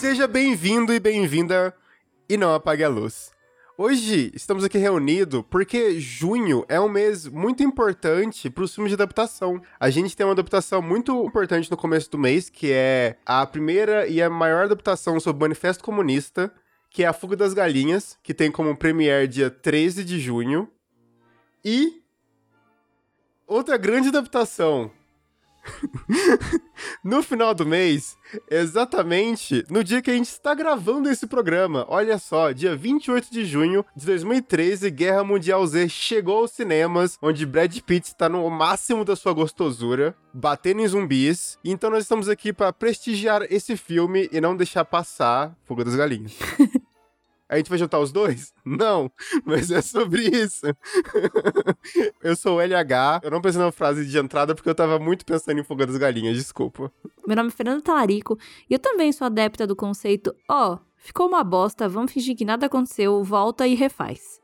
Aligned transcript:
Seja 0.00 0.26
bem-vindo 0.26 0.94
e 0.94 0.98
bem-vinda 0.98 1.76
e 2.26 2.34
não 2.38 2.54
apague 2.54 2.82
a 2.82 2.88
luz. 2.88 3.32
Hoje 3.76 4.32
estamos 4.34 4.64
aqui 4.64 4.78
reunidos 4.78 5.44
porque 5.50 6.00
junho 6.00 6.64
é 6.70 6.80
um 6.80 6.88
mês 6.88 7.26
muito 7.26 7.62
importante 7.62 8.48
para 8.48 8.64
os 8.64 8.74
filmes 8.74 8.88
de 8.88 8.94
adaptação. 8.94 9.60
A 9.78 9.90
gente 9.90 10.16
tem 10.16 10.24
uma 10.24 10.32
adaptação 10.32 10.80
muito 10.80 11.22
importante 11.26 11.70
no 11.70 11.76
começo 11.76 12.10
do 12.10 12.16
mês, 12.16 12.48
que 12.48 12.72
é 12.72 13.18
a 13.26 13.44
primeira 13.44 14.06
e 14.06 14.22
a 14.22 14.30
maior 14.30 14.64
adaptação 14.64 15.20
sobre 15.20 15.40
o 15.40 15.42
Manifesto 15.42 15.84
Comunista, 15.84 16.50
que 16.88 17.04
é 17.04 17.06
A 17.06 17.12
Fuga 17.12 17.36
das 17.36 17.52
Galinhas, 17.52 18.18
que 18.22 18.32
tem 18.32 18.50
como 18.50 18.74
premiere 18.74 19.28
dia 19.28 19.50
13 19.50 20.02
de 20.02 20.18
junho. 20.18 20.66
E 21.62 22.02
outra 23.46 23.76
grande 23.76 24.08
adaptação 24.08 24.90
no 27.04 27.22
final 27.22 27.54
do 27.54 27.66
mês, 27.66 28.16
exatamente 28.50 29.64
no 29.70 29.82
dia 29.84 30.02
que 30.02 30.10
a 30.10 30.14
gente 30.14 30.28
está 30.28 30.54
gravando 30.54 31.08
esse 31.08 31.26
programa. 31.26 31.84
Olha 31.88 32.18
só, 32.18 32.52
dia 32.52 32.76
28 32.76 33.30
de 33.30 33.44
junho 33.44 33.84
de 33.94 34.06
2013, 34.06 34.90
Guerra 34.90 35.24
Mundial 35.24 35.66
Z 35.66 35.88
chegou 35.88 36.38
aos 36.38 36.52
cinemas, 36.52 37.18
onde 37.22 37.46
Brad 37.46 37.76
Pitt 37.80 38.08
está 38.08 38.28
no 38.28 38.48
máximo 38.50 39.04
da 39.04 39.16
sua 39.16 39.32
gostosura, 39.32 40.14
batendo 40.32 40.80
em 40.80 40.88
zumbis. 40.88 41.58
Então 41.64 41.90
nós 41.90 42.04
estamos 42.04 42.28
aqui 42.28 42.52
para 42.52 42.72
prestigiar 42.72 43.42
esse 43.50 43.76
filme 43.76 44.28
e 44.32 44.40
não 44.40 44.56
deixar 44.56 44.84
passar 44.84 45.56
Fuga 45.64 45.84
das 45.84 45.96
Galinhas. 45.96 46.36
A 47.50 47.56
gente 47.56 47.68
vai 47.68 47.76
juntar 47.76 47.98
os 47.98 48.12
dois? 48.12 48.54
Não, 48.64 49.10
mas 49.44 49.72
é 49.72 49.82
sobre 49.82 50.22
isso. 50.22 50.66
eu 52.22 52.36
sou 52.36 52.58
o 52.58 52.60
LH, 52.60 53.22
eu 53.24 53.30
não 53.30 53.40
pensei 53.40 53.60
na 53.60 53.72
frase 53.72 54.06
de 54.06 54.16
entrada 54.16 54.54
porque 54.54 54.68
eu 54.68 54.74
tava 54.74 55.00
muito 55.00 55.26
pensando 55.26 55.58
em 55.58 55.64
Fuga 55.64 55.84
das 55.84 55.96
Galinhas, 55.96 56.36
desculpa. 56.36 56.92
Meu 57.26 57.36
nome 57.36 57.48
é 57.48 57.52
Fernando 57.52 57.82
Talarico 57.82 58.38
e 58.68 58.74
eu 58.74 58.78
também 58.78 59.10
sou 59.10 59.24
adepta 59.24 59.66
do 59.66 59.74
conceito: 59.74 60.32
ó, 60.48 60.74
oh, 60.74 60.78
ficou 60.96 61.26
uma 61.26 61.42
bosta, 61.42 61.88
vamos 61.88 62.12
fingir 62.12 62.36
que 62.36 62.44
nada 62.44 62.66
aconteceu, 62.66 63.24
volta 63.24 63.66
e 63.66 63.74
refaz. 63.74 64.38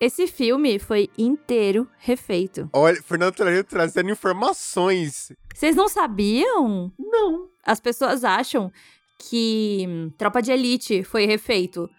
Esse 0.00 0.26
filme 0.26 0.78
foi 0.78 1.10
inteiro 1.18 1.86
refeito. 1.98 2.70
Olha, 2.72 3.02
Fernando 3.02 3.34
Talarico 3.34 3.68
trazendo 3.68 4.10
informações. 4.10 5.30
Vocês 5.54 5.76
não 5.76 5.88
sabiam? 5.88 6.90
Não. 6.98 7.48
As 7.62 7.80
pessoas 7.80 8.24
acham 8.24 8.72
que 9.18 10.10
Tropa 10.16 10.40
de 10.40 10.52
Elite 10.52 11.02
foi 11.02 11.26
refeito. 11.26 11.90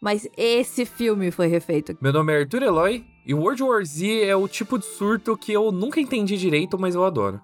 Mas 0.00 0.28
esse 0.36 0.84
filme 0.84 1.30
foi 1.30 1.46
refeito. 1.46 1.96
Meu 2.00 2.12
nome 2.12 2.32
é 2.32 2.40
Arthur 2.40 2.62
Eloy 2.62 3.04
e 3.24 3.34
World 3.34 3.62
War 3.62 3.84
Z 3.84 4.24
é 4.24 4.36
o 4.36 4.46
tipo 4.46 4.78
de 4.78 4.84
surto 4.84 5.36
que 5.36 5.52
eu 5.52 5.72
nunca 5.72 6.00
entendi 6.00 6.36
direito, 6.36 6.78
mas 6.78 6.94
eu 6.94 7.04
adoro. 7.04 7.40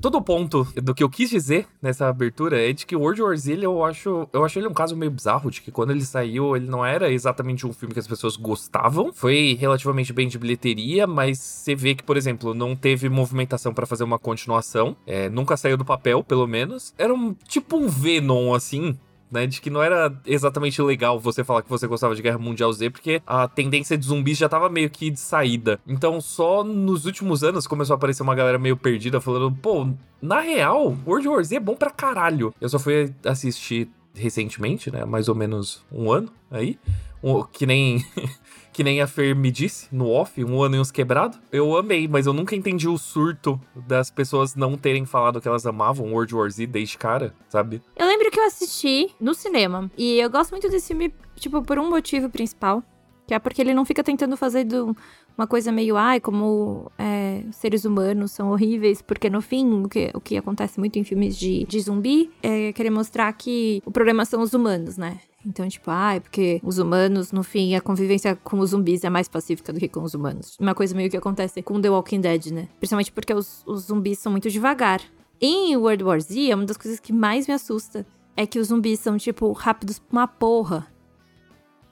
Todo 0.00 0.16
o 0.16 0.22
ponto 0.22 0.66
do 0.76 0.94
que 0.94 1.02
eu 1.02 1.10
quis 1.10 1.30
dizer 1.30 1.66
nessa 1.80 2.08
abertura 2.08 2.60
é 2.60 2.72
de 2.72 2.86
que 2.86 2.96
World 2.96 3.22
War 3.22 3.36
Z, 3.36 3.58
eu 3.60 3.84
acho, 3.84 4.28
eu 4.32 4.44
acho 4.44 4.58
ele 4.58 4.66
um 4.66 4.74
caso 4.74 4.96
meio 4.96 5.10
bizarro, 5.10 5.50
de 5.50 5.60
que 5.60 5.70
quando 5.70 5.90
ele 5.90 6.04
saiu, 6.04 6.56
ele 6.56 6.66
não 6.66 6.84
era 6.84 7.10
exatamente 7.10 7.66
um 7.66 7.72
filme 7.72 7.92
que 7.92 8.00
as 8.00 8.08
pessoas 8.08 8.36
gostavam. 8.36 9.12
Foi 9.12 9.56
relativamente 9.60 10.12
bem 10.12 10.28
de 10.28 10.38
bilheteria, 10.38 11.06
mas 11.06 11.38
você 11.38 11.74
vê 11.74 11.94
que, 11.94 12.02
por 12.02 12.16
exemplo, 12.16 12.54
não 12.54 12.74
teve 12.74 13.08
movimentação 13.08 13.74
para 13.74 13.86
fazer 13.86 14.04
uma 14.04 14.18
continuação. 14.18 14.96
É, 15.06 15.28
nunca 15.28 15.56
saiu 15.56 15.76
do 15.76 15.84
papel, 15.84 16.24
pelo 16.24 16.46
menos. 16.46 16.94
Era 16.96 17.12
um 17.12 17.34
tipo 17.46 17.76
um 17.76 17.88
Venom, 17.88 18.54
assim, 18.54 18.96
né? 19.30 19.46
De 19.46 19.60
que 19.60 19.70
não 19.70 19.82
era 19.82 20.12
exatamente 20.26 20.80
legal 20.82 21.18
você 21.18 21.44
falar 21.44 21.62
que 21.62 21.68
você 21.70 21.86
gostava 21.86 22.14
de 22.14 22.22
Guerra 22.22 22.38
Mundial 22.38 22.72
Z, 22.72 22.90
porque 22.90 23.22
a 23.26 23.46
tendência 23.46 23.96
de 23.96 24.06
zumbis 24.06 24.38
já 24.38 24.48
tava 24.48 24.68
meio 24.68 24.90
que 24.90 25.10
de 25.10 25.20
saída. 25.20 25.80
Então, 25.86 26.20
só 26.20 26.64
nos 26.64 27.06
últimos 27.06 27.44
anos 27.44 27.66
começou 27.66 27.94
a 27.94 27.96
aparecer 27.96 28.22
uma 28.22 28.34
galera 28.34 28.58
meio 28.58 28.76
perdida 28.76 29.20
falando, 29.20 29.50
pô, 29.52 29.88
na 30.20 30.40
real, 30.40 30.96
World 31.06 31.28
War 31.28 31.44
Z 31.44 31.56
é 31.56 31.60
bom 31.60 31.76
pra 31.76 31.90
caralho. 31.90 32.54
Eu 32.60 32.68
só 32.68 32.78
fui 32.78 33.12
assistir 33.24 33.88
recentemente, 34.14 34.90
né? 34.90 35.04
Mais 35.04 35.28
ou 35.28 35.34
menos 35.34 35.82
um 35.90 36.10
ano 36.10 36.30
aí. 36.50 36.78
Um, 37.22 37.42
que 37.42 37.66
nem 37.66 38.04
que 38.80 38.84
nem 38.84 39.02
a 39.02 39.06
Fer 39.06 39.36
me 39.36 39.50
disse 39.50 39.88
no 39.92 40.08
off, 40.08 40.42
um 40.42 40.62
ano 40.62 40.76
e 40.76 40.78
uns 40.78 40.90
quebrado. 40.90 41.36
Eu 41.52 41.76
amei, 41.76 42.08
mas 42.08 42.24
eu 42.24 42.32
nunca 42.32 42.56
entendi 42.56 42.88
o 42.88 42.96
surto 42.96 43.60
das 43.76 44.10
pessoas 44.10 44.56
não 44.56 44.74
terem 44.74 45.04
falado 45.04 45.38
que 45.38 45.46
elas 45.46 45.66
amavam 45.66 46.14
World 46.14 46.34
War 46.34 46.50
Z 46.50 46.66
desde 46.66 46.96
cara, 46.96 47.34
sabe? 47.50 47.82
Eu 47.94 48.06
lembro 48.06 48.30
que 48.30 48.40
eu 48.40 48.46
assisti 48.46 49.10
no 49.20 49.34
cinema. 49.34 49.90
E 49.98 50.18
eu 50.18 50.30
gosto 50.30 50.52
muito 50.52 50.70
desse 50.70 50.88
filme, 50.88 51.12
tipo, 51.36 51.60
por 51.60 51.78
um 51.78 51.90
motivo 51.90 52.30
principal. 52.30 52.82
Que 53.26 53.34
é 53.34 53.38
porque 53.38 53.60
ele 53.60 53.74
não 53.74 53.84
fica 53.84 54.02
tentando 54.02 54.34
fazer 54.34 54.64
do, 54.64 54.96
uma 55.36 55.46
coisa 55.46 55.70
meio, 55.70 55.98
ai, 55.98 56.18
como 56.18 56.90
é, 56.98 57.42
seres 57.52 57.84
humanos 57.84 58.32
são 58.32 58.50
horríveis, 58.50 59.02
porque 59.02 59.28
no 59.28 59.42
fim, 59.42 59.82
o 59.82 59.88
que, 59.90 60.10
o 60.14 60.20
que 60.22 60.38
acontece 60.38 60.80
muito 60.80 60.98
em 60.98 61.04
filmes 61.04 61.36
de, 61.36 61.64
de 61.64 61.80
zumbi 61.80 62.30
é 62.42 62.72
querer 62.72 62.90
mostrar 62.90 63.30
que 63.34 63.82
o 63.84 63.90
problema 63.90 64.24
são 64.24 64.40
os 64.40 64.54
humanos, 64.54 64.96
né? 64.96 65.20
Então, 65.44 65.66
tipo, 65.68 65.90
ah, 65.90 66.14
é 66.14 66.20
porque 66.20 66.60
os 66.62 66.78
humanos, 66.78 67.32
no 67.32 67.42
fim, 67.42 67.74
a 67.74 67.80
convivência 67.80 68.36
com 68.36 68.58
os 68.58 68.70
zumbis 68.70 69.04
é 69.04 69.10
mais 69.10 69.28
pacífica 69.28 69.72
do 69.72 69.80
que 69.80 69.88
com 69.88 70.02
os 70.02 70.14
humanos. 70.14 70.56
Uma 70.60 70.74
coisa 70.74 70.94
meio 70.94 71.10
que 71.10 71.16
acontece 71.16 71.62
com 71.62 71.80
The 71.80 71.88
Walking 71.88 72.20
Dead, 72.20 72.46
né? 72.46 72.68
Principalmente 72.78 73.10
porque 73.10 73.32
os, 73.32 73.62
os 73.66 73.84
zumbis 73.84 74.18
são 74.18 74.30
muito 74.30 74.50
devagar. 74.50 75.00
Em 75.40 75.74
World 75.76 76.04
War 76.04 76.20
Z, 76.20 76.54
uma 76.54 76.66
das 76.66 76.76
coisas 76.76 77.00
que 77.00 77.12
mais 77.12 77.46
me 77.48 77.54
assusta 77.54 78.06
é 78.36 78.46
que 78.46 78.58
os 78.58 78.68
zumbis 78.68 79.00
são, 79.00 79.16
tipo, 79.16 79.50
rápidos 79.52 80.00
uma 80.12 80.28
porra. 80.28 80.86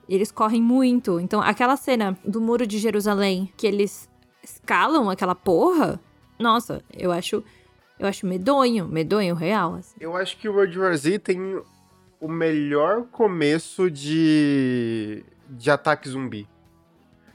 Eles 0.06 0.31
correm 0.31 0.62
muito. 0.62 1.19
Então, 1.19 1.41
aquela 1.41 1.76
cena 1.76 2.19
do 2.25 2.41
Muro 2.41 2.66
de 2.66 2.78
Jerusalém, 2.78 3.50
que 3.56 3.66
eles 3.66 4.08
escalam 4.42 5.08
aquela 5.08 5.34
porra, 5.34 6.00
nossa, 6.38 6.82
eu 6.92 7.10
acho. 7.10 7.42
Eu 7.98 8.06
acho 8.06 8.26
medonho, 8.26 8.87
medonho 8.87 9.34
real. 9.34 9.75
Assim. 9.75 9.97
Eu 9.98 10.14
acho 10.16 10.37
que 10.37 10.48
o 10.48 10.53
World 10.53 10.78
War 10.78 10.97
Z 10.97 11.19
tem 11.19 11.60
o 12.21 12.29
melhor 12.29 13.05
começo 13.05 13.91
de, 13.91 15.25
de 15.49 15.71
ataque 15.71 16.09
zumbi. 16.09 16.49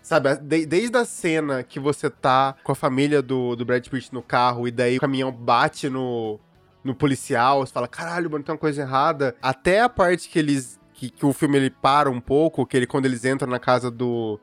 Sabe, 0.02 0.36
de, 0.36 0.66
desde 0.66 0.98
a 0.98 1.06
cena 1.06 1.64
que 1.64 1.80
você 1.80 2.10
tá 2.10 2.56
com 2.62 2.74
a 2.74 2.76
família 2.76 3.22
do, 3.22 3.56
do 3.56 3.64
Brad 3.64 3.88
Pitt 3.88 4.14
no 4.14 4.22
carro 4.22 4.68
e 4.68 4.72
daí 4.72 4.98
o 4.98 5.00
caminhão 5.00 5.32
bate 5.32 5.90
no, 5.90 6.40
no 6.84 6.94
policial, 6.94 7.66
você 7.66 7.72
fala, 7.72 7.88
caralho, 7.88 8.30
mano, 8.30 8.44
tem 8.44 8.52
uma 8.52 8.60
coisa 8.60 8.82
errada. 8.82 9.36
Até 9.42 9.80
a 9.82 9.90
parte 9.90 10.28
que 10.28 10.38
eles. 10.38 10.80
Que, 10.94 11.10
que 11.10 11.26
o 11.26 11.34
filme 11.34 11.58
ele 11.58 11.70
para 11.72 12.10
um 12.10 12.22
pouco, 12.22 12.66
que 12.66 12.78
ele, 12.78 12.86
quando 12.86 13.06
eles 13.06 13.26
entram 13.26 13.50
na 13.50 13.60
casa 13.60 13.90
do, 13.90 14.40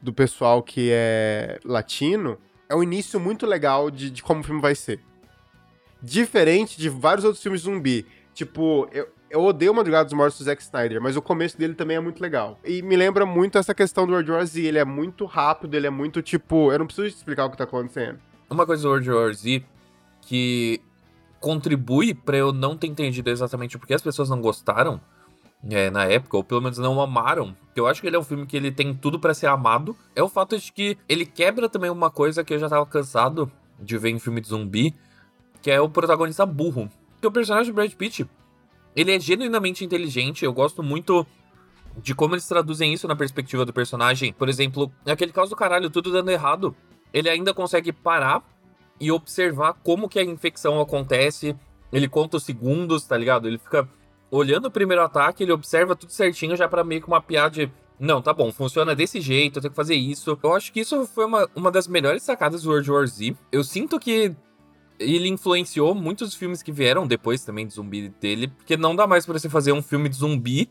do 0.00 0.12
pessoal 0.12 0.60
que 0.62 0.90
é 0.90 1.60
latino, 1.64 2.38
é 2.68 2.74
um 2.74 2.82
início 2.82 3.20
muito 3.20 3.46
legal 3.46 3.88
de, 3.88 4.10
de 4.10 4.22
como 4.22 4.40
o 4.40 4.44
filme 4.44 4.60
vai 4.60 4.74
ser. 4.74 5.00
Diferente 6.02 6.76
de 6.76 6.88
vários 6.88 7.24
outros 7.24 7.42
filmes 7.42 7.62
zumbi. 7.62 8.04
Tipo, 8.34 8.88
eu, 8.90 9.08
eu 9.32 9.42
odeio 9.42 9.72
Madrugada 9.72 10.04
dos 10.04 10.12
Mortos 10.12 10.38
do 10.38 10.44
Zack 10.44 10.62
Snyder, 10.62 11.00
mas 11.00 11.16
o 11.16 11.22
começo 11.22 11.56
dele 11.56 11.72
também 11.72 11.96
é 11.96 12.00
muito 12.00 12.20
legal. 12.20 12.58
E 12.62 12.82
me 12.82 12.94
lembra 12.94 13.24
muito 13.24 13.56
essa 13.56 13.74
questão 13.74 14.06
do 14.06 14.12
World 14.12 14.30
War 14.30 14.44
Z. 14.44 14.60
Ele 14.60 14.78
é 14.78 14.84
muito 14.84 15.24
rápido, 15.24 15.74
ele 15.74 15.86
é 15.86 15.90
muito 15.90 16.20
tipo. 16.20 16.70
Eu 16.70 16.78
não 16.78 16.86
preciso 16.86 17.08
te 17.08 17.16
explicar 17.16 17.46
o 17.46 17.50
que 17.50 17.56
tá 17.56 17.64
acontecendo. 17.64 18.18
Uma 18.50 18.66
coisa 18.66 18.82
do 18.82 18.90
World 18.90 19.10
War 19.10 19.32
Z 19.32 19.64
que 20.20 20.82
contribui 21.40 22.12
para 22.12 22.36
eu 22.36 22.52
não 22.52 22.76
ter 22.76 22.88
entendido 22.88 23.30
exatamente 23.30 23.78
porque 23.78 23.94
as 23.94 24.02
pessoas 24.02 24.28
não 24.28 24.38
gostaram 24.38 25.00
é, 25.70 25.90
na 25.90 26.04
época, 26.04 26.36
ou 26.36 26.44
pelo 26.44 26.60
menos 26.60 26.76
não 26.76 27.00
amaram, 27.00 27.56
eu 27.74 27.86
acho 27.86 28.00
que 28.00 28.06
ele 28.06 28.16
é 28.16 28.18
um 28.18 28.24
filme 28.24 28.46
que 28.46 28.56
ele 28.56 28.70
tem 28.70 28.92
tudo 28.94 29.18
para 29.18 29.32
ser 29.32 29.46
amado, 29.46 29.96
é 30.14 30.22
o 30.22 30.28
fato 30.28 30.58
de 30.58 30.70
que 30.70 30.98
ele 31.08 31.24
quebra 31.24 31.68
também 31.68 31.90
uma 31.90 32.10
coisa 32.10 32.44
que 32.44 32.52
eu 32.52 32.58
já 32.58 32.68
tava 32.68 32.84
cansado 32.84 33.50
de 33.78 33.96
ver 33.96 34.10
em 34.10 34.18
filme 34.18 34.40
de 34.40 34.48
zumbi, 34.48 34.94
que 35.62 35.70
é 35.70 35.80
o 35.80 35.88
protagonista 35.88 36.44
burro. 36.44 36.90
Que 37.20 37.26
o 37.26 37.32
personagem 37.32 37.72
do 37.72 37.76
Brad 37.76 37.92
Pitt, 37.92 38.28
ele 38.94 39.14
é 39.14 39.20
genuinamente 39.20 39.84
inteligente, 39.84 40.44
eu 40.44 40.52
gosto 40.52 40.82
muito 40.82 41.26
de 41.96 42.14
como 42.14 42.34
eles 42.34 42.46
traduzem 42.46 42.92
isso 42.92 43.06
na 43.06 43.16
perspectiva 43.16 43.64
do 43.64 43.72
personagem. 43.72 44.32
Por 44.32 44.48
exemplo, 44.48 44.90
aquele 45.06 45.32
caso 45.32 45.50
do 45.50 45.56
caralho, 45.56 45.90
tudo 45.90 46.10
dando 46.10 46.30
errado. 46.30 46.74
Ele 47.12 47.28
ainda 47.28 47.52
consegue 47.52 47.92
parar 47.92 48.42
e 48.98 49.12
observar 49.12 49.74
como 49.82 50.08
que 50.08 50.18
a 50.18 50.24
infecção 50.24 50.80
acontece. 50.80 51.54
Ele 51.92 52.08
conta 52.08 52.38
os 52.38 52.44
segundos, 52.44 53.04
tá 53.04 53.16
ligado? 53.16 53.46
Ele 53.46 53.58
fica 53.58 53.86
olhando 54.30 54.66
o 54.66 54.70
primeiro 54.70 55.02
ataque, 55.02 55.42
ele 55.42 55.52
observa 55.52 55.94
tudo 55.94 56.10
certinho 56.10 56.56
já 56.56 56.66
para 56.66 56.82
meio 56.82 57.02
que 57.02 57.08
uma 57.08 57.20
piada 57.20 57.50
de 57.50 57.72
não, 58.00 58.20
tá 58.20 58.32
bom, 58.32 58.50
funciona 58.50 58.96
desse 58.96 59.20
jeito, 59.20 59.58
eu 59.58 59.62
tenho 59.62 59.70
que 59.70 59.76
fazer 59.76 59.94
isso. 59.94 60.36
Eu 60.42 60.54
acho 60.54 60.72
que 60.72 60.80
isso 60.80 61.06
foi 61.06 61.24
uma, 61.24 61.48
uma 61.54 61.70
das 61.70 61.86
melhores 61.86 62.24
sacadas 62.24 62.62
do 62.62 62.70
World 62.70 62.90
War 62.90 63.06
Z. 63.06 63.36
Eu 63.52 63.62
sinto 63.62 64.00
que 64.00 64.34
ele 64.98 65.28
influenciou 65.28 65.94
muitos 65.94 66.34
filmes 66.34 66.62
que 66.62 66.72
vieram 66.72 67.06
depois 67.06 67.44
também 67.44 67.66
de 67.66 67.74
zumbi 67.74 68.08
dele, 68.20 68.48
porque 68.48 68.76
não 68.76 68.94
dá 68.94 69.06
mais 69.06 69.26
para 69.26 69.38
você 69.38 69.48
fazer 69.48 69.72
um 69.72 69.82
filme 69.82 70.08
de 70.08 70.16
zumbi 70.16 70.70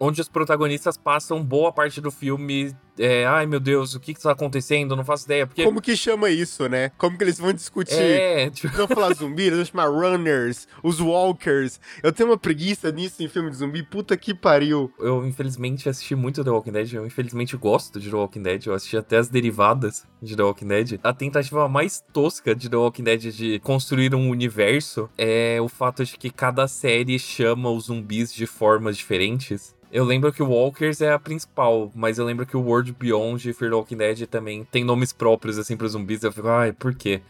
onde 0.00 0.20
os 0.20 0.28
protagonistas 0.28 0.96
passam 0.96 1.42
boa 1.44 1.72
parte 1.72 2.00
do 2.00 2.10
filme 2.10 2.74
é, 2.98 3.24
ai 3.26 3.46
meu 3.46 3.60
Deus, 3.60 3.94
o 3.94 4.00
que 4.00 4.14
que 4.14 4.20
tá 4.20 4.32
acontecendo? 4.32 4.92
Eu 4.92 4.96
não 4.96 5.04
faço 5.04 5.24
ideia. 5.24 5.46
Porque 5.46 5.64
Como 5.64 5.80
que 5.80 5.96
chama 5.96 6.30
isso, 6.30 6.68
né? 6.68 6.90
Como 6.98 7.16
que 7.16 7.24
eles 7.24 7.38
vão 7.38 7.52
discutir? 7.52 7.94
é, 7.94 8.50
tipo, 8.50 8.74
vão 8.76 8.88
falar 8.88 9.12
zumbi, 9.14 9.44
eles 9.44 9.56
vão 9.56 9.64
chamar 9.66 9.88
runners, 9.88 10.68
os 10.82 11.00
walkers. 11.00 11.80
Eu 12.02 12.12
tenho 12.12 12.28
uma 12.30 12.38
preguiça 12.38 12.90
nisso 12.92 13.22
em 13.22 13.28
filme 13.28 13.50
de 13.50 13.56
zumbi, 13.56 13.82
puta 13.82 14.16
que 14.16 14.34
pariu. 14.34 14.92
eu 14.98 15.26
infelizmente 15.26 15.88
assisti 15.88 16.14
muito 16.14 16.44
The 16.44 16.50
Walking 16.50 16.72
Dead. 16.72 16.92
Eu 16.92 17.06
infelizmente 17.06 17.56
gosto 17.56 17.98
de 18.00 18.10
The 18.10 18.16
Walking 18.16 18.42
Dead. 18.42 18.66
Eu 18.66 18.74
assisti 18.74 18.96
até 18.96 19.18
as 19.18 19.28
derivadas 19.28 20.06
de 20.20 20.36
The 20.36 20.42
Walking 20.42 20.68
Dead. 20.68 21.00
A 21.02 21.12
tentativa 21.12 21.68
mais 21.68 22.02
tosca 22.12 22.54
de 22.54 22.68
The 22.68 22.76
Walking 22.76 23.04
Dead 23.04 23.20
de 23.32 23.58
construir 23.60 24.14
um 24.14 24.28
universo 24.28 25.08
é 25.16 25.58
o 25.60 25.68
fato 25.68 26.04
de 26.04 26.16
que 26.16 26.30
cada 26.30 26.66
série 26.68 27.18
chama 27.18 27.70
os 27.70 27.84
zumbis 27.84 28.32
de 28.32 28.46
formas 28.46 28.96
diferentes. 28.96 29.74
Eu 29.92 30.04
lembro 30.04 30.32
que 30.32 30.42
o 30.42 30.48
Walkers 30.48 31.02
é 31.02 31.12
a 31.12 31.18
principal, 31.18 31.92
mas 31.94 32.18
eu 32.18 32.24
lembro 32.24 32.46
que 32.46 32.56
o 32.56 32.62
World 32.62 32.81
Beyond 32.90 33.48
e 33.48 33.52
Fear 33.52 33.70
the 33.70 33.76
Walking 33.76 33.96
Dead 33.98 34.26
também 34.26 34.64
tem 34.64 34.82
nomes 34.82 35.12
próprios, 35.12 35.58
assim, 35.58 35.76
pros 35.76 35.92
zumbis. 35.92 36.22
Eu 36.22 36.32
fico, 36.32 36.48
ai, 36.48 36.72
por 36.72 36.94
quê? 36.94 37.20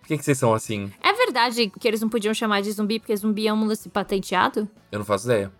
Por 0.00 0.08
que, 0.08 0.18
que 0.18 0.24
vocês 0.24 0.38
são 0.38 0.54
assim? 0.54 0.90
É 1.02 1.12
verdade 1.12 1.70
que 1.78 1.86
eles 1.86 2.00
não 2.00 2.08
podiam 2.08 2.32
chamar 2.32 2.60
de 2.62 2.72
zumbi 2.72 2.98
porque 2.98 3.16
zumbi 3.16 3.46
é 3.46 3.52
um 3.52 3.66
lance 3.66 3.88
patenteado? 3.88 4.68
Eu 4.90 4.98
não 4.98 5.06
faço 5.06 5.26
ideia. 5.26 5.52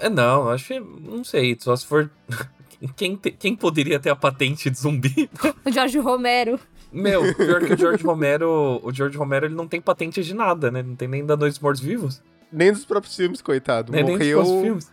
É, 0.00 0.08
Não, 0.08 0.48
acho 0.50 0.66
que. 0.68 0.80
Não 0.80 1.22
sei, 1.22 1.56
só 1.60 1.76
se 1.76 1.86
for. 1.86 2.10
Quem, 2.96 3.16
te- 3.16 3.32
quem 3.32 3.56
poderia 3.56 3.98
ter 3.98 4.08
a 4.10 4.14
patente 4.14 4.70
de 4.70 4.78
zumbi? 4.78 5.28
O 5.66 5.72
Jorge 5.72 5.98
Romero. 5.98 6.58
Meu, 6.92 7.34
pior 7.34 7.60
que 7.64 7.72
o 7.72 7.76
George 7.76 8.04
Romero. 8.04 8.80
O 8.84 8.92
George 8.92 9.18
Romero 9.18 9.46
ele 9.46 9.54
não 9.54 9.66
tem 9.66 9.80
patente 9.80 10.22
de 10.22 10.32
nada, 10.32 10.70
né? 10.70 10.80
Não 10.82 10.94
tem 10.94 11.08
nem 11.08 11.26
da 11.26 11.36
Noite 11.36 11.54
dos 11.54 11.60
Mortos 11.60 11.80
Vivos. 11.82 12.22
Nem 12.52 12.72
dos 12.72 12.84
próprios 12.84 13.14
filmes, 13.16 13.42
coitado. 13.42 13.90
Nem, 13.92 14.04
nem 14.04 14.16
dos 14.16 14.18
Morreu 14.26 14.38
próprios 14.40 14.62
filmes. 14.64 14.92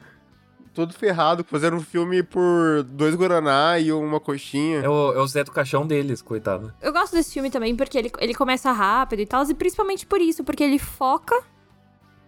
Todo 0.76 0.94
ferrado, 0.94 1.44
fazendo 1.44 1.78
um 1.78 1.82
filme 1.82 2.22
por 2.22 2.84
dois 2.84 3.16
Guaraná 3.16 3.80
e 3.80 3.92
uma 3.94 4.20
coxinha. 4.20 4.82
É 4.82 4.90
o, 4.90 5.14
é 5.14 5.20
o 5.20 5.28
Zé 5.28 5.44
do 5.44 5.52
Caixão 5.52 5.88
deles, 5.88 6.22
coitado. 6.22 6.74
Eu 6.82 6.92
gosto 6.92 7.14
desse 7.14 7.34
filme 7.34 7.50
também 7.50 7.76
porque 7.76 7.98
ele, 7.98 8.12
ele 8.20 8.36
começa 8.36 8.72
rápido 8.72 9.22
e 9.22 9.26
tal, 9.26 9.44
e 9.50 9.54
principalmente 9.54 10.06
por 10.06 10.20
isso, 10.20 10.44
porque 10.44 10.64
ele 10.64 10.78
foca 10.78 11.42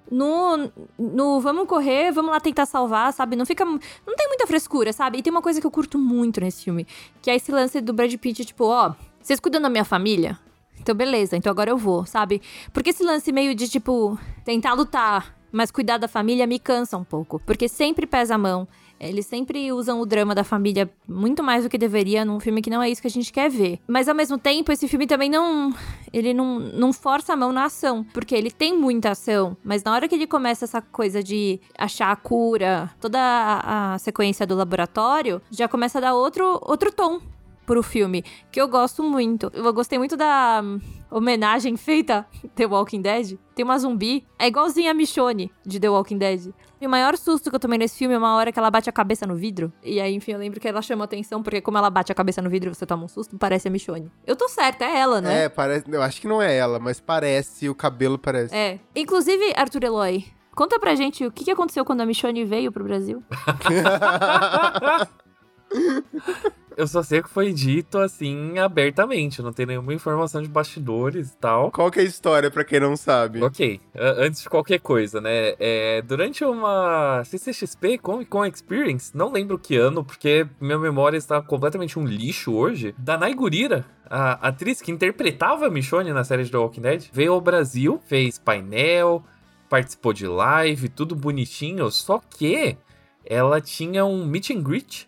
no, 0.09 0.71
no 0.97 1.41
vamos 1.41 1.67
correr, 1.67 2.11
vamos 2.11 2.31
lá 2.31 2.39
tentar 2.39 2.65
salvar, 2.65 3.11
sabe? 3.11 3.35
Não 3.35 3.45
fica. 3.45 3.65
Não 3.65 4.15
tem 4.15 4.27
muita 4.27 4.47
frescura, 4.47 4.94
sabe? 4.94 5.17
E 5.17 5.21
tem 5.21 5.29
uma 5.29 5.41
coisa 5.41 5.59
que 5.59 5.67
eu 5.67 5.71
curto 5.71 5.99
muito 5.99 6.39
nesse 6.39 6.63
filme, 6.63 6.88
que 7.21 7.29
é 7.29 7.35
esse 7.35 7.51
lance 7.51 7.81
do 7.81 7.94
Brad 7.94 8.13
Pitt, 8.15 8.45
tipo, 8.45 8.63
ó, 8.65 8.94
vocês 9.21 9.39
cuidam 9.41 9.61
da 9.61 9.69
minha 9.69 9.83
família? 9.85 10.39
Então, 10.79 10.95
beleza, 10.95 11.35
então 11.35 11.51
agora 11.51 11.69
eu 11.69 11.77
vou, 11.77 12.05
sabe? 12.05 12.41
Porque 12.71 12.91
esse 12.91 13.03
lance 13.03 13.29
meio 13.31 13.53
de, 13.53 13.67
tipo, 13.67 14.17
tentar 14.45 14.73
lutar, 14.73 15.37
mas 15.51 15.71
cuidar 15.71 15.97
da 15.97 16.07
família 16.07 16.47
me 16.47 16.59
cansa 16.59 16.97
um 16.97 17.03
pouco. 17.03 17.41
Porque 17.45 17.67
sempre 17.67 18.05
pesa 18.05 18.35
a 18.35 18.38
mão. 18.38 18.67
Eles 18.99 19.27
sempre 19.27 19.71
usam 19.71 20.01
o 20.01 20.05
drama 20.05 20.33
da 20.33 20.44
família 20.44 20.89
muito 21.07 21.44
mais 21.44 21.63
do 21.63 21.69
que 21.69 21.77
deveria 21.77 22.25
num 22.25 22.39
filme 22.39 22.61
que 22.61 22.69
não 22.69 22.81
é 22.81 22.89
isso 22.89 23.01
que 23.01 23.07
a 23.07 23.11
gente 23.11 23.31
quer 23.31 23.49
ver. 23.49 23.79
Mas 23.88 24.09
ao 24.09 24.15
mesmo 24.15 24.38
tempo, 24.38 24.71
esse 24.71 24.88
filme 24.88 25.05
também 25.05 25.29
não. 25.29 25.73
Ele 26.11 26.33
não, 26.33 26.59
não 26.59 26.91
força 26.91 27.33
a 27.33 27.35
mão 27.35 27.51
na 27.51 27.65
ação. 27.65 28.03
Porque 28.13 28.33
ele 28.33 28.49
tem 28.49 28.75
muita 28.77 29.11
ação. 29.11 29.55
Mas 29.63 29.83
na 29.83 29.94
hora 29.94 30.07
que 30.07 30.15
ele 30.15 30.25
começa 30.25 30.65
essa 30.65 30.81
coisa 30.81 31.21
de 31.21 31.59
achar 31.77 32.11
a 32.11 32.15
cura, 32.15 32.89
toda 32.99 33.19
a, 33.19 33.94
a 33.94 33.99
sequência 33.99 34.47
do 34.47 34.55
laboratório, 34.55 35.41
já 35.51 35.67
começa 35.67 35.99
a 35.99 36.01
dar 36.01 36.15
outro, 36.15 36.59
outro 36.63 36.91
tom 36.91 37.21
pro 37.68 37.84
filme, 37.84 38.24
que 38.50 38.60
eu 38.60 38.68
gosto 38.68 39.04
muito. 39.04 39.52
Eu 39.54 39.72
gostei 39.74 40.00
muito 40.00 40.16
da 40.16 40.64
homenagem 41.12 41.75
feita 41.75 42.25
The 42.56 42.66
Walking 42.66 43.02
Dead. 43.02 43.38
Tem 43.54 43.66
uma 43.66 43.78
zumbi, 43.78 44.25
é 44.40 44.48
igualzinha 44.48 44.92
a 44.92 44.94
Michonne 44.94 45.52
de 45.66 45.80
The 45.80 45.90
Walking 45.90 46.18
Dead. 46.18 46.54
E 46.80 46.88
o 46.88 46.90
maior 46.90 47.18
susto 47.18 47.50
que 47.50 47.56
eu 47.56 47.60
tomei 47.60 47.78
nesse 47.78 47.98
filme 47.98 48.16
é 48.16 48.18
uma 48.18 48.36
hora 48.36 48.54
que 48.54 48.60
ela 48.60 48.72
bate 48.72 48.90
a 48.90 48.94
cabeça 48.94 49.28
no 49.28 49.36
vidro. 49.36 49.74
E 49.84 50.00
aí, 50.00 50.14
enfim, 50.14 50.31
eu 50.31 50.40
lembro 50.40 50.62
que 50.62 50.68
ela 50.68 50.81
chama 50.81 51.04
atenção, 51.04 51.44
porque 51.44 51.60
como 51.60 51.78
ela 51.78 51.90
bate 51.90 52.12
a 52.12 52.16
cabeça 52.16 52.42
no 52.42 52.50
vidro 52.50 52.72
e 52.72 52.74
você 52.74 52.86
toma 52.86 53.04
um 53.04 53.10
susto, 53.10 53.38
parece 53.38 53.68
a 53.68 53.72
Michonne. 53.72 54.10
Eu 54.25 54.36
tô 54.36 54.48
certa, 54.48 54.86
é 54.86 54.98
ela, 54.98 55.19
né? 55.19 55.44
É, 55.44 55.50
parece. 55.50 55.86
Eu 55.92 56.02
acho 56.02 56.22
que 56.22 56.28
não 56.28 56.42
é 56.42 56.56
ela, 56.56 56.80
mas 56.80 57.02
parece, 57.02 57.68
o 57.68 57.75
cabelo 57.75 58.18
parece. 58.18 58.56
É. 58.56 58.80
Inclusive, 58.96 59.54
Arthur 59.58 59.84
Eloy, 59.84 60.25
conta 60.56 60.80
pra 60.80 60.96
gente 60.96 61.25
o 61.25 61.31
que 61.31 61.44
que 61.44 61.52
aconteceu 61.52 61.84
quando 61.84 62.02
a 62.02 62.06
Michonne 62.06 62.46
veio 62.46 62.72
pro 62.72 62.86
Brasil. 62.86 63.22
Eu 66.77 66.88
só 66.88 67.01
sei 67.01 67.24
que 67.24 67.29
foi 67.29 67.51
dito 67.51 67.97
assim 67.97 68.59
abertamente, 68.59 69.41
não 69.41 69.51
tem 69.51 69.65
nenhuma 69.65 69.94
informação 69.94 70.41
de 70.41 70.47
bastidores 70.47 71.31
e 71.31 71.38
tal. 71.38 71.71
Qual 71.71 71.89
que 71.89 72.00
é 72.00 72.03
a 72.03 72.06
história, 72.06 72.51
pra 72.51 72.63
quem 72.63 72.79
não 72.79 72.95
sabe? 72.95 73.41
Ok, 73.41 73.81
antes 73.95 74.44
de 74.44 74.50
qualquer 74.50 74.79
coisa, 74.79 75.19
né? 75.19 75.56
é, 75.59 76.01
durante 76.01 76.44
uma 76.44 77.24
CCXP 77.25 77.97
Comic 77.97 78.29
Con 78.29 78.45
Experience, 78.45 79.15
não 79.15 79.31
lembro 79.31 79.57
que 79.57 79.75
ano, 79.75 80.03
porque 80.03 80.47
minha 80.59 80.77
memória 80.77 81.18
está 81.18 81.41
completamente 81.41 81.97
um 81.97 82.06
lixo 82.06 82.53
hoje. 82.53 82.94
Danai 82.97 83.33
Gurira, 83.33 83.85
a 84.09 84.47
atriz 84.47 84.81
que 84.81 84.91
interpretava 84.91 85.68
a 85.68 85.69
Michonne 85.69 86.13
na 86.13 86.23
série 86.23 86.44
de 86.44 86.51
The 86.51 86.57
Walking 86.57 86.81
Dead, 86.81 87.09
veio 87.12 87.33
ao 87.33 87.41
Brasil, 87.41 88.00
fez 88.06 88.38
painel, 88.38 89.23
participou 89.69 90.13
de 90.13 90.27
live, 90.27 90.89
tudo 90.89 91.15
bonitinho, 91.15 91.89
só 91.91 92.19
que 92.19 92.77
ela 93.25 93.59
tinha 93.59 94.06
um 94.06 94.25
meet 94.25 94.51
and 94.51 94.62
greet 94.62 95.07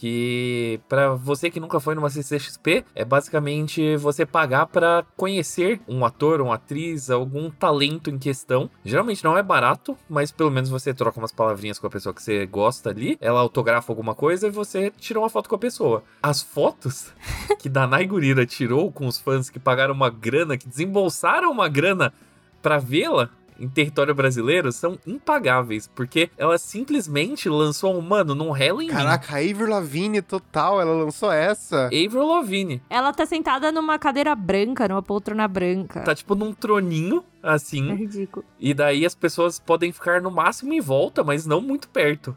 que 0.00 0.80
pra 0.88 1.14
você 1.14 1.50
que 1.50 1.60
nunca 1.60 1.80
foi 1.80 1.94
numa 1.94 2.10
CCXP 2.10 2.84
é 2.94 3.04
basicamente 3.04 3.96
você 3.96 4.26
pagar 4.26 4.66
pra 4.66 5.04
conhecer 5.16 5.80
um 5.88 6.04
ator, 6.04 6.40
uma 6.40 6.54
atriz, 6.54 7.10
algum 7.10 7.50
talento 7.50 8.10
em 8.10 8.18
questão. 8.18 8.70
Geralmente 8.84 9.24
não 9.24 9.36
é 9.36 9.42
barato, 9.42 9.96
mas 10.08 10.30
pelo 10.30 10.50
menos 10.50 10.70
você 10.70 10.92
troca 10.92 11.18
umas 11.18 11.32
palavrinhas 11.32 11.78
com 11.78 11.86
a 11.86 11.90
pessoa 11.90 12.14
que 12.14 12.22
você 12.22 12.46
gosta 12.46 12.90
ali, 12.90 13.16
ela 13.20 13.40
autografa 13.40 13.92
alguma 13.92 14.14
coisa 14.14 14.46
e 14.46 14.50
você 14.50 14.92
tira 14.98 15.18
uma 15.18 15.30
foto 15.30 15.48
com 15.48 15.56
a 15.56 15.58
pessoa. 15.58 16.02
As 16.22 16.42
fotos 16.42 17.12
que 17.58 17.68
Danai 17.68 18.06
Gurira 18.06 18.46
tirou 18.46 18.92
com 18.92 19.06
os 19.06 19.18
fãs 19.18 19.50
que 19.50 19.58
pagaram 19.58 19.94
uma 19.94 20.10
grana, 20.10 20.56
que 20.56 20.68
desembolsaram 20.68 21.50
uma 21.50 21.68
grana 21.68 22.12
pra 22.62 22.78
vê-la 22.78 23.30
em 23.58 23.68
território 23.68 24.14
brasileiro 24.14 24.70
são 24.72 24.98
impagáveis, 25.06 25.88
porque 25.94 26.30
ela 26.36 26.58
simplesmente 26.58 27.48
lançou 27.48 27.96
um 27.96 28.00
mano 28.00 28.34
num 28.34 28.50
em 28.80 28.86
mim. 28.86 28.92
Caraca, 28.92 29.34
a 29.36 29.38
Avril 29.38 29.68
Lavigne 29.68 30.22
total, 30.22 30.80
ela 30.80 30.92
lançou 30.92 31.30
essa. 31.32 31.86
Avril 31.86 32.26
Lavigne. 32.26 32.82
Ela 32.88 33.12
tá 33.12 33.24
sentada 33.26 33.70
numa 33.72 33.98
cadeira 33.98 34.34
branca, 34.34 34.86
numa 34.88 35.02
poltrona 35.02 35.46
branca. 35.48 36.00
Tá 36.02 36.14
tipo 36.14 36.34
num 36.34 36.52
troninho, 36.52 37.24
É 37.42 37.50
assim. 37.50 37.94
ridículo. 37.94 38.44
E 38.58 38.72
daí 38.74 39.04
as 39.06 39.14
pessoas 39.14 39.58
podem 39.58 39.92
ficar 39.92 40.20
no 40.20 40.30
máximo 40.30 40.72
em 40.72 40.80
volta, 40.80 41.22
mas 41.24 41.46
não 41.46 41.60
muito 41.60 41.88
perto 41.88 42.36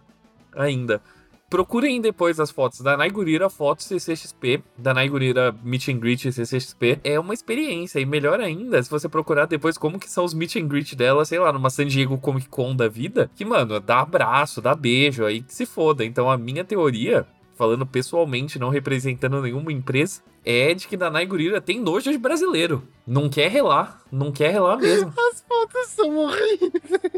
ainda. 0.56 1.02
Procurem 1.50 2.00
depois 2.00 2.40
as 2.40 2.52
fotos 2.52 2.82
da 2.82 2.96
Naigurira 2.96 3.50
Fotos 3.50 3.86
CCXP, 3.86 4.62
da 4.78 4.94
Naigurira 4.94 5.52
Meet 5.64 5.88
and 5.88 5.98
Greet 5.98 6.32
CCXP. 6.32 7.00
É 7.04 7.20
uma 7.20 7.34
experiência, 7.34 8.00
e 8.00 8.06
melhor 8.06 8.40
ainda, 8.40 8.82
se 8.84 8.90
você 8.90 9.10
procurar 9.10 9.48
depois 9.48 9.76
como 9.76 9.98
que 9.98 10.08
são 10.08 10.24
os 10.24 10.34
Meet 10.36 10.58
and 10.58 10.68
Greet 10.68 10.96
dela, 10.96 11.26
sei 11.26 11.40
lá, 11.40 11.52
numa 11.52 11.72
San 11.72 11.88
Diego 11.88 12.20
Comic 12.20 12.48
Con 12.50 12.76
da 12.76 12.88
vida, 12.88 13.32
que, 13.36 13.44
mano, 13.44 13.80
dá 13.80 14.02
abraço, 14.02 14.62
dá 14.62 14.76
beijo, 14.76 15.26
aí 15.26 15.42
que 15.42 15.52
se 15.52 15.66
foda. 15.66 16.06
Então 16.06 16.30
a 16.30 16.38
minha 16.38 16.64
teoria, 16.64 17.26
falando 17.56 17.84
pessoalmente, 17.84 18.60
não 18.60 18.70
representando 18.70 19.42
nenhuma 19.42 19.74
empresa, 19.74 20.22
é 20.46 20.74
de 20.74 20.88
que 20.88 20.98
Danai 20.98 21.26
Gurira 21.26 21.60
tem 21.62 21.80
nojo 21.80 22.12
de 22.12 22.18
brasileiro. 22.18 22.84
Não 23.06 23.30
quer 23.30 23.50
relar, 23.50 24.02
não 24.12 24.32
quer 24.32 24.52
relar 24.52 24.78
mesmo. 24.78 25.14
As 25.32 25.42
fotos 25.48 25.88
são 25.88 26.18
horríveis. 26.18 26.72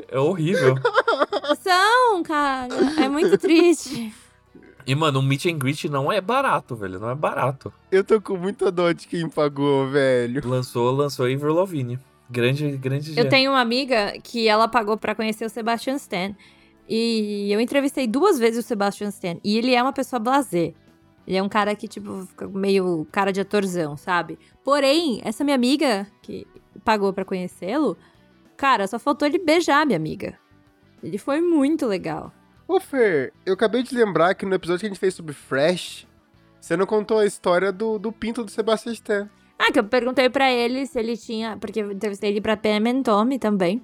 É 0.09 0.19
horrível. 0.19 0.75
São, 1.59 2.23
cara. 2.23 2.67
É 3.01 3.07
muito 3.09 3.37
triste. 3.37 4.13
E, 4.85 4.95
mano, 4.95 5.19
um 5.19 5.21
meet 5.21 5.45
and 5.45 5.57
greet 5.57 5.87
não 5.89 6.11
é 6.11 6.19
barato, 6.19 6.75
velho. 6.75 6.99
Não 6.99 7.09
é 7.09 7.15
barato. 7.15 7.71
Eu 7.91 8.03
tô 8.03 8.19
com 8.19 8.35
muita 8.35 8.71
dor 8.71 8.93
de 8.93 9.07
quem 9.07 9.29
pagou, 9.29 9.87
velho. 9.89 10.41
Lançou, 10.47 10.91
lançou 10.91 11.25
Avril 11.25 11.53
Lavigne. 11.53 11.99
Grande, 12.29 12.77
grande 12.77 13.09
Eu 13.11 13.15
dia. 13.23 13.29
tenho 13.29 13.51
uma 13.51 13.59
amiga 13.59 14.13
que 14.23 14.47
ela 14.47 14.67
pagou 14.67 14.97
pra 14.97 15.13
conhecer 15.13 15.45
o 15.45 15.49
Sebastian 15.49 15.95
Stan. 15.95 16.33
E 16.89 17.51
eu 17.51 17.59
entrevistei 17.61 18.07
duas 18.07 18.39
vezes 18.39 18.65
o 18.65 18.67
Sebastian 18.67 19.09
Stan. 19.09 19.37
E 19.43 19.57
ele 19.57 19.75
é 19.75 19.81
uma 19.81 19.93
pessoa 19.93 20.19
blasé. 20.19 20.73
Ele 21.27 21.37
é 21.37 21.43
um 21.43 21.49
cara 21.49 21.75
que, 21.75 21.87
tipo, 21.87 22.25
fica 22.25 22.47
meio 22.47 23.07
cara 23.11 23.31
de 23.31 23.41
atorzão, 23.41 23.95
sabe? 23.95 24.37
Porém, 24.63 25.21
essa 25.23 25.43
minha 25.43 25.55
amiga 25.55 26.07
que 26.21 26.47
pagou 26.83 27.13
pra 27.13 27.25
conhecê-lo, 27.25 27.97
cara, 28.57 28.87
só 28.87 28.97
faltou 28.97 29.27
ele 29.27 29.37
beijar 29.37 29.85
minha 29.85 29.97
amiga. 29.97 30.37
Ele 31.03 31.17
foi 31.17 31.41
muito 31.41 31.85
legal. 31.85 32.33
Ô, 32.67 32.79
Fer, 32.79 33.33
eu 33.45 33.53
acabei 33.53 33.83
de 33.83 33.95
lembrar 33.95 34.33
que 34.33 34.45
no 34.45 34.55
episódio 34.55 34.81
que 34.81 34.85
a 34.85 34.89
gente 34.89 34.99
fez 34.99 35.13
sobre 35.13 35.33
Fresh, 35.33 36.07
você 36.59 36.77
não 36.77 36.85
contou 36.85 37.19
a 37.19 37.25
história 37.25 37.71
do, 37.71 37.97
do 37.97 38.11
pinto 38.11 38.43
do 38.43 38.51
Sebastian 38.51 38.93
Stan. 38.93 39.29
Ah, 39.57 39.71
que 39.71 39.79
eu 39.79 39.83
perguntei 39.83 40.29
pra 40.29 40.51
ele 40.51 40.85
se 40.85 40.97
ele 40.97 41.17
tinha. 41.17 41.57
Porque 41.57 41.81
eu 41.81 41.91
entrevistei 41.91 42.29
ele 42.29 42.41
pra 42.41 42.57
PM 42.57 43.03
Tommy 43.03 43.37
também. 43.37 43.81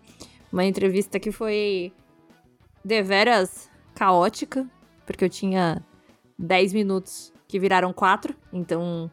Uma 0.51 0.63
entrevista 0.65 1.20
que 1.20 1.32
foi 1.32 1.91
deveras 2.84 3.70
caótica, 3.94 4.65
porque 5.06 5.25
eu 5.25 5.29
tinha 5.29 5.84
10 6.38 6.74
minutos 6.74 7.34
que 7.48 7.60
viraram 7.60 7.94
4, 7.94 8.36
então 8.51 9.10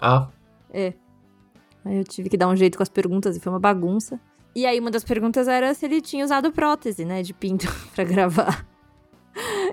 Ah, 0.00 0.28
aí 1.84 1.96
eu 1.98 2.04
tive 2.04 2.28
que 2.28 2.36
dar 2.36 2.48
um 2.48 2.56
jeito 2.56 2.76
com 2.76 2.82
as 2.82 2.88
perguntas 2.88 3.36
e 3.36 3.40
foi 3.40 3.52
uma 3.52 3.60
bagunça. 3.60 4.20
E 4.54 4.66
aí 4.66 4.78
uma 4.80 4.90
das 4.90 5.04
perguntas 5.04 5.48
era 5.48 5.72
se 5.74 5.86
ele 5.86 6.00
tinha 6.00 6.24
usado 6.24 6.52
prótese, 6.52 7.04
né, 7.04 7.22
de 7.22 7.32
pinto 7.32 7.66
pra 7.94 8.04
gravar. 8.04 8.66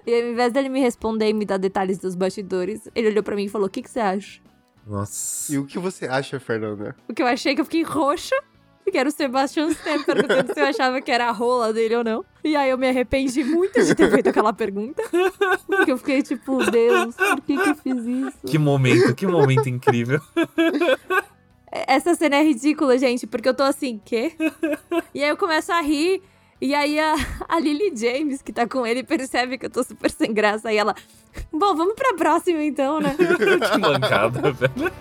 E 0.05 0.21
ao 0.21 0.29
invés 0.29 0.53
dele 0.53 0.69
me 0.69 0.79
responder 0.79 1.29
e 1.29 1.33
me 1.33 1.45
dar 1.45 1.57
detalhes 1.57 1.97
dos 1.97 2.15
bastidores, 2.15 2.87
ele 2.93 3.09
olhou 3.09 3.23
pra 3.23 3.35
mim 3.35 3.45
e 3.45 3.49
falou: 3.49 3.67
O 3.67 3.69
que, 3.69 3.81
que 3.81 3.89
você 3.89 3.99
acha? 3.99 4.41
Nossa. 4.85 5.51
E 5.51 5.57
o 5.57 5.65
que 5.65 5.79
você 5.79 6.05
acha, 6.05 6.39
Fernanda? 6.39 6.95
O 7.09 7.13
que 7.13 7.23
eu 7.23 7.27
achei 7.27 7.55
que 7.55 7.61
eu 7.61 7.65
fiquei 7.65 7.81
roxa. 7.81 8.35
Que 8.91 8.97
era 8.97 9.09
o 9.09 9.11
Sebastian 9.11 9.69
Stan 9.69 10.03
perguntando 10.03 10.53
se 10.53 10.59
eu 10.59 10.65
achava 10.65 11.01
que 11.01 11.11
era 11.11 11.27
a 11.27 11.31
rola 11.31 11.73
dele 11.73 11.95
ou 11.95 12.03
não. 12.03 12.25
E 12.43 12.55
aí 12.55 12.69
eu 12.69 12.77
me 12.77 12.87
arrependi 12.87 13.43
muito 13.43 13.83
de 13.83 13.95
ter 13.95 14.09
feito 14.09 14.29
aquela 14.29 14.53
pergunta. 14.53 15.03
Porque 15.67 15.91
eu 15.91 15.97
fiquei 15.97 16.21
tipo, 16.21 16.63
Deus, 16.69 17.15
por 17.15 17.41
que, 17.41 17.57
que 17.57 17.69
eu 17.69 17.75
fiz 17.75 18.05
isso? 18.05 18.37
Que 18.47 18.57
momento, 18.57 19.13
que 19.15 19.27
momento 19.27 19.67
incrível. 19.67 20.21
Essa 21.71 22.15
cena 22.15 22.37
é 22.37 22.43
ridícula, 22.43 22.97
gente, 22.97 23.27
porque 23.27 23.49
eu 23.49 23.53
tô 23.53 23.63
assim, 23.63 23.99
quê? 24.05 24.33
E 25.13 25.21
aí 25.21 25.29
eu 25.29 25.35
começo 25.35 25.71
a 25.73 25.81
rir. 25.81 26.21
E 26.61 26.73
aí 26.73 26.97
a, 26.97 27.15
a 27.49 27.59
Lily 27.59 27.91
James, 27.95 28.41
que 28.41 28.53
tá 28.53 28.65
com 28.65 28.87
ele, 28.87 29.03
percebe 29.03 29.57
que 29.57 29.65
eu 29.65 29.69
tô 29.69 29.83
super 29.83 30.09
sem 30.09 30.33
graça. 30.33 30.69
Aí 30.69 30.77
ela, 30.77 30.95
bom, 31.51 31.75
vamos 31.75 31.95
pra 31.95 32.13
próxima 32.13 32.63
então, 32.63 33.01
né? 33.01 33.15
que 33.73 33.77
mancada, 33.77 34.53
velho. 34.53 34.91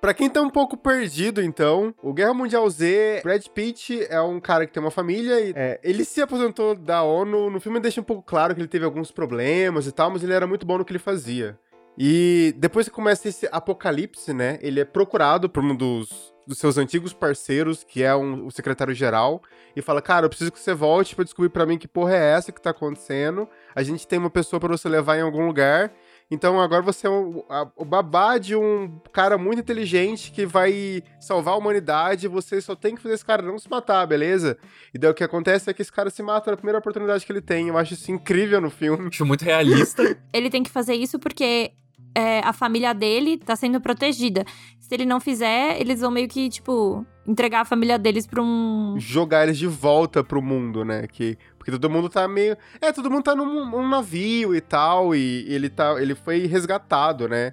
Pra 0.00 0.14
quem 0.14 0.30
tá 0.30 0.40
um 0.40 0.48
pouco 0.48 0.78
perdido, 0.78 1.42
então, 1.42 1.94
o 2.02 2.14
Guerra 2.14 2.32
Mundial 2.32 2.68
Z, 2.70 3.20
Brad 3.22 3.46
Pitt 3.48 4.06
é 4.08 4.20
um 4.20 4.40
cara 4.40 4.66
que 4.66 4.72
tem 4.72 4.82
uma 4.82 4.90
família 4.90 5.38
e 5.40 5.52
é, 5.54 5.78
ele 5.82 6.06
se 6.06 6.22
aposentou 6.22 6.74
da 6.74 7.02
ONU. 7.02 7.50
No 7.50 7.60
filme 7.60 7.78
deixa 7.78 8.00
um 8.00 8.04
pouco 8.04 8.22
claro 8.22 8.54
que 8.54 8.60
ele 8.62 8.68
teve 8.68 8.86
alguns 8.86 9.10
problemas 9.10 9.86
e 9.86 9.92
tal, 9.92 10.10
mas 10.10 10.24
ele 10.24 10.32
era 10.32 10.46
muito 10.46 10.64
bom 10.64 10.78
no 10.78 10.86
que 10.86 10.92
ele 10.92 10.98
fazia. 10.98 11.58
E 11.98 12.54
depois 12.56 12.88
que 12.88 12.94
começa 12.94 13.28
esse 13.28 13.46
apocalipse, 13.52 14.32
né? 14.32 14.58
Ele 14.62 14.80
é 14.80 14.86
procurado 14.86 15.50
por 15.50 15.62
um 15.62 15.76
dos, 15.76 16.32
dos 16.46 16.56
seus 16.56 16.78
antigos 16.78 17.12
parceiros, 17.12 17.84
que 17.84 18.02
é 18.02 18.14
um, 18.14 18.46
o 18.46 18.50
secretário-geral, 18.50 19.42
e 19.76 19.82
fala: 19.82 20.00
Cara, 20.00 20.24
eu 20.24 20.30
preciso 20.30 20.50
que 20.50 20.58
você 20.58 20.72
volte 20.72 21.14
pra 21.14 21.24
descobrir 21.24 21.50
pra 21.50 21.66
mim 21.66 21.76
que 21.76 21.86
porra 21.86 22.14
é 22.14 22.32
essa 22.32 22.52
que 22.52 22.62
tá 22.62 22.70
acontecendo. 22.70 23.46
A 23.74 23.82
gente 23.82 24.06
tem 24.08 24.18
uma 24.18 24.30
pessoa 24.30 24.58
para 24.58 24.74
você 24.74 24.88
levar 24.88 25.18
em 25.18 25.22
algum 25.22 25.46
lugar. 25.46 25.92
Então 26.30 26.60
agora 26.60 26.80
você 26.80 27.08
é 27.08 27.10
o, 27.10 27.44
a, 27.48 27.68
o 27.76 27.84
babá 27.84 28.38
de 28.38 28.54
um 28.54 29.00
cara 29.12 29.36
muito 29.36 29.58
inteligente 29.58 30.30
que 30.30 30.46
vai 30.46 31.02
salvar 31.18 31.54
a 31.54 31.56
humanidade. 31.56 32.28
Você 32.28 32.60
só 32.60 32.76
tem 32.76 32.94
que 32.94 33.02
fazer 33.02 33.16
esse 33.16 33.24
cara 33.24 33.42
não 33.42 33.58
se 33.58 33.68
matar, 33.68 34.06
beleza? 34.06 34.56
E 34.94 34.98
daí 34.98 35.10
o 35.10 35.14
que 35.14 35.24
acontece 35.24 35.68
é 35.68 35.74
que 35.74 35.82
esse 35.82 35.92
cara 35.92 36.08
se 36.08 36.22
mata 36.22 36.50
na 36.50 36.56
primeira 36.56 36.78
oportunidade 36.78 37.26
que 37.26 37.32
ele 37.32 37.40
tem. 37.40 37.68
Eu 37.68 37.76
acho 37.76 37.94
isso 37.94 38.12
incrível 38.12 38.60
no 38.60 38.70
filme. 38.70 39.08
Acho 39.08 39.26
muito 39.26 39.44
realista. 39.44 40.16
Ele 40.32 40.48
tem 40.48 40.62
que 40.62 40.70
fazer 40.70 40.94
isso 40.94 41.18
porque 41.18 41.72
é, 42.14 42.40
a 42.40 42.52
família 42.52 42.92
dele 42.92 43.38
tá 43.38 43.56
sendo 43.56 43.80
protegida. 43.80 44.44
Se 44.78 44.94
ele 44.94 45.04
não 45.04 45.20
fizer, 45.20 45.80
eles 45.80 46.00
vão 46.00 46.10
meio 46.10 46.28
que, 46.28 46.48
tipo, 46.48 47.06
entregar 47.26 47.60
a 47.60 47.64
família 47.64 47.98
deles 47.98 48.26
pra 48.26 48.42
um. 48.42 48.94
Jogar 48.98 49.44
eles 49.44 49.58
de 49.58 49.66
volta 49.66 50.24
pro 50.24 50.42
mundo, 50.42 50.84
né? 50.84 51.06
Que, 51.06 51.36
porque 51.60 51.70
todo 51.70 51.90
mundo 51.90 52.08
tá 52.08 52.26
meio. 52.26 52.56
É, 52.80 52.90
todo 52.90 53.10
mundo 53.10 53.22
tá 53.22 53.36
num, 53.36 53.70
num 53.70 53.86
navio 53.86 54.56
e 54.56 54.62
tal. 54.62 55.14
E 55.14 55.44
ele, 55.46 55.68
tá, 55.68 56.00
ele 56.00 56.14
foi 56.14 56.46
resgatado, 56.46 57.28
né? 57.28 57.52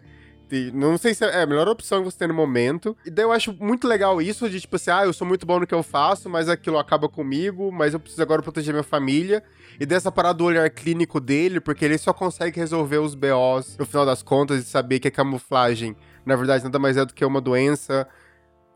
E 0.49 0.71
não 0.73 0.97
sei 0.97 1.13
se 1.13 1.25
é 1.25 1.41
a 1.41 1.45
melhor 1.45 1.67
opção 1.67 1.99
que 1.99 2.05
você 2.05 2.19
tem 2.19 2.29
no 2.29 2.33
momento. 2.33 2.95
E 3.05 3.09
daí 3.09 3.25
eu 3.25 3.33
acho 3.33 3.53
muito 3.59 3.85
legal 3.85 4.21
isso 4.21 4.49
de, 4.49 4.61
tipo 4.61 4.77
assim, 4.77 4.91
ah, 4.91 5.03
eu 5.03 5.11
sou 5.11 5.27
muito 5.27 5.45
bom 5.45 5.59
no 5.59 5.67
que 5.67 5.75
eu 5.75 5.83
faço, 5.83 6.29
mas 6.29 6.47
aquilo 6.47 6.77
acaba 6.77 7.09
comigo, 7.09 7.69
mas 7.69 7.93
eu 7.93 7.99
preciso 7.99 8.21
agora 8.21 8.41
proteger 8.41 8.73
minha 8.73 8.81
família. 8.81 9.43
E 9.77 9.85
dessa 9.85 10.09
parada 10.09 10.35
do 10.35 10.45
olhar 10.45 10.69
clínico 10.69 11.19
dele, 11.19 11.59
porque 11.59 11.83
ele 11.83 11.97
só 11.97 12.13
consegue 12.13 12.57
resolver 12.57 12.99
os 12.99 13.13
BOs 13.13 13.75
no 13.77 13.85
final 13.85 14.05
das 14.05 14.23
contas 14.23 14.61
e 14.61 14.63
saber 14.63 14.99
que 14.99 15.09
a 15.09 15.11
camuflagem, 15.11 15.97
na 16.25 16.37
verdade, 16.37 16.63
nada 16.63 16.79
mais 16.79 16.95
é 16.95 17.03
do 17.03 17.13
que 17.13 17.25
uma 17.25 17.41
doença 17.41 18.07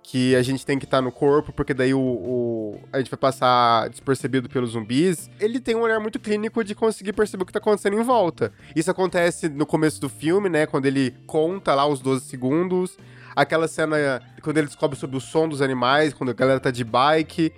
que 0.04 0.36
a 0.36 0.42
gente 0.42 0.66
tem 0.66 0.78
que 0.78 0.86
estar 0.86 0.98
tá 0.98 1.02
no 1.02 1.12
corpo, 1.12 1.54
porque 1.54 1.74
daí 1.74 1.94
o, 1.94 2.00
o, 2.00 2.80
a 2.92 2.98
gente 2.98 3.10
vai 3.10 3.18
passar 3.18 3.90
despercebido 3.90 4.50
pelos 4.50 4.72
zumbis. 4.72 5.30
Ele 5.40 5.60
tem 5.60 5.76
um 5.76 5.82
olhar 5.82 6.00
muito 6.00 6.20
clínico 6.20 6.64
de 6.64 6.76
conseguir 6.76 7.14
perceber 7.14 7.44
o 7.44 7.46
que 7.46 7.54
tá 7.54 7.60
acontecendo 7.60 7.98
em 7.98 8.04
volta. 8.04 8.52
Isso 8.76 8.90
acontece 8.90 9.48
no 9.48 9.66
começo 9.66 10.02
do 10.02 10.10
filme, 10.10 10.50
né? 10.50 10.66
Quando 10.66 10.86
ele 10.86 11.16
conta 11.26 11.74
lá 11.76 11.86
os 11.86 12.02
12 12.02 12.26
segundos. 12.26 12.98
Aquela 13.36 13.68
cena 13.68 14.22
quando 14.42 14.58
ele 14.58 14.68
descobre 14.68 14.98
sobre 14.98 15.16
o 15.16 15.22
som 15.22 15.48
dos 15.48 15.62
animais, 15.62 16.14
quando 16.14 16.32
a 16.32 16.34
galera 16.34 16.60
tá 16.60 16.72
de 16.72 16.84
bike. 16.84 17.54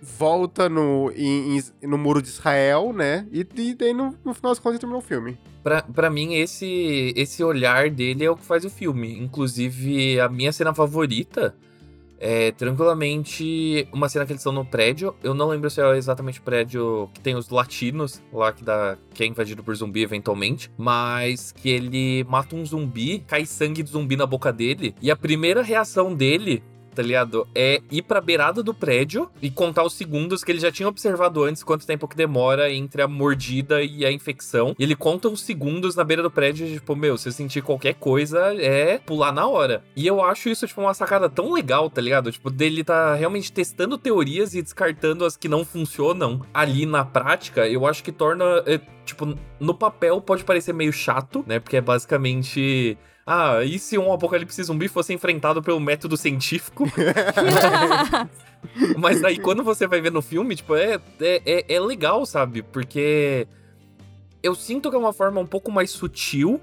Volta 0.00 0.68
no, 0.68 1.10
em, 1.16 1.58
em, 1.58 1.86
no 1.86 1.98
muro 1.98 2.22
de 2.22 2.28
Israel, 2.28 2.92
né? 2.92 3.26
E, 3.32 3.46
e 3.56 3.74
daí 3.74 3.92
no, 3.92 4.16
no 4.24 4.34
final 4.34 4.52
das 4.52 4.58
contas 4.58 4.78
terminou 4.78 5.00
o 5.00 5.04
filme. 5.04 5.38
Pra, 5.62 5.82
pra 5.82 6.10
mim, 6.10 6.34
esse, 6.34 7.12
esse 7.16 7.42
olhar 7.42 7.90
dele 7.90 8.24
é 8.24 8.30
o 8.30 8.36
que 8.36 8.44
faz 8.44 8.64
o 8.64 8.70
filme. 8.70 9.18
Inclusive, 9.18 10.20
a 10.20 10.28
minha 10.28 10.52
cena 10.52 10.72
favorita 10.72 11.56
é 12.18 12.50
tranquilamente 12.52 13.86
uma 13.92 14.08
cena 14.08 14.24
que 14.24 14.32
eles 14.32 14.40
estão 14.40 14.52
no 14.52 14.64
prédio. 14.64 15.14
Eu 15.22 15.34
não 15.34 15.48
lembro 15.48 15.68
se 15.68 15.80
é 15.80 15.96
exatamente 15.96 16.40
o 16.40 16.42
prédio 16.42 17.10
que 17.12 17.20
tem 17.20 17.34
os 17.34 17.50
latinos 17.50 18.22
lá 18.32 18.52
que, 18.52 18.64
dá, 18.64 18.96
que 19.12 19.22
é 19.22 19.26
invadido 19.26 19.62
por 19.62 19.74
zumbi 19.74 20.02
eventualmente. 20.02 20.70
Mas 20.78 21.52
que 21.52 21.68
ele 21.68 22.24
mata 22.24 22.56
um 22.56 22.64
zumbi, 22.64 23.20
cai 23.26 23.44
sangue 23.44 23.82
de 23.82 23.90
zumbi 23.90 24.16
na 24.16 24.26
boca 24.26 24.52
dele. 24.52 24.94
E 25.02 25.10
a 25.10 25.16
primeira 25.16 25.62
reação 25.62 26.14
dele 26.14 26.62
tá 26.96 27.02
ligado? 27.02 27.46
É 27.54 27.82
ir 27.90 28.02
pra 28.02 28.22
beirada 28.22 28.62
do 28.62 28.72
prédio 28.72 29.28
e 29.42 29.50
contar 29.50 29.84
os 29.84 29.92
segundos 29.92 30.42
que 30.42 30.50
ele 30.50 30.58
já 30.58 30.72
tinha 30.72 30.88
observado 30.88 31.44
antes, 31.44 31.62
quanto 31.62 31.86
tempo 31.86 32.08
que 32.08 32.16
demora 32.16 32.72
entre 32.72 33.02
a 33.02 33.06
mordida 33.06 33.82
e 33.82 34.04
a 34.04 34.10
infecção. 34.10 34.74
E 34.78 34.82
ele 34.82 34.96
conta 34.96 35.28
os 35.28 35.42
segundos 35.42 35.94
na 35.94 36.02
beira 36.02 36.22
do 36.22 36.30
prédio, 36.30 36.66
tipo, 36.66 36.96
meu, 36.96 37.18
se 37.18 37.28
eu 37.28 37.32
sentir 37.32 37.60
qualquer 37.60 37.94
coisa, 37.94 38.54
é 38.54 38.98
pular 38.98 39.30
na 39.30 39.46
hora. 39.46 39.84
E 39.94 40.06
eu 40.06 40.24
acho 40.24 40.48
isso, 40.48 40.66
tipo, 40.66 40.80
uma 40.80 40.94
sacada 40.94 41.28
tão 41.28 41.52
legal, 41.52 41.90
tá 41.90 42.00
ligado? 42.00 42.32
Tipo, 42.32 42.50
dele 42.50 42.82
tá 42.82 43.14
realmente 43.14 43.52
testando 43.52 43.98
teorias 43.98 44.54
e 44.54 44.62
descartando 44.62 45.24
as 45.24 45.36
que 45.36 45.48
não 45.48 45.64
funcionam 45.64 46.40
ali 46.54 46.86
na 46.86 47.04
prática, 47.04 47.68
eu 47.68 47.86
acho 47.86 48.02
que 48.02 48.10
torna. 48.10 48.44
É, 48.64 48.80
tipo, 49.04 49.36
no 49.60 49.74
papel 49.74 50.20
pode 50.22 50.44
parecer 50.44 50.72
meio 50.72 50.92
chato, 50.92 51.44
né? 51.46 51.60
Porque 51.60 51.76
é 51.76 51.80
basicamente 51.80 52.96
ah, 53.26 53.64
e 53.64 53.78
se 53.78 53.98
um 53.98 54.12
apocalipse 54.12 54.62
zumbi 54.62 54.86
fosse 54.86 55.12
enfrentado 55.12 55.60
pelo 55.60 55.80
método 55.80 56.16
científico? 56.16 56.84
Mas 58.96 59.24
aí, 59.24 59.38
quando 59.38 59.64
você 59.64 59.86
vai 59.86 60.00
ver 60.00 60.12
no 60.12 60.22
filme, 60.22 60.54
tipo, 60.54 60.76
é, 60.76 61.00
é, 61.20 61.42
é, 61.44 61.74
é 61.74 61.80
legal, 61.80 62.24
sabe? 62.24 62.62
Porque 62.62 63.48
eu 64.42 64.54
sinto 64.54 64.90
que 64.90 64.96
é 64.96 64.98
uma 64.98 65.12
forma 65.12 65.40
um 65.40 65.46
pouco 65.46 65.72
mais 65.72 65.90
sutil 65.90 66.60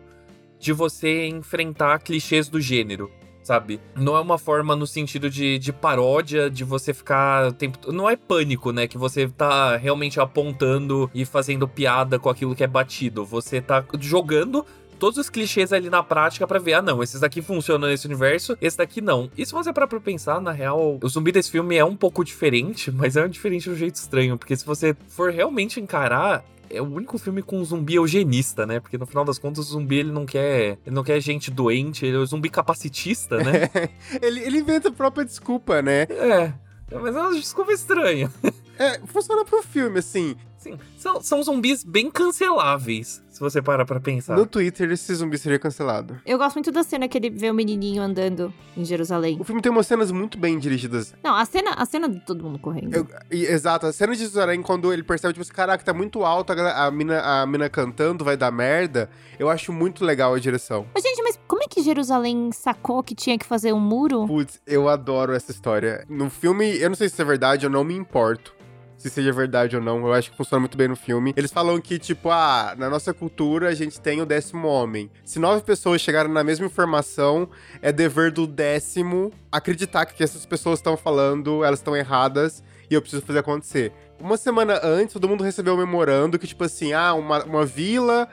de 0.57 0.71
você 0.71 1.27
enfrentar 1.27 1.99
clichês 1.99 2.47
do 2.47 2.61
gênero 2.61 3.11
sabe? 3.43 3.79
Não 3.95 4.15
é 4.15 4.21
uma 4.21 4.37
forma 4.37 4.75
no 4.75 4.87
sentido 4.87 5.29
de, 5.29 5.59
de 5.59 5.73
paródia, 5.73 6.49
de 6.49 6.63
você 6.63 6.93
ficar. 6.93 7.51
Tempo... 7.53 7.91
Não 7.91 8.09
é 8.09 8.15
pânico, 8.15 8.71
né? 8.71 8.87
Que 8.87 8.97
você 8.97 9.27
tá 9.27 9.75
realmente 9.75 10.19
apontando 10.19 11.11
e 11.13 11.25
fazendo 11.25 11.67
piada 11.67 12.17
com 12.17 12.29
aquilo 12.29 12.55
que 12.55 12.63
é 12.63 12.67
batido. 12.67 13.25
Você 13.25 13.61
tá 13.61 13.83
jogando 13.99 14.65
todos 14.93 15.17
os 15.17 15.29
clichês 15.29 15.73
ali 15.73 15.89
na 15.89 16.01
prática 16.01 16.47
para 16.47 16.59
ver, 16.59 16.73
ah, 16.73 16.81
não, 16.81 17.01
esses 17.03 17.19
daqui 17.19 17.41
funcionam 17.41 17.87
nesse 17.87 18.05
universo, 18.05 18.57
esse 18.61 18.77
daqui 18.77 19.01
não. 19.01 19.29
E 19.37 19.45
se 19.45 19.51
você 19.51 19.73
parar 19.73 19.87
pra 19.87 19.99
pensar, 19.99 20.39
na 20.41 20.51
real, 20.51 20.99
o 21.01 21.09
zumbi 21.09 21.31
desse 21.31 21.51
filme 21.51 21.75
é 21.75 21.85
um 21.85 21.95
pouco 21.95 22.23
diferente, 22.23 22.89
mas 22.93 23.15
é 23.15 23.25
um 23.25 23.29
diferente 23.29 23.63
de 23.63 23.71
um 23.71 23.75
jeito 23.75 23.95
estranho, 23.95 24.37
porque 24.37 24.55
se 24.55 24.65
você 24.65 24.95
for 25.07 25.31
realmente 25.31 25.79
encarar, 25.79 26.43
é 26.69 26.81
o 26.81 26.85
único 26.85 27.17
filme 27.17 27.41
com 27.41 27.59
um 27.59 27.65
zumbi 27.65 27.95
eugenista, 27.95 28.65
né? 28.65 28.79
Porque 28.79 28.97
no 28.97 29.05
final 29.05 29.23
das 29.23 29.37
contas 29.37 29.69
o 29.69 29.73
zumbi 29.73 29.99
ele 29.99 30.11
não 30.11 30.25
quer, 30.25 30.79
ele 30.85 30.95
não 30.95 31.03
quer 31.03 31.19
gente 31.19 31.51
doente, 31.51 32.05
ele 32.05 32.17
é 32.17 32.19
um 32.19 32.25
zumbi 32.25 32.49
capacitista, 32.49 33.37
né? 33.37 33.69
ele, 34.21 34.39
ele 34.39 34.59
inventa 34.59 34.89
a 34.89 34.91
própria 34.91 35.23
desculpa, 35.23 35.81
né? 35.81 36.03
É. 36.09 36.53
Mas 36.91 37.15
é 37.15 37.19
uma 37.19 37.33
desculpa 37.33 37.71
estranha. 37.71 38.31
É, 38.75 38.99
funciona 39.05 39.45
pro 39.45 39.61
filme, 39.61 39.99
assim. 39.99 40.35
Sim, 40.63 40.79
são, 40.95 41.21
são 41.21 41.43
zumbis 41.43 41.83
bem 41.83 42.09
canceláveis, 42.09 43.21
se 43.29 43.37
você 43.37 43.61
parar 43.61 43.85
pra 43.85 43.99
pensar. 43.99 44.37
No 44.37 44.45
Twitter, 44.45 44.89
esse 44.91 45.13
zumbi 45.13 45.37
seria 45.37 45.59
cancelado. 45.59 46.17
Eu 46.25 46.37
gosto 46.37 46.55
muito 46.55 46.71
da 46.71 46.83
cena 46.83 47.05
que 47.05 47.17
ele 47.17 47.29
vê 47.29 47.51
o 47.51 47.53
menininho 47.53 48.01
andando 48.01 48.53
em 48.77 48.85
Jerusalém. 48.85 49.35
O 49.41 49.43
filme 49.43 49.61
tem 49.61 49.69
umas 49.69 49.85
cenas 49.85 50.09
muito 50.09 50.37
bem 50.37 50.57
dirigidas. 50.57 51.13
Não, 51.21 51.35
a 51.35 51.43
cena, 51.43 51.71
a 51.71 51.85
cena 51.85 52.07
de 52.07 52.21
todo 52.21 52.41
mundo 52.45 52.57
correndo. 52.59 52.95
Eu, 52.95 53.07
e, 53.29 53.43
exato, 53.43 53.87
a 53.87 53.91
cena 53.91 54.13
de 54.13 54.19
Jerusalém, 54.19 54.61
quando 54.61 54.93
ele 54.93 55.03
percebe, 55.03 55.33
tipo 55.33 55.53
caraca, 55.53 55.83
tá 55.83 55.93
muito 55.93 56.23
alto, 56.23 56.53
a, 56.53 56.85
a, 56.85 56.91
mina, 56.91 57.19
a 57.19 57.45
mina 57.45 57.69
cantando, 57.69 58.23
vai 58.23 58.37
dar 58.37 58.49
merda. 58.49 59.09
Eu 59.37 59.49
acho 59.49 59.73
muito 59.73 60.05
legal 60.05 60.33
a 60.33 60.39
direção. 60.39 60.87
Mas, 60.95 61.03
gente, 61.03 61.21
mas 61.23 61.37
como 61.45 61.61
é 61.61 61.67
que 61.67 61.81
Jerusalém 61.83 62.53
sacou 62.53 63.03
que 63.03 63.13
tinha 63.13 63.37
que 63.37 63.45
fazer 63.45 63.73
um 63.73 63.81
muro? 63.81 64.25
Putz, 64.27 64.61
eu 64.65 64.87
adoro 64.87 65.33
essa 65.33 65.51
história. 65.51 66.05
No 66.07 66.29
filme, 66.29 66.77
eu 66.77 66.87
não 66.87 66.95
sei 66.95 67.09
se 67.09 67.21
é 67.21 67.25
verdade, 67.25 67.65
eu 67.65 67.69
não 67.69 67.83
me 67.83 67.93
importo 67.93 68.63
se 69.03 69.09
seja 69.09 69.33
verdade 69.33 69.75
ou 69.75 69.81
não, 69.81 69.97
eu 70.07 70.13
acho 70.13 70.31
que 70.31 70.37
funciona 70.37 70.61
muito 70.61 70.77
bem 70.77 70.87
no 70.87 70.95
filme. 70.95 71.33
Eles 71.35 71.51
falam 71.51 71.79
que, 71.81 71.99
tipo, 71.99 72.29
ah, 72.29 72.73
na 72.77 72.89
nossa 72.89 73.13
cultura 73.13 73.67
a 73.67 73.75
gente 73.75 73.99
tem 73.99 74.21
o 74.21 74.25
décimo 74.25 74.65
homem. 74.65 75.11
Se 75.25 75.39
nove 75.39 75.61
pessoas 75.61 75.99
chegaram 75.99 76.29
na 76.31 76.41
mesma 76.41 76.67
informação, 76.67 77.49
é 77.81 77.91
dever 77.91 78.31
do 78.31 78.47
décimo 78.47 79.29
acreditar 79.51 80.05
que 80.05 80.23
essas 80.23 80.45
pessoas 80.45 80.79
estão 80.79 80.95
falando, 80.95 81.65
elas 81.65 81.79
estão 81.79 81.93
erradas 81.97 82.63
e 82.89 82.93
eu 82.93 83.01
preciso 83.01 83.21
fazer 83.21 83.39
acontecer. 83.39 83.91
Uma 84.21 84.37
semana 84.37 84.79
antes, 84.81 85.11
todo 85.11 85.27
mundo 85.27 85.43
recebeu 85.43 85.73
um 85.73 85.77
memorando 85.77 86.39
que, 86.39 86.47
tipo 86.47 86.63
assim, 86.63 86.93
ah, 86.93 87.13
uma, 87.13 87.43
uma 87.43 87.65
vila 87.65 88.29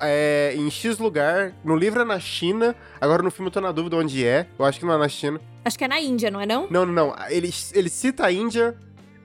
é, 0.00 0.54
em 0.56 0.70
X 0.70 0.98
lugar. 0.98 1.52
No 1.62 1.76
livro 1.76 2.00
é 2.00 2.04
na 2.06 2.18
China, 2.18 2.74
agora 2.98 3.22
no 3.22 3.30
filme 3.30 3.48
eu 3.48 3.52
tô 3.52 3.60
na 3.60 3.70
dúvida 3.70 3.96
onde 3.96 4.24
é. 4.24 4.46
Eu 4.58 4.64
acho 4.64 4.78
que 4.78 4.86
não 4.86 4.94
é 4.94 4.98
na 4.98 5.10
China. 5.10 5.38
Acho 5.62 5.76
que 5.76 5.84
é 5.84 5.88
na 5.88 6.00
Índia, 6.00 6.30
não 6.30 6.40
é 6.40 6.46
não? 6.46 6.66
Não, 6.70 6.86
não, 6.86 6.92
não. 6.94 7.16
Ele, 7.28 7.52
ele 7.74 7.90
cita 7.90 8.24
a 8.24 8.32
Índia. 8.32 8.74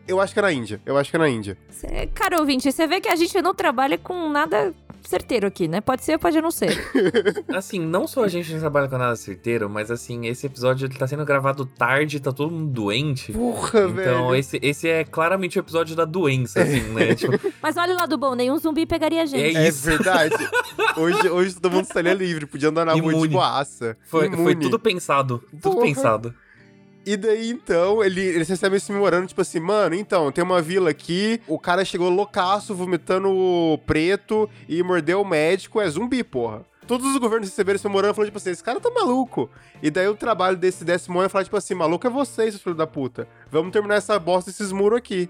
Eu 0.08 0.20
acho 0.20 0.34
que 0.34 0.40
é 0.40 0.42
na 0.42 0.52
Índia. 0.52 0.82
Eu 0.86 0.98
acho 0.98 1.10
que 1.10 1.16
é 1.16 1.20
na 1.20 1.30
Índia. 1.30 1.58
Cê, 1.70 2.08
cara, 2.14 2.40
ouvinte, 2.40 2.72
você 2.72 2.88
vê 2.88 3.00
que 3.00 3.10
a 3.10 3.16
gente 3.16 3.42
não 3.42 3.54
trabalha 3.54 3.98
com 3.98 4.30
nada 4.30 4.74
certeiro 5.08 5.48
aqui, 5.48 5.68
né? 5.68 5.82
Pode 5.82 6.04
ser, 6.04 6.18
pode 6.18 6.40
não 6.42 6.52
ser. 6.52 6.78
assim, 7.54 7.80
não 7.80 8.08
só 8.08 8.24
a 8.24 8.28
gente 8.28 8.52
não 8.54 8.60
trabalha 8.60 8.88
com 8.88 8.98
nada 8.98 9.16
certeiro, 9.16 9.70
mas 9.70 9.92
assim, 9.92 10.28
esse 10.28 10.46
episódio 10.46 10.86
ele 10.86 10.96
tá 10.96 11.08
sendo 11.08 11.26
gravado 11.26 11.66
tarde, 11.66 12.20
tá 12.20 12.32
todo 12.32 12.52
mundo 12.52 12.72
doente. 12.72 13.32
Porra, 13.32 13.80
então, 13.82 13.94
velho. 13.94 14.10
Então, 14.12 14.36
esse, 14.36 14.60
esse 14.62 14.88
é 14.88 15.04
claramente 15.04 15.58
o 15.58 15.62
episódio 15.62 15.96
da 15.96 16.06
doença, 16.06 16.62
assim, 16.62 16.82
né? 16.94 17.16
Tipo, 17.16 17.40
mas 17.62 17.78
olha 17.78 17.94
lá 17.94 18.06
do 18.06 18.18
bom, 18.18 18.36
nenhum 18.36 18.58
zumbi 18.58 18.86
pegaria 18.86 19.24
a 19.24 19.26
gente. 19.26 19.58
É, 19.58 19.68
isso. 19.68 19.88
é 19.90 19.98
verdade. 19.98 20.50
hoje, 20.98 21.30
hoje 21.30 21.56
todo 21.56 21.72
mundo 21.72 21.86
estaria 21.86 22.14
livre, 22.14 22.46
podia 22.46 22.70
andar 22.70 22.86
na 22.86 22.94
rua 22.94 23.14
de 23.14 23.28
boaça. 23.28 23.98
Foi, 24.06 24.30
foi 24.30 24.56
tudo 24.56 24.80
pensado, 24.80 25.44
tudo 25.62 25.76
Porra. 25.76 25.86
pensado. 25.86 26.34
E 27.06 27.18
daí, 27.18 27.50
então, 27.50 28.04
ele, 28.04 28.22
eles 28.22 28.48
recebem 28.48 28.78
esse 28.78 28.92
memorando, 28.92 29.28
tipo 29.28 29.42
assim, 29.42 29.60
mano, 29.60 29.96
então, 29.96 30.32
tem 30.32 30.44
uma 30.44 30.62
vila 30.62 30.92
aqui, 30.92 31.42
o 31.48 31.58
cara 31.58 31.84
chegou 31.84 32.10
loucaço, 32.10 32.76
vomitando 32.76 33.30
preto 33.88 34.50
e 34.70 34.84
mordeu 34.84 35.22
o 35.22 35.28
médico, 35.28 35.82
é 35.82 35.90
zumbi, 35.90 36.24
porra. 36.24 36.64
Todos 36.86 37.08
os 37.08 37.18
governos 37.18 37.50
receberam 37.50 37.76
esse 37.76 37.88
memorando 37.88 38.14
e 38.14 38.16
falaram, 38.16 38.30
tipo 38.30 38.38
assim, 38.38 38.52
esse 38.52 38.64
cara 38.64 38.80
tá 38.80 38.90
maluco. 38.92 39.50
E 39.82 39.90
daí 39.90 40.08
o 40.08 40.16
trabalho 40.16 40.58
desse 40.58 40.84
décimo 40.84 41.22
é 41.24 41.30
falar, 41.30 41.44
tipo 41.44 41.58
assim, 41.58 41.74
maluco 41.74 42.06
é 42.06 42.10
vocês, 42.10 42.52
seus 42.54 42.62
filhos 42.62 42.78
da 42.78 42.86
puta. 42.86 43.28
Vamos 43.50 43.72
terminar 43.72 43.96
essa 43.96 44.20
bosta, 44.20 44.50
esses 44.50 44.72
muros 44.72 44.98
aqui. 44.98 45.30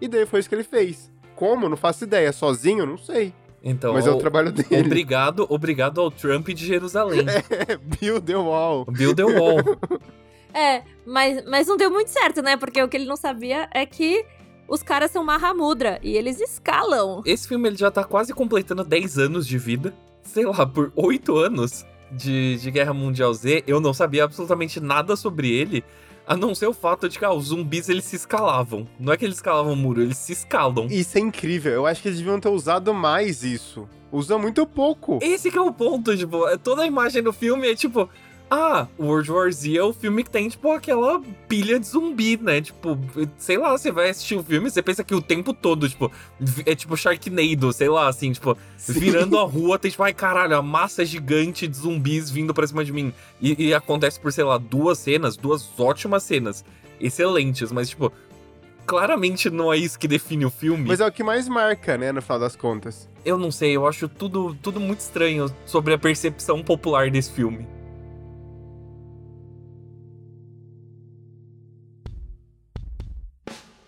E 0.00 0.06
daí 0.06 0.26
foi 0.26 0.40
isso 0.40 0.48
que 0.48 0.54
ele 0.54 0.64
fez. 0.64 1.10
Como? 1.34 1.68
Não 1.68 1.76
faço 1.76 2.04
ideia. 2.04 2.32
Sozinho? 2.32 2.84
Não 2.84 2.98
sei. 2.98 3.32
Então, 3.62 3.94
Mas 3.94 4.06
é 4.06 4.10
o 4.10 4.18
trabalho 4.18 4.52
dele. 4.52 4.86
Obrigado, 4.86 5.46
obrigado 5.48 6.00
ao 6.00 6.10
Trump 6.10 6.48
de 6.48 6.64
Jerusalém. 6.64 7.26
É, 7.50 7.76
Bill 7.76 8.20
the 8.20 8.36
Wall. 8.36 8.84
Bill 8.84 9.14
the 9.14 9.24
Wall. 9.24 9.58
É, 10.52 10.82
mas, 11.06 11.44
mas 11.46 11.66
não 11.66 11.76
deu 11.76 11.90
muito 11.90 12.08
certo, 12.08 12.42
né? 12.42 12.56
Porque 12.56 12.82
o 12.82 12.88
que 12.88 12.96
ele 12.96 13.06
não 13.06 13.16
sabia 13.16 13.68
é 13.72 13.84
que 13.84 14.24
os 14.68 14.82
caras 14.82 15.10
são 15.10 15.24
Mahamudra 15.24 15.98
e 16.02 16.16
eles 16.16 16.40
escalam. 16.40 17.22
Esse 17.24 17.48
filme 17.48 17.68
ele 17.68 17.76
já 17.76 17.90
tá 17.90 18.04
quase 18.04 18.34
completando 18.34 18.84
10 18.84 19.18
anos 19.18 19.46
de 19.46 19.58
vida. 19.58 19.94
Sei 20.22 20.44
lá, 20.44 20.66
por 20.66 20.92
8 20.94 21.36
anos 21.36 21.86
de, 22.12 22.56
de 22.56 22.70
Guerra 22.70 22.92
Mundial 22.92 23.32
Z, 23.32 23.64
eu 23.66 23.80
não 23.80 23.94
sabia 23.94 24.24
absolutamente 24.24 24.78
nada 24.80 25.16
sobre 25.16 25.50
ele. 25.50 25.82
A 26.26 26.36
não 26.36 26.54
ser 26.54 26.66
o 26.66 26.74
fato 26.74 27.08
de 27.08 27.18
que 27.18 27.24
ah, 27.24 27.32
os 27.32 27.46
zumbis 27.46 27.88
eles 27.88 28.04
se 28.04 28.16
escalavam. 28.16 28.86
Não 29.00 29.10
é 29.10 29.16
que 29.16 29.24
eles 29.24 29.36
escalavam 29.36 29.72
o 29.72 29.76
muro, 29.76 30.02
eles 30.02 30.18
se 30.18 30.32
escalam. 30.32 30.86
Isso 30.90 31.16
é 31.16 31.20
incrível. 31.22 31.72
Eu 31.72 31.86
acho 31.86 32.02
que 32.02 32.08
eles 32.08 32.18
deviam 32.18 32.38
ter 32.38 32.50
usado 32.50 32.92
mais 32.92 33.42
isso. 33.42 33.88
Usa 34.12 34.36
muito 34.36 34.66
pouco. 34.66 35.18
Esse 35.22 35.50
que 35.50 35.56
é 35.56 35.60
o 35.60 35.72
ponto, 35.72 36.14
tipo, 36.14 36.44
toda 36.58 36.82
a 36.82 36.86
imagem 36.86 37.22
do 37.22 37.32
filme 37.32 37.70
é 37.70 37.74
tipo, 37.74 38.10
ah, 38.50 38.86
World 38.98 39.30
War 39.30 39.52
Z 39.52 39.76
é 39.76 39.82
o 39.82 39.92
filme 39.92 40.24
que 40.24 40.30
tem, 40.30 40.48
tipo, 40.48 40.72
aquela 40.72 41.20
pilha 41.46 41.78
de 41.78 41.86
zumbi, 41.86 42.36
né? 42.36 42.60
Tipo, 42.62 42.98
sei 43.36 43.58
lá, 43.58 43.70
você 43.72 43.92
vai 43.92 44.08
assistir 44.08 44.36
o 44.36 44.42
filme, 44.42 44.70
você 44.70 44.82
pensa 44.82 45.04
que 45.04 45.14
o 45.14 45.20
tempo 45.20 45.52
todo, 45.52 45.88
tipo, 45.88 46.10
é 46.64 46.74
tipo 46.74 46.96
Sharknado, 46.96 47.72
sei 47.72 47.88
lá, 47.88 48.08
assim, 48.08 48.32
tipo, 48.32 48.56
Sim. 48.76 48.94
virando 48.94 49.38
a 49.38 49.42
rua, 49.42 49.78
tem 49.78 49.90
tipo, 49.90 50.02
ai 50.02 50.14
caralho, 50.14 50.56
a 50.56 50.62
massa 50.62 51.04
gigante 51.04 51.68
de 51.68 51.76
zumbis 51.76 52.30
vindo 52.30 52.54
pra 52.54 52.66
cima 52.66 52.84
de 52.84 52.92
mim. 52.92 53.12
E, 53.40 53.66
e 53.68 53.74
acontece 53.74 54.18
por, 54.18 54.32
sei 54.32 54.44
lá, 54.44 54.56
duas 54.56 54.98
cenas, 54.98 55.36
duas 55.36 55.68
ótimas 55.78 56.22
cenas, 56.22 56.64
excelentes, 56.98 57.70
mas, 57.70 57.90
tipo, 57.90 58.10
claramente 58.86 59.50
não 59.50 59.70
é 59.70 59.76
isso 59.76 59.98
que 59.98 60.08
define 60.08 60.46
o 60.46 60.50
filme. 60.50 60.88
Mas 60.88 61.00
é 61.00 61.06
o 61.06 61.12
que 61.12 61.22
mais 61.22 61.46
marca, 61.48 61.98
né, 61.98 62.12
no 62.12 62.22
final 62.22 62.38
das 62.38 62.56
contas. 62.56 63.10
Eu 63.26 63.36
não 63.36 63.50
sei, 63.50 63.76
eu 63.76 63.86
acho 63.86 64.08
tudo, 64.08 64.56
tudo 64.62 64.80
muito 64.80 65.00
estranho 65.00 65.54
sobre 65.66 65.92
a 65.92 65.98
percepção 65.98 66.62
popular 66.62 67.10
desse 67.10 67.30
filme. 67.30 67.66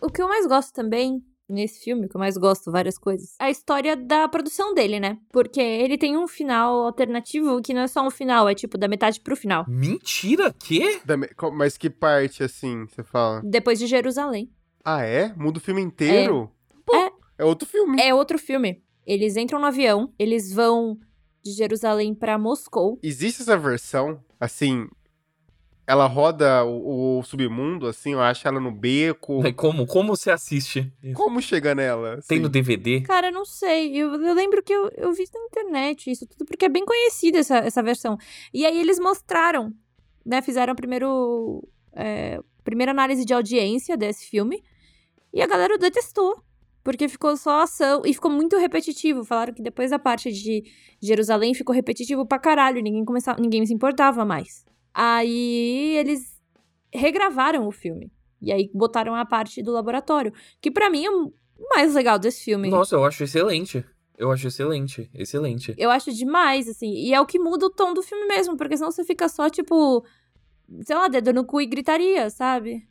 O 0.03 0.11
que 0.11 0.23
eu 0.23 0.29
mais 0.29 0.47
gosto 0.47 0.73
também 0.73 1.23
nesse 1.51 1.83
filme, 1.83 2.09
que 2.09 2.17
eu 2.17 2.19
mais 2.19 2.37
gosto, 2.37 2.71
várias 2.71 2.97
coisas, 2.97 3.35
é 3.41 3.45
a 3.45 3.51
história 3.51 3.97
da 3.97 4.29
produção 4.29 4.73
dele, 4.73 5.01
né? 5.01 5.19
Porque 5.33 5.61
ele 5.61 5.99
tem 5.99 6.17
um 6.17 6.29
final 6.29 6.85
alternativo 6.85 7.61
que 7.61 7.75
não 7.75 7.83
é 7.83 7.89
só 7.89 8.07
um 8.07 8.11
final, 8.11 8.49
é 8.49 8.55
tipo 8.55 8.79
da 8.79 8.89
metade 8.89 9.21
pro 9.21 9.37
final. 9.37 9.65
Mentira, 9.69 10.55
quê? 10.59 11.01
Da, 11.05 11.17
mas 11.53 11.77
que 11.77 11.91
parte, 11.91 12.43
assim, 12.43 12.87
você 12.87 13.03
fala? 13.03 13.43
Depois 13.45 13.79
de 13.79 13.87
Jerusalém. 13.87 14.51
Ah, 14.85 15.03
é? 15.03 15.35
Muda 15.37 15.59
o 15.59 15.61
filme 15.61 15.83
inteiro? 15.83 16.51
É. 16.73 16.77
Pô, 16.87 16.97
é. 16.97 17.13
é 17.39 17.45
outro 17.45 17.69
filme. 17.69 18.01
É 18.01 18.15
outro 18.15 18.39
filme. 18.39 18.83
Eles 19.07 19.37
entram 19.37 19.59
no 19.59 19.67
avião, 19.67 20.13
eles 20.19 20.53
vão 20.53 20.97
de 21.43 21.53
Jerusalém 21.53 22.15
para 22.15 22.39
Moscou. 22.39 22.99
Existe 23.03 23.43
essa 23.43 23.57
versão, 23.57 24.23
assim, 24.39 24.87
ela 25.87 26.07
roda 26.07 26.65
o, 26.65 27.19
o, 27.19 27.23
submundo, 27.23 27.87
assim, 27.87 28.13
eu 28.13 28.21
acho 28.21 28.47
ela 28.47 28.61
no 28.61 28.71
beco. 28.71 29.41
Como? 29.55 29.87
Como 29.87 30.17
você 30.17 30.31
assiste? 30.31 30.93
Como 31.15 31.43
chega 31.43 31.75
nela? 31.75 32.15
Assim? 32.15 32.29
Tem 32.29 32.39
no 32.39 32.49
DVD? 32.49 33.01
Cara, 33.01 33.31
não 33.31 33.45
sei. 33.45 33.97
Eu, 33.97 34.15
eu 34.15 34.35
lembro 34.35 34.63
que 34.63 34.73
eu, 34.73 34.91
eu 34.97 35.13
vi 35.13 35.25
na 35.35 35.41
internet 35.47 36.11
isso 36.11 36.27
tudo, 36.27 36.45
porque 36.45 36.67
é 36.67 36.69
bem 36.69 36.85
conhecida 36.85 37.39
essa, 37.39 37.59
essa 37.59 37.83
versão. 37.83 38.17
E 38.55 38.65
aí 38.65 38.79
eles 38.79 38.99
mostraram, 39.01 39.73
né? 40.25 40.41
Fizeram 40.43 40.73
a 40.73 40.77
primeiro, 40.77 41.67
é, 41.93 42.39
primeira 42.63 42.93
análise 42.93 43.25
de 43.25 43.35
audiência 43.35 43.97
desse 43.97 44.27
filme. 44.27 44.63
E 45.33 45.43
a 45.43 45.47
galera 45.47 45.77
detestou. 45.77 46.41
Porque 46.83 47.09
ficou 47.09 47.37
só 47.37 47.63
ação 47.63 48.03
e 48.07 48.15
ficou 48.15 48.31
muito 48.31 48.57
repetitivo. 48.57 49.25
Falaram 49.25 49.53
que 49.53 49.63
depois 49.63 49.91
da 49.91 49.99
parte 49.99 50.33
de 50.33 50.65
Jerusalém 51.01 51.53
ficou 51.53 51.75
repetitivo 51.75 52.25
pra 52.25 52.39
caralho. 52.39 52.81
Ninguém, 52.81 53.05
começava, 53.05 53.41
ninguém 53.41 53.67
se 53.67 53.75
importava 53.75 54.25
mais. 54.25 54.65
Aí 54.95 55.97
eles 55.97 56.41
regravaram 56.93 57.67
o 57.67 57.73
filme. 57.73 58.13
E 58.41 58.53
aí 58.53 58.71
botaram 58.75 59.15
a 59.15 59.25
parte 59.25 59.63
do 59.63 59.73
laboratório. 59.73 60.33
Que 60.61 60.71
para 60.71 60.91
mim 60.91 61.05
é 61.05 61.11
o 61.11 61.33
mais 61.75 61.95
legal 61.95 62.19
desse 62.19 62.45
filme. 62.45 62.71
Nossa, 62.71 62.97
eu 62.97 63.05
acho 63.05 63.23
excelente. 63.23 63.85
Eu 64.17 64.31
acho 64.31 64.49
excelente, 64.49 65.11
excelente. 65.15 65.75
Eu 65.79 65.91
acho 65.91 66.13
demais, 66.13 66.69
assim. 66.69 66.93
E 66.93 67.15
é 67.15 67.21
o 67.21 67.27
que 67.27 67.39
muda 67.39 67.67
o 67.67 67.71
tom 67.71 67.95
do 67.95 68.03
filme 68.03 68.27
mesmo, 68.27 68.57
porque 68.57 68.77
senão 68.77 68.91
você 68.91 69.03
fica 69.03 69.29
só, 69.31 69.49
tipo, 69.49 70.05
sei 70.83 70.95
lá, 70.95 71.09
dedo 71.09 71.33
no 71.33 71.45
cu 71.45 71.61
e 71.61 71.67
gritaria, 71.67 72.29
sabe? 72.29 72.87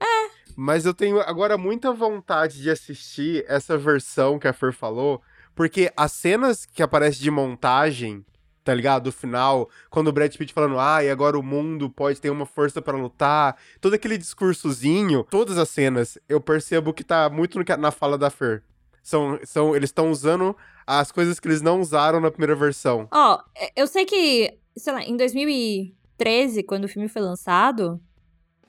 É. 0.00 0.30
Mas 0.56 0.86
eu 0.86 0.94
tenho 0.94 1.20
agora 1.20 1.58
muita 1.58 1.92
vontade 1.92 2.62
de 2.62 2.70
assistir 2.70 3.44
essa 3.48 3.76
versão 3.76 4.38
que 4.38 4.48
a 4.48 4.52
Fer 4.52 4.72
falou, 4.72 5.20
porque 5.54 5.92
as 5.96 6.12
cenas 6.12 6.64
que 6.64 6.82
aparecem 6.82 7.22
de 7.22 7.30
montagem 7.30 8.24
tá 8.64 8.74
ligado? 8.74 9.04
Do 9.04 9.12
final, 9.12 9.68
quando 9.90 10.08
o 10.08 10.12
Brad 10.12 10.34
Pitt 10.34 10.52
falando, 10.52 10.78
ah, 10.78 11.02
e 11.02 11.10
agora 11.10 11.38
o 11.38 11.42
mundo 11.42 11.90
pode 11.90 12.20
ter 12.20 12.30
uma 12.30 12.46
força 12.46 12.80
para 12.80 12.96
lutar, 12.96 13.56
todo 13.80 13.94
aquele 13.94 14.16
discursozinho, 14.16 15.24
todas 15.30 15.58
as 15.58 15.68
cenas, 15.68 16.18
eu 16.28 16.40
percebo 16.40 16.92
que 16.92 17.04
tá 17.04 17.28
muito 17.28 17.58
na 17.78 17.90
fala 17.90 18.16
da 18.16 18.30
Fer. 18.30 18.62
São, 19.02 19.38
são, 19.44 19.74
eles 19.74 19.90
estão 19.90 20.10
usando 20.10 20.56
as 20.86 21.10
coisas 21.10 21.40
que 21.40 21.48
eles 21.48 21.60
não 21.60 21.80
usaram 21.80 22.20
na 22.20 22.30
primeira 22.30 22.54
versão. 22.54 23.08
Ó, 23.12 23.36
oh, 23.36 23.60
eu 23.74 23.86
sei 23.86 24.04
que, 24.04 24.56
sei 24.76 24.92
lá, 24.92 25.02
em 25.02 25.16
2013, 25.16 26.62
quando 26.62 26.84
o 26.84 26.88
filme 26.88 27.08
foi 27.08 27.22
lançado, 27.22 28.00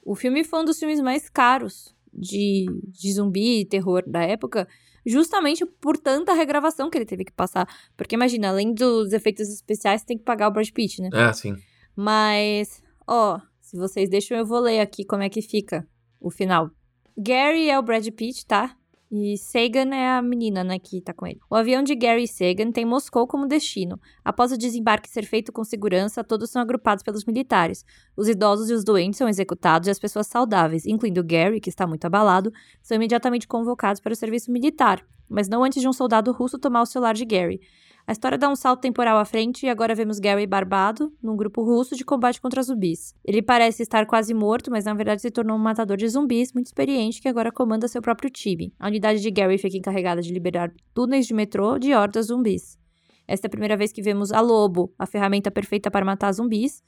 o 0.03 0.15
filme 0.15 0.43
foi 0.43 0.61
um 0.61 0.65
dos 0.65 0.79
filmes 0.79 0.99
mais 1.01 1.29
caros 1.29 1.95
de, 2.11 2.65
de 2.87 3.13
zumbi 3.13 3.61
e 3.61 3.65
terror 3.65 4.03
da 4.05 4.21
época 4.23 4.67
justamente 5.05 5.65
por 5.65 5.97
tanta 5.97 6.33
regravação 6.33 6.89
que 6.89 6.97
ele 6.97 7.05
teve 7.05 7.25
que 7.25 7.31
passar. 7.31 7.67
Porque 7.95 8.15
imagina, 8.15 8.49
além 8.49 8.73
dos 8.73 9.13
efeitos 9.13 9.49
especiais, 9.49 10.03
tem 10.03 10.17
que 10.17 10.23
pagar 10.23 10.47
o 10.47 10.51
Brad 10.51 10.69
Pitt, 10.69 11.01
né? 11.01 11.09
É, 11.13 11.33
sim. 11.33 11.55
Mas, 11.95 12.81
ó, 13.07 13.39
se 13.61 13.77
vocês 13.77 14.09
deixam, 14.09 14.37
eu 14.37 14.45
vou 14.45 14.59
ler 14.59 14.79
aqui 14.79 15.05
como 15.05 15.23
é 15.23 15.29
que 15.29 15.41
fica 15.41 15.87
o 16.19 16.29
final. 16.29 16.69
Gary 17.17 17.69
é 17.69 17.77
o 17.77 17.83
Brad 17.83 18.07
Pitt, 18.09 18.45
tá? 18.45 18.75
E 19.15 19.37
Sagan 19.37 19.93
é 19.93 20.09
a 20.09 20.23
menina, 20.23 20.63
né, 20.63 20.79
que 20.79 20.99
tá 20.99 21.13
com 21.13 21.27
ele. 21.27 21.39
O 21.47 21.53
avião 21.55 21.83
de 21.83 21.93
Gary 21.93 22.27
Sagan 22.27 22.71
tem 22.71 22.83
Moscou 22.83 23.27
como 23.27 23.45
destino. 23.45 24.01
Após 24.25 24.51
o 24.51 24.57
desembarque 24.57 25.07
ser 25.07 25.23
feito 25.23 25.51
com 25.51 25.63
segurança, 25.63 26.23
todos 26.23 26.49
são 26.49 26.59
agrupados 26.59 27.03
pelos 27.03 27.23
militares. 27.23 27.85
Os 28.17 28.27
idosos 28.27 28.71
e 28.71 28.73
os 28.73 28.83
doentes 28.83 29.19
são 29.19 29.29
executados 29.29 29.87
e 29.87 29.91
as 29.91 29.99
pessoas 29.99 30.25
saudáveis, 30.25 30.87
incluindo 30.87 31.23
Gary, 31.23 31.59
que 31.59 31.69
está 31.69 31.85
muito 31.85 32.03
abalado, 32.05 32.51
são 32.81 32.95
imediatamente 32.95 33.47
convocados 33.47 34.01
para 34.01 34.13
o 34.13 34.15
serviço 34.15 34.51
militar, 34.51 35.05
mas 35.29 35.47
não 35.47 35.63
antes 35.63 35.79
de 35.79 35.87
um 35.87 35.93
soldado 35.93 36.31
russo 36.31 36.57
tomar 36.57 36.81
o 36.81 36.87
celular 36.87 37.13
de 37.13 37.25
Gary. 37.25 37.61
A 38.05 38.11
história 38.11 38.37
dá 38.37 38.49
um 38.49 38.55
salto 38.55 38.81
temporal 38.81 39.17
à 39.17 39.23
frente 39.23 39.65
e 39.65 39.69
agora 39.69 39.95
vemos 39.95 40.19
Gary 40.19 40.45
barbado 40.45 41.13
num 41.23 41.37
grupo 41.37 41.63
russo 41.63 41.95
de 41.95 42.03
combate 42.03 42.41
contra 42.41 42.61
zumbis. 42.61 43.15
Ele 43.23 43.41
parece 43.41 43.81
estar 43.81 44.05
quase 44.05 44.33
morto, 44.33 44.69
mas 44.69 44.83
na 44.83 44.93
verdade 44.93 45.21
se 45.21 45.31
tornou 45.31 45.55
um 45.55 45.61
matador 45.61 45.95
de 45.95 46.09
zumbis 46.09 46.51
muito 46.51 46.65
experiente 46.65 47.21
que 47.21 47.29
agora 47.29 47.49
comanda 47.49 47.87
seu 47.87 48.01
próprio 48.01 48.29
time. 48.29 48.73
A 48.77 48.87
unidade 48.87 49.21
de 49.21 49.31
Gary 49.31 49.57
fica 49.57 49.77
encarregada 49.77 50.21
de 50.21 50.33
liberar 50.33 50.73
túneis 50.93 51.25
de 51.25 51.33
metrô 51.33 51.79
de 51.79 51.93
hordas 51.93 52.27
zumbis. 52.27 52.77
Esta 53.25 53.45
é 53.45 53.47
a 53.47 53.51
primeira 53.51 53.77
vez 53.77 53.93
que 53.93 54.01
vemos 54.01 54.33
a 54.33 54.41
Lobo, 54.41 54.93
a 54.99 55.05
ferramenta 55.05 55.49
perfeita 55.49 55.89
para 55.89 56.05
matar 56.05 56.33
zumbis, 56.33 56.83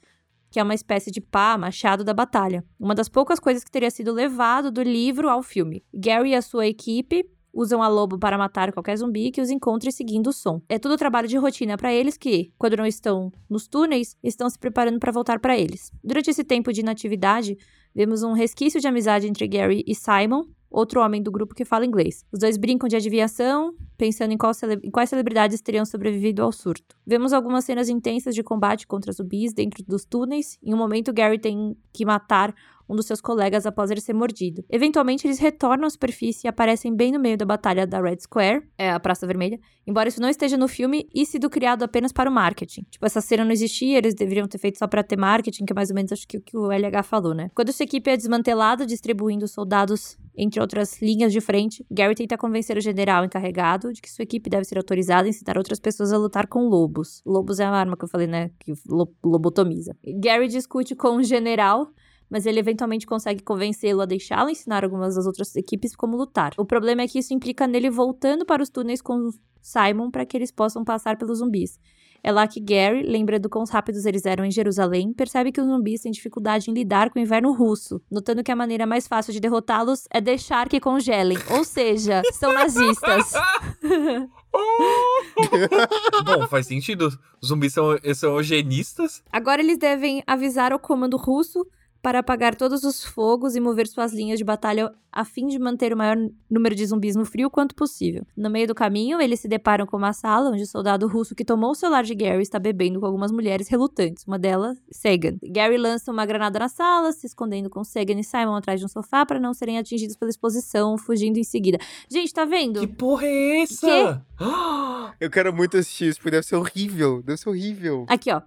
que 0.50 0.60
é 0.60 0.62
uma 0.62 0.74
espécie 0.74 1.10
de 1.10 1.22
pá, 1.22 1.56
machado 1.56 2.04
da 2.04 2.12
batalha. 2.12 2.62
Uma 2.78 2.94
das 2.94 3.08
poucas 3.08 3.40
coisas 3.40 3.64
que 3.64 3.70
teria 3.70 3.90
sido 3.90 4.12
levado 4.12 4.70
do 4.70 4.82
livro 4.82 5.30
ao 5.30 5.42
filme. 5.42 5.82
Gary 5.94 6.30
e 6.30 6.34
a 6.34 6.42
sua 6.42 6.66
equipe 6.66 7.24
usam 7.56 7.82
a 7.82 7.88
lobo 7.88 8.18
para 8.18 8.36
matar 8.36 8.70
qualquer 8.70 8.96
zumbi 8.98 9.30
que 9.30 9.40
os 9.40 9.48
encontre 9.48 9.90
seguindo 9.90 10.26
o 10.26 10.32
som. 10.32 10.60
É 10.68 10.78
tudo 10.78 10.98
trabalho 10.98 11.26
de 11.26 11.38
rotina 11.38 11.78
para 11.78 11.92
eles 11.92 12.18
que, 12.18 12.52
quando 12.58 12.76
não 12.76 12.84
estão 12.84 13.32
nos 13.48 13.66
túneis, 13.66 14.14
estão 14.22 14.50
se 14.50 14.58
preparando 14.58 15.00
para 15.00 15.10
voltar 15.10 15.40
para 15.40 15.58
eles. 15.58 15.90
Durante 16.04 16.28
esse 16.28 16.44
tempo 16.44 16.70
de 16.70 16.82
inatividade, 16.82 17.56
vemos 17.94 18.22
um 18.22 18.32
resquício 18.32 18.78
de 18.78 18.86
amizade 18.86 19.26
entre 19.26 19.48
Gary 19.48 19.82
e 19.86 19.94
Simon, 19.94 20.44
outro 20.70 21.00
homem 21.00 21.22
do 21.22 21.32
grupo 21.32 21.54
que 21.54 21.64
fala 21.64 21.86
inglês. 21.86 22.24
Os 22.30 22.40
dois 22.40 22.58
brincam 22.58 22.88
de 22.88 22.96
adivinhação, 22.96 23.74
pensando 23.96 24.32
em, 24.32 24.38
cele 24.54 24.80
em, 24.82 24.90
quais 24.90 25.10
celebridades 25.10 25.60
teriam 25.60 25.84
sobrevivido 25.84 26.42
ao 26.42 26.52
surto. 26.52 26.96
Vemos 27.06 27.32
algumas 27.32 27.64
cenas 27.64 27.88
intensas 27.88 28.34
de 28.34 28.42
combate 28.42 28.86
contra 28.86 29.12
zumbis 29.12 29.52
dentro 29.52 29.82
dos 29.84 30.04
túneis. 30.04 30.58
Em 30.62 30.74
um 30.74 30.76
momento, 30.76 31.12
Gary 31.12 31.38
tem 31.38 31.76
que 31.92 32.04
matar 32.04 32.54
um 32.88 32.94
dos 32.94 33.06
seus 33.06 33.20
colegas 33.20 33.66
após 33.66 33.90
ele 33.90 34.00
ser 34.00 34.12
mordido. 34.12 34.64
Eventualmente, 34.70 35.26
eles 35.26 35.38
retornam 35.38 35.86
à 35.86 35.90
superfície 35.90 36.46
e 36.46 36.48
aparecem 36.48 36.94
bem 36.94 37.12
no 37.12 37.18
meio 37.18 37.36
da 37.36 37.44
batalha 37.44 37.86
da 37.86 38.00
Red 38.00 38.20
Square, 38.20 38.62
é 38.78 38.90
a 38.90 39.00
Praça 39.00 39.26
Vermelha, 39.26 39.58
embora 39.86 40.08
isso 40.08 40.20
não 40.20 40.28
esteja 40.28 40.56
no 40.56 40.68
filme 40.68 41.08
e 41.14 41.26
sido 41.26 41.50
criado 41.50 41.82
apenas 41.82 42.12
para 42.12 42.30
o 42.30 42.32
marketing. 42.32 42.82
Tipo, 42.90 43.06
essa 43.06 43.20
cena 43.20 43.44
não 43.44 43.52
existia, 43.52 43.98
eles 43.98 44.14
deveriam 44.14 44.46
ter 44.46 44.58
feito 44.58 44.78
só 44.78 44.86
para 44.86 45.02
ter 45.02 45.16
marketing, 45.16 45.64
que 45.64 45.72
é 45.72 45.74
mais 45.74 45.90
ou 45.90 45.96
menos 45.96 46.12
acho 46.12 46.26
que 46.26 46.38
o 46.38 46.40
que 46.40 46.56
o 46.56 46.70
LH 46.70 47.02
falou, 47.02 47.34
né? 47.34 47.50
Quando 47.54 47.72
sua 47.72 47.84
equipe 47.84 48.10
é 48.10 48.16
desmantelada, 48.16 48.86
distribuindo 48.86 49.48
soldados 49.48 50.16
entre 50.36 50.60
outras 50.60 51.00
linhas 51.00 51.32
de 51.32 51.40
frente, 51.40 51.84
Gary 51.90 52.14
tenta 52.14 52.36
convencer 52.36 52.76
o 52.76 52.80
general 52.80 53.24
encarregado 53.24 53.85
de 53.92 54.00
que 54.00 54.10
sua 54.10 54.22
equipe 54.22 54.50
deve 54.50 54.64
ser 54.64 54.78
autorizada 54.78 55.26
a 55.26 55.30
ensinar 55.30 55.56
outras 55.56 55.80
pessoas 55.80 56.12
a 56.12 56.18
lutar 56.18 56.46
com 56.46 56.68
lobos. 56.68 57.22
Lobos 57.24 57.60
é 57.60 57.64
a 57.64 57.70
arma 57.70 57.96
que 57.96 58.04
eu 58.04 58.08
falei, 58.08 58.26
né? 58.26 58.50
Que 58.58 58.72
lobotomiza. 59.24 59.96
Gary 60.04 60.48
discute 60.48 60.94
com 60.94 61.16
o 61.16 61.22
general 61.22 61.90
mas 62.28 62.44
ele 62.46 62.58
eventualmente 62.58 63.06
consegue 63.06 63.42
convencê-lo 63.42 64.00
a 64.00 64.06
deixá-lo 64.06 64.50
ensinar 64.50 64.84
algumas 64.84 65.14
das 65.14 65.26
outras 65.26 65.54
equipes 65.54 65.94
como 65.94 66.16
lutar. 66.16 66.52
O 66.58 66.64
problema 66.64 67.02
é 67.02 67.08
que 67.08 67.18
isso 67.18 67.32
implica 67.32 67.66
nele 67.66 67.88
voltando 67.88 68.44
para 68.44 68.62
os 68.62 68.68
túneis 68.68 69.00
com 69.00 69.30
Simon 69.62 70.10
para 70.10 70.26
que 70.26 70.36
eles 70.36 70.50
possam 70.50 70.84
passar 70.84 71.16
pelos 71.16 71.38
zumbis. 71.38 71.78
É 72.26 72.32
lá 72.32 72.44
que 72.48 72.58
Gary, 72.58 73.04
lembra 73.04 73.38
do 73.38 73.48
quão 73.48 73.64
rápidos 73.64 74.04
eles 74.04 74.26
eram 74.26 74.44
em 74.44 74.50
Jerusalém, 74.50 75.12
percebe 75.12 75.52
que 75.52 75.60
os 75.60 75.66
zumbis 75.68 76.00
têm 76.00 76.10
dificuldade 76.10 76.68
em 76.68 76.74
lidar 76.74 77.08
com 77.08 77.20
o 77.20 77.22
inverno 77.22 77.52
russo, 77.52 78.02
notando 78.10 78.42
que 78.42 78.50
a 78.50 78.56
maneira 78.56 78.84
mais 78.84 79.06
fácil 79.06 79.32
de 79.32 79.38
derrotá-los 79.38 80.08
é 80.10 80.20
deixar 80.20 80.68
que 80.68 80.80
congelem, 80.80 81.38
ou 81.52 81.62
seja, 81.62 82.22
são 82.32 82.52
nazistas. 82.52 83.32
Bom, 86.24 86.48
faz 86.48 86.66
sentido. 86.66 87.16
Os 87.40 87.48
zumbis 87.48 87.72
são, 87.72 87.96
são 88.16 88.34
eugenistas. 88.34 89.22
Agora 89.30 89.62
eles 89.62 89.78
devem 89.78 90.20
avisar 90.26 90.72
ao 90.72 90.80
comando 90.80 91.16
russo 91.16 91.64
para 92.06 92.20
apagar 92.20 92.54
todos 92.54 92.84
os 92.84 93.04
fogos 93.04 93.56
e 93.56 93.60
mover 93.60 93.88
suas 93.88 94.12
linhas 94.12 94.38
de 94.38 94.44
batalha 94.44 94.94
a 95.10 95.24
fim 95.24 95.48
de 95.48 95.58
manter 95.58 95.92
o 95.92 95.96
maior 95.96 96.16
número 96.48 96.72
de 96.72 96.86
zumbis 96.86 97.16
no 97.16 97.24
frio 97.24 97.50
quanto 97.50 97.74
possível. 97.74 98.24
No 98.36 98.48
meio 98.48 98.68
do 98.68 98.76
caminho, 98.76 99.20
eles 99.20 99.40
se 99.40 99.48
deparam 99.48 99.84
com 99.84 99.96
uma 99.96 100.12
sala 100.12 100.50
onde 100.50 100.62
o 100.62 100.66
soldado 100.68 101.08
russo 101.08 101.34
que 101.34 101.44
tomou 101.44 101.72
o 101.72 101.74
celular 101.74 102.04
de 102.04 102.14
Gary 102.14 102.42
está 102.42 102.60
bebendo 102.60 103.00
com 103.00 103.06
algumas 103.06 103.32
mulheres 103.32 103.66
relutantes, 103.66 104.22
uma 104.24 104.38
delas, 104.38 104.80
Sagan. 104.88 105.36
Gary 105.42 105.76
lança 105.76 106.12
uma 106.12 106.24
granada 106.24 106.60
na 106.60 106.68
sala, 106.68 107.10
se 107.10 107.26
escondendo 107.26 107.68
com 107.68 107.82
Sagan 107.82 108.20
e 108.20 108.22
Simon 108.22 108.54
atrás 108.54 108.78
de 108.78 108.86
um 108.86 108.88
sofá 108.88 109.26
para 109.26 109.40
não 109.40 109.52
serem 109.52 109.76
atingidos 109.76 110.14
pela 110.16 110.30
exposição, 110.30 110.96
fugindo 110.96 111.38
em 111.38 111.44
seguida. 111.44 111.78
Gente, 112.08 112.32
tá 112.32 112.44
vendo? 112.44 112.78
Que 112.78 112.86
porra 112.86 113.26
é 113.26 113.62
essa? 113.62 114.24
Eu 115.18 115.28
quero 115.28 115.52
muito 115.52 115.76
assistir 115.76 116.10
isso, 116.10 116.20
porque 116.20 116.30
deve 116.30 116.46
ser 116.46 116.54
horrível. 116.54 117.20
Deve 117.20 117.40
ser 117.40 117.48
horrível. 117.48 118.06
Aqui, 118.08 118.30
ó. 118.30 118.42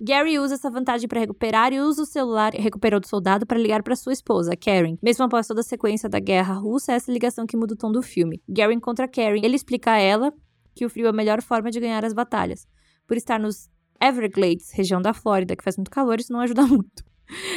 Gary 0.00 0.38
usa 0.38 0.54
essa 0.54 0.70
vantagem 0.70 1.08
para 1.08 1.20
recuperar 1.20 1.72
e 1.72 1.80
usa 1.80 2.02
o 2.02 2.06
celular 2.06 2.52
recuperou 2.54 2.98
do 2.98 3.06
soldado 3.06 3.46
para 3.46 3.58
ligar 3.58 3.82
para 3.82 3.94
sua 3.94 4.12
esposa, 4.12 4.56
Karen. 4.56 4.96
Mesmo 5.02 5.24
após 5.24 5.46
toda 5.46 5.60
a 5.60 5.64
sequência 5.64 6.08
da 6.08 6.18
guerra 6.18 6.54
russa, 6.54 6.92
é 6.92 6.94
essa 6.96 7.12
ligação 7.12 7.46
que 7.46 7.56
muda 7.56 7.74
o 7.74 7.76
tom 7.76 7.92
do 7.92 8.02
filme. 8.02 8.42
Gary 8.48 8.74
encontra 8.74 9.06
Karen. 9.06 9.40
Ele 9.42 9.56
explica 9.56 9.92
a 9.92 9.98
ela 9.98 10.32
que 10.74 10.84
o 10.84 10.90
frio 10.90 11.06
é 11.06 11.10
a 11.10 11.12
melhor 11.12 11.42
forma 11.42 11.70
de 11.70 11.78
ganhar 11.78 12.04
as 12.04 12.12
batalhas. 12.12 12.66
Por 13.06 13.16
estar 13.16 13.38
nos 13.38 13.68
Everglades, 14.00 14.72
região 14.72 15.00
da 15.00 15.14
Flórida, 15.14 15.54
que 15.54 15.62
faz 15.62 15.76
muito 15.76 15.90
calor, 15.90 16.18
isso 16.18 16.32
não 16.32 16.40
ajuda 16.40 16.62
muito. 16.66 17.04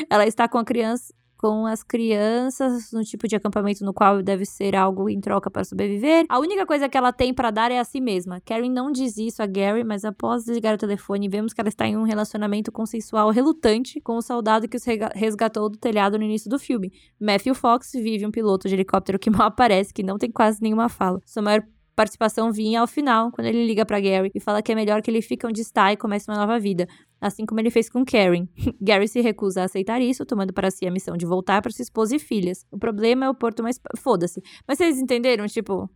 Ela 0.09 0.27
está 0.27 0.47
com 0.47 0.57
a 0.57 0.65
criança 0.65 1.13
com 1.45 1.67
as 1.67 1.83
crianças 1.83 2.91
no 2.91 3.03
tipo 3.03 3.27
de 3.27 3.35
acampamento 3.35 3.85
no 3.85 3.93
qual 3.93 4.23
deve 4.23 4.45
ser 4.47 4.75
algo 4.75 5.07
em 5.07 5.21
troca 5.21 5.51
para 5.51 5.63
sobreviver. 5.63 6.25
A 6.27 6.39
única 6.39 6.65
coisa 6.65 6.89
que 6.89 6.97
ela 6.97 7.13
tem 7.13 7.31
para 7.35 7.51
dar 7.51 7.71
é 7.71 7.77
a 7.77 7.83
si 7.83 8.01
mesma. 8.01 8.41
Karen 8.43 8.71
não 8.71 8.91
diz 8.91 9.15
isso 9.15 9.43
a 9.43 9.45
Gary, 9.45 9.83
mas 9.83 10.03
após 10.03 10.43
desligar 10.43 10.73
o 10.73 10.77
telefone, 10.79 11.29
vemos 11.29 11.53
que 11.53 11.61
ela 11.61 11.69
está 11.69 11.85
em 11.85 11.95
um 11.95 12.01
relacionamento 12.01 12.71
consensual 12.71 13.29
relutante 13.29 14.01
com 14.01 14.17
o 14.17 14.23
soldado 14.23 14.67
que 14.67 14.75
os 14.75 14.83
resgatou 15.13 15.69
do 15.69 15.77
telhado 15.77 16.17
no 16.17 16.23
início 16.23 16.49
do 16.49 16.57
filme. 16.57 16.91
Matthew 17.21 17.53
Fox 17.53 17.91
vive 17.93 18.25
um 18.25 18.31
piloto 18.31 18.67
de 18.67 18.73
helicóptero 18.73 19.19
que 19.19 19.29
mal 19.29 19.45
aparece, 19.45 19.93
que 19.93 20.01
não 20.01 20.17
tem 20.17 20.31
quase 20.31 20.63
nenhuma 20.63 20.89
fala. 20.89 21.21
Sua 21.27 21.43
maior 21.43 21.61
participação 21.95 22.51
vinha 22.51 22.81
ao 22.81 22.87
final, 22.87 23.31
quando 23.31 23.47
ele 23.47 23.65
liga 23.65 23.85
para 23.85 23.99
Gary 23.99 24.31
e 24.35 24.39
fala 24.39 24.61
que 24.61 24.71
é 24.71 24.75
melhor 24.75 25.01
que 25.01 25.09
ele 25.09 25.21
fique 25.21 25.47
onde 25.47 25.61
está 25.61 25.93
e 25.93 25.97
comece 25.97 26.29
uma 26.29 26.37
nova 26.37 26.59
vida, 26.59 26.87
assim 27.21 27.45
como 27.45 27.59
ele 27.59 27.71
fez 27.71 27.89
com 27.89 28.03
Karen. 28.03 28.47
Gary 28.81 29.07
se 29.07 29.21
recusa 29.21 29.61
a 29.61 29.65
aceitar 29.65 30.01
isso, 30.01 30.25
tomando 30.25 30.53
para 30.53 30.69
si 30.69 30.85
a 30.85 30.91
missão 30.91 31.15
de 31.15 31.25
voltar 31.25 31.61
para 31.61 31.71
sua 31.71 31.83
esposa 31.83 32.15
e 32.15 32.19
filhas. 32.19 32.65
O 32.71 32.77
problema 32.77 33.25
é 33.25 33.29
o 33.29 33.35
porto 33.35 33.63
mais. 33.63 33.79
Foda-se. 33.97 34.41
Mas 34.67 34.77
vocês 34.77 34.99
entenderam? 34.99 35.45
Tipo, 35.47 35.89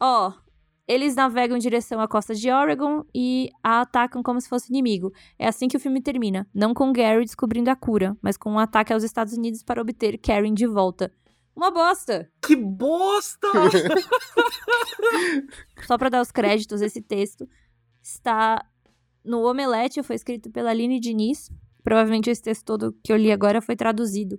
ó. 0.00 0.32
Eles 0.88 1.16
navegam 1.16 1.56
em 1.56 1.60
direção 1.60 2.00
à 2.00 2.06
costa 2.06 2.32
de 2.32 2.48
Oregon 2.48 3.02
e 3.12 3.50
a 3.60 3.80
atacam 3.80 4.22
como 4.22 4.40
se 4.40 4.48
fosse 4.48 4.70
inimigo. 4.70 5.10
É 5.36 5.48
assim 5.48 5.66
que 5.66 5.76
o 5.76 5.80
filme 5.80 6.00
termina. 6.00 6.46
Não 6.54 6.72
com 6.72 6.92
Gary 6.92 7.24
descobrindo 7.24 7.70
a 7.70 7.74
cura, 7.74 8.16
mas 8.22 8.36
com 8.36 8.52
um 8.52 8.58
ataque 8.58 8.92
aos 8.92 9.02
Estados 9.02 9.32
Unidos 9.32 9.64
para 9.64 9.82
obter 9.82 10.16
Karen 10.16 10.54
de 10.54 10.64
volta. 10.64 11.10
Uma 11.56 11.72
bosta. 11.72 12.30
Que 12.40 12.54
bosta! 12.54 13.48
Só 15.86 15.96
para 15.98 16.08
dar 16.08 16.22
os 16.22 16.30
créditos, 16.30 16.80
esse 16.80 17.00
texto 17.00 17.48
está 18.02 18.64
no 19.24 19.42
Omelete, 19.48 20.02
foi 20.02 20.16
escrito 20.16 20.50
pela 20.50 20.70
Aline 20.70 21.00
Diniz. 21.00 21.50
Provavelmente 21.82 22.30
esse 22.30 22.42
texto 22.42 22.64
todo 22.64 22.96
que 23.02 23.12
eu 23.12 23.16
li 23.16 23.30
agora 23.30 23.60
foi 23.60 23.76
traduzido 23.76 24.38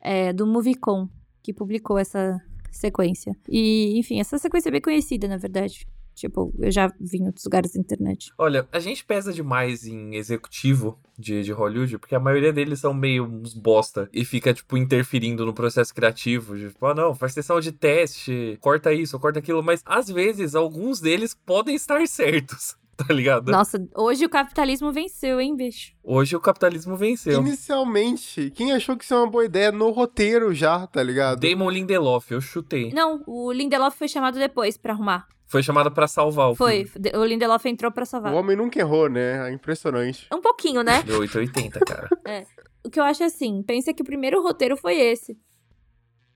é, 0.00 0.32
do 0.32 0.46
Movicon, 0.46 1.08
que 1.42 1.52
publicou 1.52 1.98
essa 1.98 2.40
sequência. 2.70 3.36
E, 3.48 3.98
enfim, 3.98 4.20
essa 4.20 4.38
sequência 4.38 4.68
é 4.68 4.72
bem 4.72 4.80
conhecida, 4.80 5.26
na 5.26 5.36
verdade. 5.36 5.86
Tipo, 6.18 6.52
eu 6.58 6.70
já 6.70 6.92
vi 7.00 7.18
em 7.18 7.26
outros 7.26 7.44
lugares 7.44 7.72
da 7.72 7.80
internet. 7.80 8.32
Olha, 8.36 8.66
a 8.72 8.78
gente 8.80 9.04
pesa 9.04 9.32
demais 9.32 9.86
em 9.86 10.16
executivo 10.16 10.98
de, 11.16 11.42
de 11.42 11.52
Hollywood, 11.52 11.98
porque 11.98 12.14
a 12.14 12.20
maioria 12.20 12.52
deles 12.52 12.80
são 12.80 12.92
meio 12.92 13.24
uns 13.24 13.54
bosta 13.54 14.08
e 14.12 14.24
fica, 14.24 14.52
tipo, 14.52 14.76
interferindo 14.76 15.46
no 15.46 15.54
processo 15.54 15.94
criativo. 15.94 16.56
De, 16.56 16.68
tipo, 16.68 16.84
ah, 16.86 16.94
não, 16.94 17.14
faz 17.14 17.32
sessão 17.32 17.60
de 17.60 17.70
teste, 17.70 18.58
corta 18.60 18.92
isso, 18.92 19.18
corta 19.18 19.38
aquilo. 19.38 19.62
Mas 19.62 19.82
às 19.86 20.08
vezes, 20.08 20.54
alguns 20.54 21.00
deles 21.00 21.34
podem 21.34 21.74
estar 21.74 22.06
certos. 22.06 22.76
Tá 22.98 23.14
ligado? 23.14 23.52
Nossa, 23.52 23.78
hoje 23.94 24.24
o 24.24 24.28
capitalismo 24.28 24.92
venceu, 24.92 25.40
hein, 25.40 25.54
bicho? 25.54 25.92
Hoje 26.02 26.34
o 26.34 26.40
capitalismo 26.40 26.96
venceu. 26.96 27.40
Inicialmente, 27.40 28.50
quem 28.50 28.72
achou 28.72 28.96
que 28.96 29.04
isso 29.04 29.14
é 29.14 29.18
uma 29.18 29.30
boa 29.30 29.44
ideia 29.44 29.70
no 29.70 29.90
roteiro 29.90 30.52
já, 30.52 30.84
tá 30.84 31.00
ligado? 31.00 31.38
Damon 31.38 31.70
Lindelof, 31.70 32.32
eu 32.32 32.40
chutei. 32.40 32.92
Não, 32.92 33.22
o 33.24 33.52
Lindelof 33.52 33.96
foi 33.96 34.08
chamado 34.08 34.36
depois 34.36 34.76
para 34.76 34.94
arrumar. 34.94 35.28
Foi 35.48 35.62
chamado 35.62 35.90
para 35.90 36.06
salvar 36.06 36.50
o 36.50 36.54
Foi, 36.54 36.84
filme. 36.84 37.10
o 37.14 37.24
Lindelof 37.24 37.64
entrou 37.66 37.90
para 37.90 38.04
salvar. 38.04 38.34
O 38.34 38.36
homem 38.36 38.54
nunca 38.54 38.78
errou, 38.78 39.08
né? 39.08 39.48
É 39.48 39.52
impressionante. 39.52 40.28
Um 40.32 40.42
pouquinho, 40.42 40.82
né? 40.82 41.02
Deu 41.02 41.20
880, 41.20 41.80
cara. 41.80 42.08
é. 42.26 42.44
O 42.84 42.90
que 42.90 43.00
eu 43.00 43.04
acho 43.04 43.24
assim, 43.24 43.62
pensa 43.62 43.94
que 43.94 44.02
o 44.02 44.04
primeiro 44.04 44.42
roteiro 44.42 44.76
foi 44.76 44.98
esse. 44.98 45.38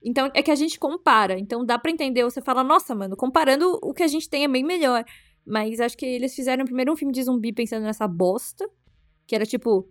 Então, 0.03 0.31
é 0.33 0.41
que 0.41 0.49
a 0.49 0.55
gente 0.55 0.79
compara. 0.79 1.37
Então, 1.37 1.63
dá 1.63 1.77
para 1.77 1.91
entender. 1.91 2.23
Você 2.23 2.41
fala, 2.41 2.63
nossa, 2.63 2.95
mano, 2.95 3.15
comparando, 3.15 3.79
o 3.83 3.93
que 3.93 4.03
a 4.03 4.07
gente 4.07 4.27
tem 4.27 4.43
é 4.43 4.47
bem 4.47 4.63
melhor. 4.63 5.05
Mas 5.45 5.79
acho 5.79 5.95
que 5.95 6.05
eles 6.05 6.33
fizeram 6.33 6.65
primeiro 6.65 6.91
um 6.91 6.95
filme 6.95 7.13
de 7.13 7.23
zumbi 7.23 7.53
pensando 7.53 7.83
nessa 7.83 8.07
bosta. 8.07 8.67
Que 9.27 9.35
era 9.35 9.45
tipo, 9.45 9.87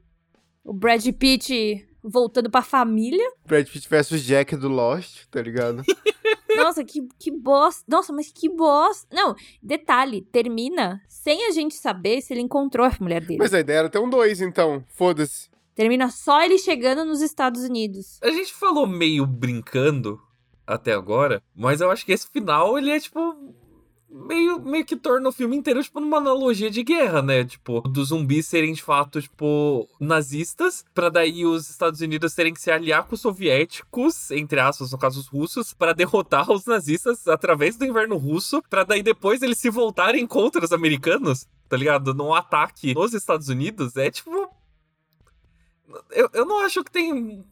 o 0.64 0.72
Brad 0.72 1.06
Pitt 1.12 1.86
voltando 2.02 2.50
pra 2.50 2.60
família. 2.62 3.24
Brad 3.46 3.66
Pitt 3.68 3.88
versus 3.88 4.22
Jack 4.22 4.56
do 4.56 4.68
Lost, 4.68 5.26
tá 5.30 5.40
ligado? 5.40 5.82
Nossa, 6.56 6.84
que, 6.84 7.06
que 7.18 7.30
bosta. 7.30 7.84
Nossa, 7.88 8.12
mas 8.12 8.30
que 8.32 8.48
bosta. 8.48 9.06
Não, 9.14 9.34
detalhe, 9.62 10.22
termina 10.22 11.02
sem 11.08 11.46
a 11.46 11.50
gente 11.50 11.74
saber 11.74 12.20
se 12.20 12.32
ele 12.32 12.40
encontrou 12.40 12.86
a 12.86 12.96
mulher 13.00 13.24
dele. 13.24 13.38
Mas 13.38 13.54
a 13.54 13.60
ideia 13.60 13.78
era 13.78 13.90
ter 13.90 13.98
um 13.98 14.08
dois, 14.08 14.40
então. 14.40 14.84
Foda-se. 14.88 15.50
Termina 15.74 16.10
só 16.10 16.42
ele 16.42 16.58
chegando 16.58 17.04
nos 17.04 17.22
Estados 17.22 17.62
Unidos. 17.62 18.18
A 18.22 18.30
gente 18.30 18.52
falou 18.52 18.86
meio 18.86 19.26
brincando 19.26 20.20
até 20.66 20.92
agora, 20.92 21.42
mas 21.54 21.80
eu 21.80 21.90
acho 21.90 22.04
que 22.04 22.12
esse 22.12 22.28
final, 22.28 22.78
ele 22.78 22.90
é 22.90 23.00
tipo 23.00 23.18
meio, 24.12 24.60
meio 24.60 24.84
que 24.84 24.94
torna 24.94 25.28
o 25.28 25.32
filme 25.32 25.56
inteiro, 25.56 25.82
tipo, 25.82 25.98
numa 25.98 26.18
analogia 26.18 26.70
de 26.70 26.82
guerra, 26.82 27.22
né? 27.22 27.44
Tipo, 27.44 27.80
dos 27.80 28.08
zumbis 28.08 28.46
serem, 28.46 28.72
de 28.72 28.82
fato, 28.82 29.20
tipo, 29.20 29.88
nazistas, 29.98 30.84
para 30.94 31.08
daí 31.08 31.46
os 31.46 31.70
Estados 31.70 32.00
Unidos 32.00 32.34
terem 32.34 32.52
que 32.52 32.60
se 32.60 32.70
aliar 32.70 33.04
com 33.04 33.14
os 33.14 33.20
soviéticos, 33.20 34.30
entre 34.30 34.60
aspas, 34.60 34.92
no 34.92 34.98
caso 34.98 35.18
os 35.18 35.26
russos, 35.26 35.72
para 35.72 35.94
derrotar 35.94 36.50
os 36.50 36.66
nazistas 36.66 37.26
através 37.26 37.76
do 37.76 37.86
inverno 37.86 38.16
russo, 38.16 38.62
para 38.68 38.84
daí 38.84 39.02
depois 39.02 39.42
eles 39.42 39.58
se 39.58 39.70
voltarem 39.70 40.26
contra 40.26 40.64
os 40.64 40.72
americanos, 40.72 41.46
tá 41.68 41.76
ligado? 41.76 42.12
Num 42.12 42.34
ataque 42.34 42.94
nos 42.94 43.14
Estados 43.14 43.48
Unidos, 43.48 43.96
é 43.96 44.10
tipo. 44.10 44.50
Eu, 46.10 46.30
eu 46.32 46.46
não 46.46 46.58
acho 46.64 46.84
que 46.84 46.90
tem 46.90 47.44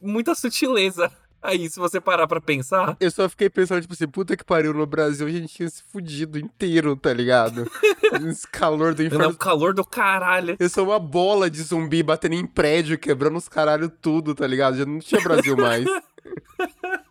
muita 0.00 0.34
sutileza 0.34 1.10
Aí, 1.40 1.70
se 1.70 1.78
você 1.78 2.00
parar 2.00 2.26
pra 2.26 2.40
pensar. 2.40 2.96
Eu 2.98 3.10
só 3.10 3.28
fiquei 3.28 3.48
pensando, 3.48 3.80
tipo 3.80 3.94
assim, 3.94 4.08
puta 4.08 4.36
que 4.36 4.44
pariu, 4.44 4.74
no 4.74 4.86
Brasil 4.86 5.26
a 5.26 5.30
gente 5.30 5.54
tinha 5.54 5.68
se 5.68 5.82
fudido 5.84 6.38
inteiro, 6.38 6.96
tá 6.96 7.12
ligado? 7.12 7.70
Esse 8.28 8.46
calor 8.48 8.92
do 8.92 9.04
inferno. 9.04 9.28
o 9.28 9.36
calor 9.36 9.72
do 9.72 9.84
caralho. 9.84 10.56
Eu 10.58 10.68
sou 10.68 10.86
uma 10.86 10.98
bola 10.98 11.48
de 11.48 11.62
zumbi 11.62 12.02
batendo 12.02 12.34
em 12.34 12.44
prédio, 12.46 12.98
quebrando 12.98 13.36
os 13.36 13.48
caralho 13.48 13.88
tudo, 13.88 14.34
tá 14.34 14.46
ligado? 14.46 14.78
Já 14.78 14.84
não 14.84 14.98
tinha 14.98 15.20
Brasil 15.20 15.56
mais. 15.56 15.86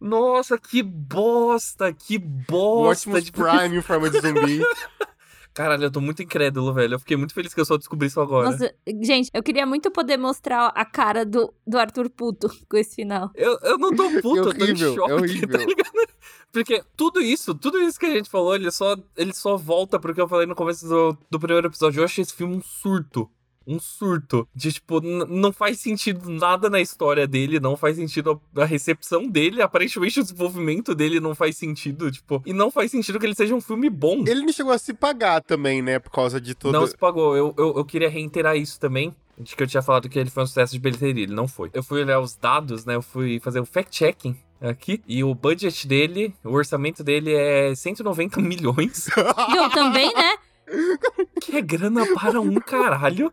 Nossa, 0.00 0.56
que 0.58 0.82
bosta, 0.82 1.92
que 1.92 2.18
bosta. 2.18 3.10
Optimus 3.10 3.24
Tipo, 3.24 3.42
Prime 3.42 3.78
em 3.78 3.82
forma 3.82 4.08
de 4.10 4.20
zumbi. 4.20 4.60
Caralho, 5.56 5.84
eu 5.84 5.90
tô 5.90 6.02
muito 6.02 6.22
incrédulo, 6.22 6.70
velho. 6.74 6.96
Eu 6.96 6.98
fiquei 6.98 7.16
muito 7.16 7.32
feliz 7.32 7.54
que 7.54 7.58
eu 7.58 7.64
só 7.64 7.78
descobri 7.78 8.08
isso 8.08 8.20
agora. 8.20 8.50
Nossa, 8.50 8.74
gente, 9.02 9.30
eu 9.32 9.42
queria 9.42 9.64
muito 9.64 9.90
poder 9.90 10.18
mostrar 10.18 10.66
a 10.66 10.84
cara 10.84 11.24
do, 11.24 11.50
do 11.66 11.78
Arthur 11.78 12.10
puto 12.10 12.46
com 12.68 12.76
esse 12.76 12.96
final. 12.96 13.30
Eu, 13.34 13.58
eu 13.62 13.78
não 13.78 13.96
tô 13.96 14.04
puto, 14.20 14.36
eu 14.36 14.44
tô 14.44 14.50
em 14.50 14.62
horrível, 14.64 14.92
é 14.92 14.94
choque, 14.94 15.12
horrível. 15.14 15.48
tá 15.48 15.58
ligado? 15.64 16.08
Porque 16.52 16.84
tudo 16.94 17.22
isso, 17.22 17.54
tudo 17.54 17.78
isso 17.78 17.98
que 17.98 18.04
a 18.04 18.10
gente 18.10 18.28
falou, 18.28 18.54
ele 18.54 18.70
só, 18.70 18.98
ele 19.16 19.32
só 19.32 19.56
volta 19.56 19.98
porque 19.98 20.20
eu 20.20 20.28
falei 20.28 20.46
no 20.46 20.54
começo 20.54 20.86
do, 20.88 21.16
do 21.30 21.38
primeiro 21.38 21.66
episódio. 21.66 22.00
Eu 22.00 22.04
achei 22.04 22.22
esse 22.22 22.34
filme 22.34 22.54
um 22.54 22.62
surto. 22.62 23.30
Um 23.66 23.78
surto. 23.78 24.48
De 24.54 24.72
tipo, 24.72 25.00
não 25.00 25.52
faz 25.52 25.80
sentido 25.80 26.30
nada 26.30 26.70
na 26.70 26.80
história 26.80 27.26
dele, 27.26 27.58
não 27.58 27.76
faz 27.76 27.96
sentido 27.96 28.40
a, 28.56 28.62
a 28.62 28.64
recepção 28.64 29.26
dele. 29.26 29.60
Aparentemente 29.60 30.20
o 30.20 30.22
desenvolvimento 30.22 30.94
dele 30.94 31.18
não 31.18 31.34
faz 31.34 31.56
sentido, 31.56 32.10
tipo. 32.10 32.42
E 32.46 32.52
não 32.52 32.70
faz 32.70 32.90
sentido 32.90 33.18
que 33.18 33.26
ele 33.26 33.34
seja 33.34 33.54
um 33.54 33.60
filme 33.60 33.90
bom. 33.90 34.24
Ele 34.26 34.42
não 34.42 34.52
chegou 34.52 34.72
a 34.72 34.78
se 34.78 34.94
pagar 34.94 35.42
também, 35.42 35.82
né? 35.82 35.98
Por 35.98 36.10
causa 36.10 36.40
de 36.40 36.54
todo. 36.54 36.72
Não 36.72 36.86
se 36.86 36.96
pagou. 36.96 37.36
Eu, 37.36 37.54
eu, 37.56 37.78
eu 37.78 37.84
queria 37.84 38.08
reiterar 38.08 38.56
isso 38.56 38.78
também. 38.78 39.14
De 39.38 39.54
que 39.54 39.62
eu 39.62 39.66
tinha 39.66 39.82
falado 39.82 40.08
que 40.08 40.18
ele 40.18 40.30
foi 40.30 40.44
um 40.44 40.46
sucesso 40.46 40.72
de 40.72 40.78
bilheteria. 40.78 41.24
Ele 41.24 41.34
não 41.34 41.46
foi. 41.48 41.70
Eu 41.74 41.82
fui 41.82 42.00
olhar 42.02 42.20
os 42.20 42.36
dados, 42.36 42.84
né? 42.84 42.94
Eu 42.94 43.02
fui 43.02 43.38
fazer 43.40 43.60
o 43.60 43.66
fact-checking 43.66 44.36
aqui. 44.60 45.02
E 45.06 45.22
o 45.22 45.34
budget 45.34 45.86
dele, 45.86 46.34
o 46.42 46.52
orçamento 46.52 47.04
dele 47.04 47.34
é 47.34 47.74
190 47.74 48.40
milhões. 48.40 49.08
Eu 49.54 49.68
também, 49.70 50.12
né? 50.14 50.36
que 51.40 51.56
é 51.56 51.60
grana 51.60 52.06
para 52.14 52.40
um 52.40 52.54
caralho. 52.56 53.32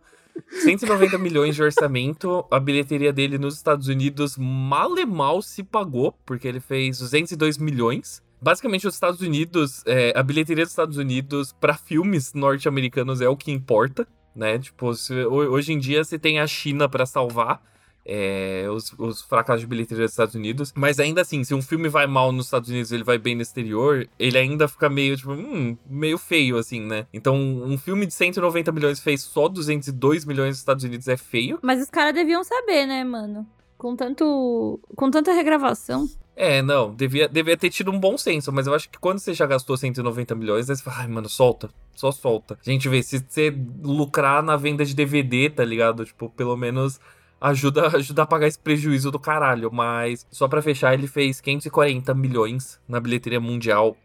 190 0.63 1.17
milhões 1.17 1.55
de 1.55 1.63
orçamento. 1.63 2.45
A 2.51 2.59
bilheteria 2.59 3.11
dele 3.13 3.37
nos 3.37 3.55
Estados 3.55 3.87
Unidos 3.87 4.37
mal 4.37 4.97
e 4.97 5.05
mal 5.05 5.41
se 5.41 5.63
pagou, 5.63 6.13
porque 6.25 6.47
ele 6.47 6.59
fez 6.59 6.99
202 6.99 7.57
milhões. 7.57 8.21
Basicamente, 8.41 8.87
os 8.87 8.93
Estados 8.93 9.21
Unidos, 9.21 9.83
é, 9.85 10.11
a 10.15 10.21
bilheteria 10.21 10.63
dos 10.65 10.71
Estados 10.71 10.97
Unidos 10.97 11.53
para 11.53 11.75
filmes 11.75 12.33
norte-americanos 12.33 13.21
é 13.21 13.29
o 13.29 13.37
que 13.37 13.51
importa, 13.51 14.05
né? 14.35 14.59
Tipo, 14.59 14.93
se- 14.93 15.25
ho- 15.25 15.49
hoje 15.51 15.71
em 15.71 15.79
dia 15.79 16.03
você 16.03 16.19
tem 16.19 16.39
a 16.39 16.47
China 16.47 16.89
para 16.89 17.05
salvar. 17.05 17.61
É, 18.05 18.67
os, 18.69 18.93
os 18.97 19.21
fracassos 19.21 19.61
de 19.61 19.67
bilheteria 19.67 20.03
dos 20.03 20.11
Estados 20.11 20.35
Unidos. 20.35 20.73
Mas 20.75 20.99
ainda 20.99 21.21
assim, 21.21 21.43
se 21.43 21.53
um 21.53 21.61
filme 21.61 21.89
vai 21.89 22.07
mal 22.07 22.31
nos 22.31 22.45
Estados 22.45 22.69
Unidos 22.69 22.91
e 22.91 22.95
ele 22.95 23.03
vai 23.03 23.17
bem 23.17 23.35
no 23.35 23.41
exterior, 23.41 24.07
ele 24.19 24.37
ainda 24.37 24.67
fica 24.67 24.89
meio, 24.89 25.15
tipo, 25.15 25.31
hum, 25.31 25.77
meio 25.89 26.17
feio, 26.17 26.57
assim, 26.57 26.81
né? 26.81 27.07
Então, 27.13 27.35
um 27.35 27.77
filme 27.77 28.05
de 28.05 28.13
190 28.13 28.71
milhões 28.71 28.99
fez 28.99 29.21
só 29.21 29.47
202 29.47 30.25
milhões 30.25 30.49
nos 30.49 30.59
Estados 30.59 30.83
Unidos 30.83 31.07
é 31.07 31.17
feio. 31.17 31.59
Mas 31.61 31.81
os 31.81 31.89
caras 31.89 32.13
deviam 32.13 32.43
saber, 32.43 32.85
né, 32.85 33.03
mano? 33.03 33.47
Com 33.77 33.95
tanto. 33.95 34.79
Com 34.95 35.11
tanta 35.11 35.33
regravação. 35.33 36.07
É, 36.35 36.61
não, 36.63 36.93
devia, 36.93 37.29
devia 37.29 37.55
ter 37.55 37.69
tido 37.69 37.91
um 37.91 37.99
bom 37.99 38.17
senso, 38.17 38.51
mas 38.51 38.65
eu 38.65 38.73
acho 38.73 38.89
que 38.89 38.97
quando 38.97 39.19
você 39.19 39.35
já 39.35 39.45
gastou 39.45 39.77
190 39.77 40.33
milhões, 40.33 40.67
aí 40.67 40.75
você 40.75 40.81
fala, 40.81 41.01
ai, 41.01 41.07
mano, 41.07 41.29
solta, 41.29 41.69
só 41.93 42.11
solta. 42.11 42.57
A 42.65 42.69
gente 42.69 42.89
vê, 42.89 43.03
se 43.03 43.19
você 43.19 43.55
lucrar 43.83 44.41
na 44.41 44.57
venda 44.57 44.83
de 44.83 44.95
DVD, 44.95 45.51
tá 45.51 45.63
ligado? 45.63 46.03
Tipo, 46.03 46.29
pelo 46.29 46.57
menos 46.57 46.99
ajuda, 47.43 47.87
ajuda 47.97 48.23
a 48.23 48.25
pagar 48.25 48.47
esse 48.47 48.57
prejuízo 48.57 49.11
do 49.11 49.19
caralho. 49.19 49.71
Mas, 49.71 50.25
só 50.31 50.47
pra 50.47 50.61
fechar, 50.61 50.93
ele 50.93 51.07
fez 51.07 51.41
540 51.41 52.13
milhões 52.13 52.79
na 52.87 52.99
bilheteria 52.99 53.39
mundial. 53.39 53.97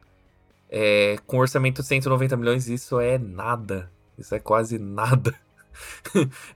É, 0.71 1.17
com 1.27 1.39
orçamento 1.39 1.81
de 1.81 1.89
190 1.89 2.37
milhões, 2.37 2.69
isso 2.69 3.01
é 3.01 3.17
nada. 3.17 3.91
Isso 4.19 4.35
é 4.35 4.41
quase 4.41 4.79
nada. 4.79 5.35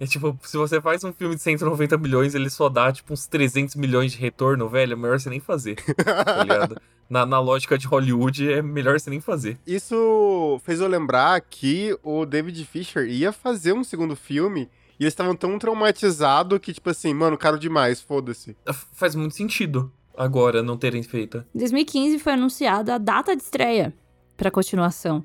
É 0.00 0.06
tipo, 0.06 0.36
se 0.42 0.56
você 0.56 0.80
faz 0.80 1.04
um 1.04 1.12
filme 1.12 1.36
de 1.36 1.42
190 1.42 1.96
milhões, 1.96 2.34
ele 2.34 2.50
só 2.50 2.68
dá, 2.68 2.90
tipo, 2.90 3.12
uns 3.12 3.24
300 3.28 3.76
milhões 3.76 4.10
de 4.10 4.18
retorno, 4.18 4.68
velho, 4.68 4.94
é 4.94 4.96
melhor 4.96 5.20
você 5.20 5.30
nem 5.30 5.38
fazer, 5.38 5.76
tá 5.76 6.38
ligado? 6.42 6.82
Na, 7.08 7.24
na 7.24 7.38
lógica 7.38 7.78
de 7.78 7.86
Hollywood, 7.86 8.52
é 8.52 8.60
melhor 8.60 8.98
você 8.98 9.10
nem 9.10 9.20
fazer. 9.20 9.58
Isso 9.64 10.60
fez 10.64 10.80
eu 10.80 10.88
lembrar 10.88 11.40
que 11.40 11.96
o 12.02 12.26
David 12.26 12.64
Fisher 12.64 13.06
ia 13.06 13.32
fazer 13.32 13.72
um 13.72 13.84
segundo 13.84 14.16
filme 14.16 14.68
e 15.02 15.04
eles 15.04 15.12
estavam 15.12 15.34
tão 15.34 15.58
traumatizados 15.58 16.58
que, 16.60 16.72
tipo 16.72 16.88
assim, 16.90 17.12
mano, 17.12 17.36
caro 17.36 17.58
demais, 17.58 18.00
foda-se. 18.00 18.56
Faz 18.92 19.14
muito 19.14 19.34
sentido 19.34 19.92
agora 20.16 20.62
não 20.62 20.76
terem 20.76 21.02
feito. 21.02 21.44
Em 21.54 21.58
2015 21.58 22.18
foi 22.18 22.34
anunciada 22.34 22.94
a 22.94 22.98
data 22.98 23.34
de 23.34 23.42
estreia 23.42 23.92
pra 24.36 24.50
continuação. 24.50 25.24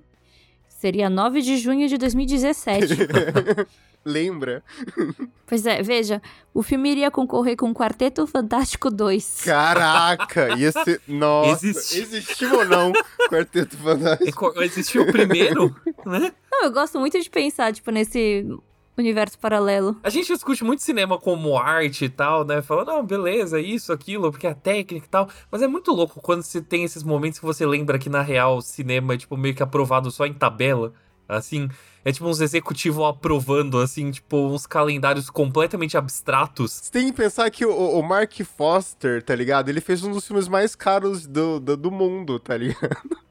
Seria 0.68 1.10
9 1.10 1.42
de 1.42 1.58
junho 1.58 1.88
de 1.88 1.98
2017. 1.98 2.96
Lembra? 4.06 4.63
pois 5.46 5.66
é, 5.66 5.82
veja, 5.84 6.22
o 6.54 6.63
filme 6.63 6.90
iria 6.92 7.12
concorrer 7.12 7.58
com 7.58 7.74
Quarteto 7.74 8.26
Fantástico 8.26 8.90
2. 8.90 9.42
Caraca, 9.44 10.58
ia 10.58 10.72
ser. 10.72 11.02
Nossa, 11.08 11.66
Existe. 11.68 12.00
existiu 12.00 12.58
ou 12.60 12.66
não? 12.66 12.94
Quarteto 13.30 13.76
E 13.76 13.80
Fantástico. 13.80 14.54
co- 14.54 14.62
Existiu 14.63 15.02
o 15.02 15.12
primeiro, 15.12 15.76
né? 16.06 16.32
Não, 16.50 16.63
eu 16.63 16.72
gosto 16.72 16.98
muito 17.00 17.20
de 17.20 17.30
pensar, 17.30 17.74
tipo, 17.74 17.92
nesse 17.92 18.48
universo 19.02 19.38
paralelo. 19.40 19.98
A 20.04 20.10
gente 20.10 20.34
discute 20.34 20.64
muito 20.64 20.84
cinema 20.84 21.18
como 21.18 21.58
arte 21.58 22.06
e 22.06 22.10
tal, 22.10 22.44
né? 22.46 22.62
Fala, 22.62 22.86
não, 22.86 23.06
beleza, 23.06 23.60
isso, 23.60 23.94
aquilo, 23.94 24.32
porque 24.32 24.48
é 24.48 24.52
a 24.52 24.56
técnica 24.56 25.06
e 25.06 25.10
tal. 25.10 25.30
Mas 25.52 25.62
é 25.62 25.68
muito 25.68 25.92
louco 25.92 26.22
quando 26.22 26.44
você 26.44 26.62
tem 26.62 26.84
esses 26.84 27.04
momentos 27.04 27.40
que 27.40 27.46
você 27.46 27.66
lembra 27.66 28.00
que, 28.00 28.10
na 28.10 28.22
real, 28.22 28.58
o 28.58 28.62
cinema 28.62 29.14
é, 29.14 29.18
tipo, 29.18 29.38
meio 29.38 29.56
que 29.56 29.64
aprovado 29.64 30.12
só 30.12 30.26
em 30.26 30.34
tabela. 30.34 30.94
Assim, 31.28 31.68
é 32.06 32.12
tipo 32.12 32.26
uns 32.26 32.40
executivos 32.40 33.06
aprovando, 33.06 33.80
assim, 33.80 34.10
tipo, 34.12 34.38
uns 34.38 34.66
calendários 34.66 35.30
completamente 35.30 35.98
abstratos. 35.98 36.72
Você 36.72 36.92
tem 36.92 37.08
que 37.08 37.14
pensar 37.14 37.52
que 37.52 37.66
o, 37.66 37.72
o 37.72 38.02
Mark 38.02 38.34
Foster, 38.46 39.22
tá 39.22 39.36
ligado? 39.36 39.68
Ele 39.68 39.82
fez 39.82 40.04
um 40.04 40.12
dos 40.12 40.26
filmes 40.26 40.48
mais 40.48 40.74
caros 40.74 41.28
do, 41.28 41.60
do, 41.60 41.76
do 41.76 41.92
mundo, 41.92 42.40
tá 42.40 42.56
ligado? 42.56 43.27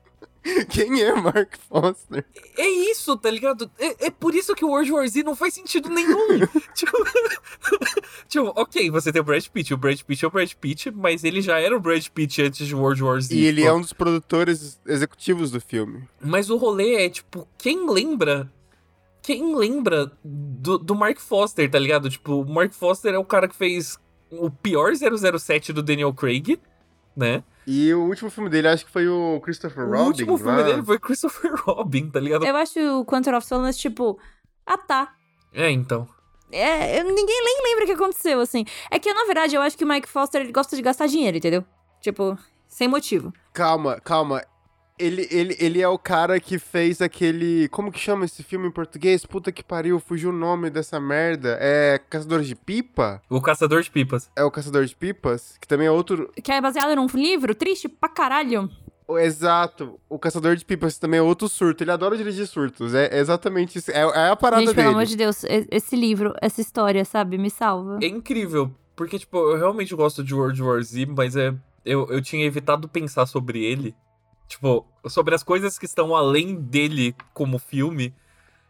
Quem 0.68 1.02
é 1.02 1.14
Mark 1.14 1.56
Foster? 1.68 2.24
É 2.56 2.68
isso, 2.68 3.16
tá 3.16 3.30
ligado? 3.30 3.70
É, 3.78 4.06
é 4.06 4.11
por 4.11 4.35
isso 4.35 4.54
que 4.54 4.64
o 4.64 4.68
World 4.68 4.92
War 4.92 5.09
Z 5.09 5.22
não 5.22 5.35
faz 5.35 5.54
sentido 5.54 5.88
nenhum. 5.88 6.38
tipo, 6.74 6.96
tipo, 8.28 8.52
ok, 8.56 8.90
você 8.90 9.12
tem 9.12 9.20
o 9.20 9.24
Brad 9.24 9.46
Pitt, 9.46 9.74
o 9.74 9.76
Brad 9.76 10.00
Pitt 10.00 10.24
é 10.24 10.28
o 10.28 10.30
Brad 10.30 10.52
Pitt, 10.54 10.90
mas 10.90 11.24
ele 11.24 11.40
já 11.40 11.59
era 11.59 11.76
o 11.76 11.80
Brad 11.80 12.06
Pitt 12.09 12.42
antes 12.42 12.66
de 12.66 12.74
World 12.74 13.02
War 13.02 13.20
Z. 13.20 13.35
E 13.35 13.44
ele 13.44 13.64
é 13.64 13.72
um 13.72 13.80
dos 13.80 13.92
produtores 13.92 14.80
executivos 14.87 15.50
do 15.50 15.61
filme. 15.61 16.09
Mas 16.20 16.50
o 16.50 16.56
rolê 16.56 17.06
é, 17.06 17.11
tipo, 17.11 17.46
quem 17.59 17.88
lembra. 17.88 18.50
Quem 19.22 19.56
lembra 19.56 20.12
do, 20.24 20.78
do 20.78 20.94
Mark 20.94 21.18
Foster, 21.18 21.68
tá 21.68 21.80
ligado? 21.80 22.09
Tipo, 22.09 22.42
o 22.42 22.48
Mark 22.48 22.72
Foster 22.72 23.12
é 23.12 23.18
o 23.18 23.24
cara 23.24 23.48
que 23.48 23.56
fez 23.56 23.98
o 24.30 24.48
pior 24.48 24.92
007 24.94 25.72
do 25.72 25.82
Daniel 25.82 26.14
Craig, 26.14 26.61
né? 27.16 27.42
E 27.66 27.92
o 27.92 28.05
último 28.05 28.31
filme 28.31 28.48
dele, 28.48 28.68
acho 28.68 28.85
que 28.87 28.90
foi 28.90 29.09
o 29.09 29.40
Christopher 29.40 29.85
Robin. 29.87 29.98
o 29.98 30.07
último 30.07 30.38
filme 30.38 30.61
lá. 30.61 30.62
dele 30.62 30.83
foi 30.83 30.98
Christopher 30.98 31.52
Robin, 31.66 32.09
tá 32.11 32.20
ligado? 32.20 32.44
Eu 32.46 32.57
acho 32.57 32.79
o 33.00 33.05
Quantum 33.05 33.35
of 33.37 33.46
Solace, 33.46 33.79
tipo, 33.79 34.18
ah 34.64 34.79
tá. 34.79 35.14
É, 35.52 35.70
então. 35.70 36.09
É, 36.52 37.02
ninguém 37.02 37.44
nem 37.44 37.62
lembra 37.64 37.85
o 37.85 37.87
que 37.87 37.92
aconteceu, 37.92 38.40
assim. 38.40 38.64
É 38.90 38.98
que, 39.00 39.12
na 39.12 39.24
verdade, 39.24 39.57
eu 39.57 39.62
acho 39.62 39.76
que 39.76 39.85
o 39.85 39.88
Mike 39.88 40.09
Foster 40.09 40.40
ele 40.42 40.52
gosta 40.52 40.76
de 40.76 40.83
gastar 40.83 41.07
dinheiro, 41.09 41.37
entendeu? 41.37 41.64
Tipo, 42.00 42.38
sem 42.68 42.87
motivo. 42.87 43.33
Calma, 43.52 44.00
calma. 44.00 44.44
Ele, 44.98 45.28
ele, 45.30 45.56
ele 45.61 45.82
é 45.82 45.88
o 45.88 45.98
cara 45.98 46.40
que 46.40 46.59
fez 46.59 47.02
aquele. 47.02 47.68
Como 47.68 47.92
que 47.92 47.98
chama 47.98 48.24
esse 48.24 48.42
filme 48.42 48.66
em 48.68 48.70
português? 48.70 49.26
Puta 49.26 49.52
que 49.52 49.62
pariu, 49.62 50.00
fugiu 50.00 50.30
o 50.30 50.32
nome 50.32 50.70
dessa 50.70 50.98
merda. 50.98 51.59
É 51.61 51.98
Caçadores 52.09 52.46
de 52.48 52.54
Pipa? 52.56 53.20
O 53.28 53.40
Caçador 53.40 53.82
de 53.82 53.90
Pipas. 53.90 54.30
É 54.35 54.42
o 54.42 54.50
Caçador 54.50 54.87
de 54.87 54.96
Pipas? 54.96 55.59
Que 55.61 55.68
também 55.68 55.87
é 55.87 55.90
outro. 55.90 56.30
Que 56.42 56.50
é 56.50 56.61
baseado 56.61 56.96
num 56.96 57.06
livro 57.14 57.54
triste 57.54 57.88
pra 57.90 58.09
caralho. 58.09 58.70
o- 59.06 59.18
Exato. 59.18 60.00
O 60.09 60.18
Caçador 60.18 60.56
de 60.56 60.64
Pipas 60.64 60.96
também 60.98 61.18
é 61.18 61.22
outro 61.22 61.46
surto. 61.48 61.85
Ele 61.85 61.90
adora 61.90 62.16
dirigir 62.16 62.46
surtos. 62.46 62.94
É, 62.94 63.06
é 63.14 63.18
exatamente 63.18 63.76
isso. 63.78 63.90
É, 63.90 64.00
é 64.00 64.30
a 64.30 64.37
parada 64.37 64.62
Gente, 64.62 64.68
dele. 64.74 64.82
pelo 64.82 64.94
amor 64.94 65.04
de 65.06 65.16
Deus, 65.16 65.44
esse 65.70 65.94
livro, 65.94 66.32
essa 66.40 66.61
história, 66.62 67.04
sabe, 67.04 67.37
me 67.37 67.50
salva. 67.50 67.98
É 68.02 68.06
incrível, 68.06 68.72
porque, 68.96 69.18
tipo, 69.18 69.37
eu 69.37 69.59
realmente 69.59 69.94
gosto 69.94 70.24
de 70.24 70.35
World 70.35 70.61
War 70.62 70.82
Z, 70.82 71.04
mas 71.06 71.37
é, 71.37 71.54
eu, 71.85 72.06
eu 72.09 72.22
tinha 72.22 72.46
evitado 72.46 72.88
pensar 72.88 73.26
sobre 73.26 73.62
ele. 73.62 73.94
Tipo, 74.48 74.87
sobre 75.09 75.35
as 75.35 75.42
coisas 75.42 75.78
que 75.78 75.87
estão 75.87 76.14
além 76.14 76.54
dele 76.54 77.14
como 77.35 77.59
filme. 77.59 78.14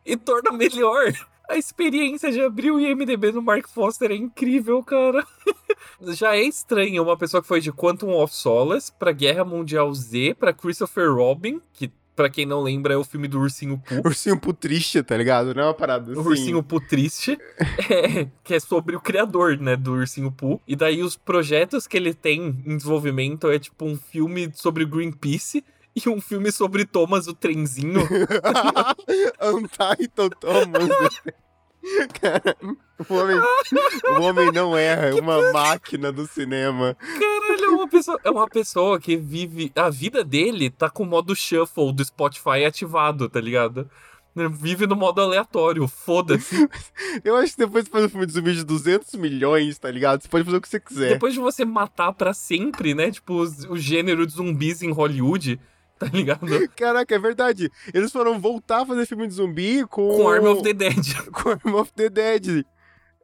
E 0.05 0.17
torna 0.17 0.53
melhor. 0.53 1.13
A 1.49 1.57
experiência 1.57 2.33
de 2.33 2.43
abrir 2.43 2.73
o 2.73 2.81
IMDB 2.81 3.31
no 3.31 3.41
Mark 3.41 3.69
Foster 3.69 4.11
é 4.11 4.17
incrível, 4.17 4.83
cara. 4.83 5.25
Já 6.13 6.35
é 6.35 6.43
estranho 6.43 7.05
uma 7.05 7.17
pessoa 7.17 7.41
que 7.41 7.47
foi 7.47 7.61
de 7.61 7.73
Quantum 7.73 8.11
of 8.17 8.35
Solace 8.35 8.91
pra 8.93 9.13
Guerra 9.13 9.45
Mundial 9.45 9.95
Z, 9.95 10.35
pra 10.35 10.53
Christopher 10.53 11.15
Robin, 11.15 11.61
que 11.73 11.93
pra 12.17 12.31
quem 12.31 12.47
não 12.47 12.63
lembra, 12.63 12.95
é 12.95 12.97
o 12.97 13.05
filme 13.05 13.29
do 13.29 13.39
Ursinho 13.39 13.79
Poo. 13.79 14.01
Ursinho 14.05 14.41
Poo 14.41 14.55
triste, 14.55 15.03
tá 15.03 15.17
ligado? 15.17 15.55
Não 15.55 15.63
é 15.63 15.67
uma 15.67 15.75
parada 15.75 16.11
assim. 16.11 16.21
O 16.21 16.25
Ursinho 16.25 16.63
Poo 16.63 16.81
Triste, 16.81 17.39
é, 17.91 18.27
que 18.43 18.55
é 18.55 18.61
sobre 18.61 18.97
o 18.97 19.01
criador, 19.01 19.59
né, 19.59 19.77
do 19.77 19.93
Ursinho 19.93 20.33
Poo. 20.33 20.61
E 20.67 20.75
daí 20.75 21.03
os 21.03 21.17
projetos 21.17 21.87
que 21.87 21.97
ele 21.97 22.15
tem 22.15 22.63
em 22.67 22.77
desenvolvimento 22.77 23.49
é 23.49 23.59
tipo 23.59 23.85
um 23.85 23.97
filme 23.97 24.51
sobre 24.55 24.85
Greenpeace 24.87 25.63
e 25.95 26.09
um 26.09 26.21
filme 26.21 26.51
sobre 26.51 26.85
Thomas 26.85 27.27
o 27.27 27.35
Trenzinho. 27.35 28.01
Untitled 29.41 30.37
Thomas. 30.41 31.23
Cara, 32.21 32.57
o 33.09 33.15
homem, 33.15 33.37
o 33.37 34.23
homem 34.23 34.53
não 34.53 34.77
erra, 34.77 35.07
é 35.07 35.15
uma 35.15 35.53
máquina 35.53 36.11
do 36.11 36.27
cinema. 36.27 36.97
Caralho, 36.97 37.65
é 37.65 37.69
uma 37.69 37.89
pessoa, 37.89 38.21
é 38.25 38.31
uma 38.31 38.49
pessoa 38.49 39.01
que 39.01 39.17
vive. 39.17 39.71
A 39.75 39.89
vida 39.89 40.25
dele 40.25 40.71
tá 40.71 40.91
com 40.91 41.05
o 41.05 41.07
modo 41.07 41.35
shuffle 41.35 41.93
do 41.93 42.05
Spotify 42.05 42.65
ativado, 42.67 43.29
tá 43.29 43.41
ligado? 43.41 43.89
Vive 44.51 44.87
no 44.87 44.95
modo 44.95 45.23
aleatório, 45.23 45.89
foda-se. 45.89 46.69
Eu 47.25 47.37
acho 47.37 47.53
que 47.53 47.65
depois 47.65 47.85
de 47.85 47.91
fazer 47.91 48.07
um 48.07 48.11
filme 48.11 48.27
de 48.27 48.33
zumbi 48.33 48.55
de 48.55 48.65
200 48.65 49.15
milhões, 49.15 49.79
tá 49.79 49.91
ligado? 49.91 50.21
Você 50.23 50.29
pode 50.29 50.45
fazer 50.45 50.57
o 50.59 50.61
que 50.61 50.69
você 50.69 50.79
quiser. 50.79 51.09
Depois 51.15 51.33
de 51.33 51.41
você 51.41 51.65
matar 51.65 52.13
pra 52.13 52.35
sempre, 52.35 52.95
né? 52.95 53.11
Tipo, 53.11 53.45
o 53.71 53.79
gênero 53.79 54.27
de 54.27 54.35
zumbis 54.35 54.83
em 54.83 54.93
Hollywood, 54.93 55.59
tá 56.01 56.07
ligado? 56.13 56.47
Caraca, 56.77 57.15
é 57.15 57.19
verdade. 57.19 57.71
Eles 57.95 58.13
foram 58.13 58.39
voltar 58.39 58.83
a 58.83 58.87
fazer 58.87 59.07
filme 59.07 59.27
de 59.27 59.35
zumbi 59.35 59.85
com. 59.87 60.09
Com 60.17 60.29
Arm 60.29 60.45
of 60.47 60.63
the 60.63 60.73
Dead. 60.75 61.31
com 61.33 61.51
Arm 61.51 61.75
of 61.75 61.93
the 61.95 62.09
Dead. 62.09 62.65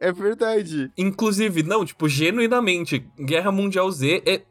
É 0.01 0.11
verdade. 0.13 0.91
Inclusive, 0.99 1.63
não, 1.63 1.85
tipo, 1.85 2.09
genuinamente, 2.09 3.07
Guerra 3.19 3.53
Mundial 3.53 3.91
Z 3.93 4.23
é. 4.27 4.43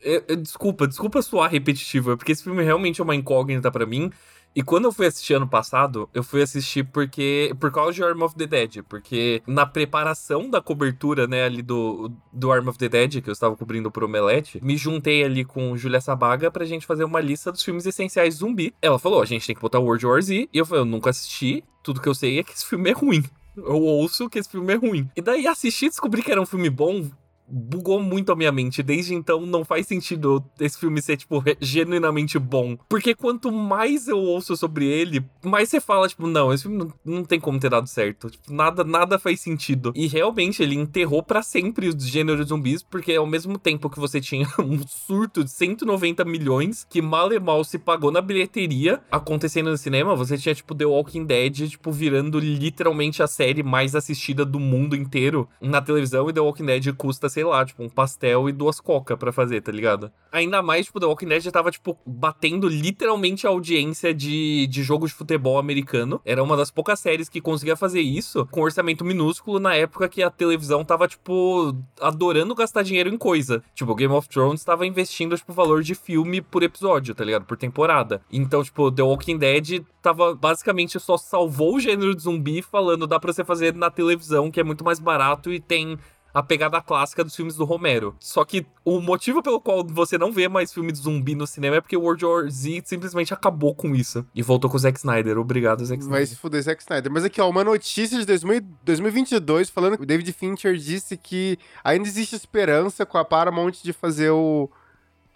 é- 0.00 0.22
é- 0.28 0.36
desculpa, 0.36 0.86
desculpa 0.86 1.20
soar 1.22 1.50
repetitivo, 1.50 2.12
é 2.12 2.16
porque 2.16 2.30
esse 2.30 2.44
filme 2.44 2.62
realmente 2.62 3.00
é 3.00 3.04
uma 3.04 3.16
incógnita 3.16 3.70
pra 3.72 3.84
mim. 3.84 4.12
E 4.58 4.62
quando 4.64 4.86
eu 4.86 4.92
fui 4.92 5.06
assistir 5.06 5.34
ano 5.34 5.46
passado, 5.46 6.10
eu 6.12 6.24
fui 6.24 6.42
assistir 6.42 6.82
porque. 6.82 7.54
Por 7.60 7.70
causa 7.70 7.92
de 7.92 8.02
Arm 8.02 8.20
of 8.22 8.34
the 8.34 8.44
Dead. 8.44 8.82
Porque 8.88 9.40
na 9.46 9.64
preparação 9.64 10.50
da 10.50 10.60
cobertura, 10.60 11.28
né, 11.28 11.44
ali 11.44 11.62
do, 11.62 12.10
do 12.32 12.50
Arm 12.50 12.66
of 12.66 12.76
the 12.76 12.88
Dead, 12.88 13.22
que 13.22 13.30
eu 13.30 13.32
estava 13.32 13.54
cobrindo 13.54 13.88
pro 13.88 14.06
Omelete, 14.06 14.58
me 14.60 14.76
juntei 14.76 15.22
ali 15.22 15.44
com 15.44 15.76
Julia 15.76 16.00
Sabaga 16.00 16.50
pra 16.50 16.64
gente 16.64 16.86
fazer 16.86 17.04
uma 17.04 17.20
lista 17.20 17.52
dos 17.52 17.62
filmes 17.62 17.86
essenciais 17.86 18.34
zumbi. 18.34 18.74
Ela 18.82 18.98
falou: 18.98 19.22
a 19.22 19.26
gente 19.26 19.46
tem 19.46 19.54
que 19.54 19.62
botar 19.62 19.78
World 19.78 20.04
War 20.04 20.20
Z. 20.20 20.48
E 20.52 20.58
eu 20.58 20.66
falei: 20.66 20.80
eu 20.80 20.86
nunca 20.86 21.10
assisti, 21.10 21.62
tudo 21.80 22.00
que 22.00 22.08
eu 22.08 22.14
sei 22.14 22.40
é 22.40 22.42
que 22.42 22.50
esse 22.50 22.66
filme 22.66 22.90
é 22.90 22.92
ruim. 22.92 23.22
Eu 23.56 23.80
ouço 23.80 24.28
que 24.28 24.40
esse 24.40 24.50
filme 24.50 24.72
é 24.72 24.76
ruim. 24.76 25.08
E 25.14 25.22
daí 25.22 25.46
assisti 25.46 25.86
e 25.86 25.88
descobri 25.88 26.20
que 26.20 26.32
era 26.32 26.42
um 26.42 26.46
filme 26.46 26.68
bom. 26.68 27.08
Bugou 27.50 28.00
muito 28.02 28.32
a 28.32 28.36
minha 28.36 28.52
mente. 28.52 28.82
Desde 28.82 29.14
então 29.14 29.44
não 29.46 29.64
faz 29.64 29.86
sentido 29.86 30.44
esse 30.60 30.78
filme 30.78 31.00
ser, 31.00 31.16
tipo, 31.16 31.42
genuinamente 31.60 32.38
bom. 32.38 32.76
Porque 32.88 33.14
quanto 33.14 33.50
mais 33.50 34.08
eu 34.08 34.18
ouço 34.18 34.56
sobre 34.56 34.86
ele, 34.86 35.24
mais 35.44 35.68
você 35.68 35.80
fala, 35.80 36.08
tipo, 36.08 36.26
não, 36.26 36.52
esse 36.52 36.64
filme 36.64 36.78
não, 36.78 36.92
não 37.04 37.24
tem 37.24 37.40
como 37.40 37.58
ter 37.58 37.70
dado 37.70 37.86
certo. 37.86 38.30
Tipo, 38.30 38.52
nada, 38.52 38.84
nada 38.84 39.18
faz 39.18 39.40
sentido. 39.40 39.92
E 39.94 40.06
realmente 40.06 40.62
ele 40.62 40.74
enterrou 40.74 41.22
pra 41.22 41.42
sempre 41.42 41.88
os 41.88 42.06
gêneros 42.06 42.48
zumbis, 42.48 42.82
porque 42.82 43.14
ao 43.14 43.26
mesmo 43.26 43.58
tempo 43.58 43.90
que 43.90 43.98
você 43.98 44.20
tinha 44.20 44.46
um 44.58 44.86
surto 44.86 45.44
de 45.44 45.50
190 45.50 46.24
milhões, 46.24 46.86
que 46.88 47.00
mal 47.00 47.32
e 47.32 47.38
mal 47.38 47.64
se 47.64 47.78
pagou 47.78 48.10
na 48.10 48.20
bilheteria, 48.20 49.00
acontecendo 49.10 49.70
no 49.70 49.78
cinema, 49.78 50.14
você 50.14 50.36
tinha, 50.36 50.54
tipo, 50.54 50.74
The 50.74 50.84
Walking 50.84 51.24
Dead, 51.24 51.68
tipo, 51.68 51.90
virando 51.90 52.38
literalmente 52.38 53.22
a 53.22 53.26
série 53.26 53.62
mais 53.62 53.94
assistida 53.94 54.44
do 54.44 54.60
mundo 54.60 54.96
inteiro 54.96 55.48
na 55.60 55.80
televisão, 55.80 56.28
e 56.28 56.32
The 56.32 56.40
Walking 56.40 56.66
Dead 56.66 56.94
custa, 56.94 57.28
sei 57.38 57.44
lá, 57.44 57.64
tipo, 57.64 57.84
um 57.84 57.88
pastel 57.88 58.48
e 58.48 58.52
duas 58.52 58.80
coca 58.80 59.16
pra 59.16 59.30
fazer, 59.30 59.60
tá 59.60 59.70
ligado? 59.70 60.10
Ainda 60.32 60.60
mais, 60.60 60.86
tipo, 60.86 60.98
The 60.98 61.06
Walking 61.06 61.28
Dead 61.28 61.40
já 61.40 61.52
tava, 61.52 61.70
tipo, 61.70 61.96
batendo 62.04 62.66
literalmente 62.66 63.46
a 63.46 63.50
audiência 63.50 64.12
de, 64.12 64.66
de 64.66 64.82
jogo 64.82 65.06
de 65.06 65.14
futebol 65.14 65.56
americano. 65.56 66.20
Era 66.24 66.42
uma 66.42 66.56
das 66.56 66.68
poucas 66.68 66.98
séries 66.98 67.28
que 67.28 67.40
conseguia 67.40 67.76
fazer 67.76 68.00
isso 68.00 68.44
com 68.50 68.62
orçamento 68.62 69.04
minúsculo 69.04 69.60
na 69.60 69.72
época 69.72 70.08
que 70.08 70.20
a 70.20 70.30
televisão 70.30 70.84
tava, 70.84 71.06
tipo, 71.06 71.76
adorando 72.00 72.56
gastar 72.56 72.82
dinheiro 72.82 73.08
em 73.08 73.16
coisa. 73.16 73.62
Tipo, 73.72 73.94
Game 73.94 74.12
of 74.12 74.28
Thrones 74.28 74.64
tava 74.64 74.84
investindo, 74.84 75.36
tipo, 75.36 75.52
valor 75.52 75.84
de 75.84 75.94
filme 75.94 76.40
por 76.40 76.64
episódio, 76.64 77.14
tá 77.14 77.24
ligado? 77.24 77.44
Por 77.44 77.56
temporada. 77.56 78.20
Então, 78.32 78.64
tipo, 78.64 78.90
The 78.90 79.02
Walking 79.02 79.38
Dead 79.38 79.84
tava 80.02 80.34
basicamente 80.34 80.98
só 80.98 81.16
salvou 81.16 81.76
o 81.76 81.80
gênero 81.80 82.16
de 82.16 82.22
zumbi 82.22 82.62
falando 82.62 83.06
dá 83.06 83.20
pra 83.20 83.32
você 83.32 83.44
fazer 83.44 83.74
na 83.74 83.90
televisão, 83.90 84.50
que 84.50 84.58
é 84.58 84.64
muito 84.64 84.84
mais 84.84 84.98
barato 84.98 85.52
e 85.52 85.60
tem 85.60 85.98
a 86.32 86.42
pegada 86.42 86.80
clássica 86.80 87.24
dos 87.24 87.34
filmes 87.34 87.56
do 87.56 87.64
Romero. 87.64 88.14
Só 88.20 88.44
que 88.44 88.66
o 88.84 89.00
motivo 89.00 89.42
pelo 89.42 89.60
qual 89.60 89.84
você 89.86 90.16
não 90.18 90.30
vê 90.30 90.48
mais 90.48 90.72
filme 90.72 90.92
de 90.92 90.98
zumbi 90.98 91.34
no 91.34 91.46
cinema 91.46 91.76
é 91.76 91.80
porque 91.80 91.96
o 91.96 92.02
World 92.02 92.24
War 92.24 92.50
Z 92.50 92.82
simplesmente 92.84 93.32
acabou 93.34 93.74
com 93.74 93.94
isso. 93.94 94.24
E 94.34 94.42
voltou 94.42 94.70
com 94.70 94.76
o 94.76 94.80
Zack 94.80 94.98
Snyder. 94.98 95.38
Obrigado, 95.38 95.84
Zack 95.84 96.00
Vai 96.00 96.22
Snyder. 96.22 96.28
se 96.28 96.36
fuder 96.36 96.62
Zack 96.62 96.82
Snyder. 96.82 97.10
Mas 97.10 97.24
aqui, 97.24 97.40
ó, 97.40 97.48
uma 97.48 97.64
notícia 97.64 98.18
de 98.18 98.24
2000 98.24 98.60
2022 98.84 99.70
falando 99.70 99.96
que 99.96 100.02
o 100.02 100.06
David 100.06 100.32
Fincher 100.32 100.76
disse 100.76 101.16
que 101.16 101.58
ainda 101.82 102.06
existe 102.06 102.34
esperança 102.36 103.04
com 103.04 103.18
a 103.18 103.24
Paramount 103.24 103.72
de 103.82 103.92
fazer 103.92 104.30
o 104.30 104.70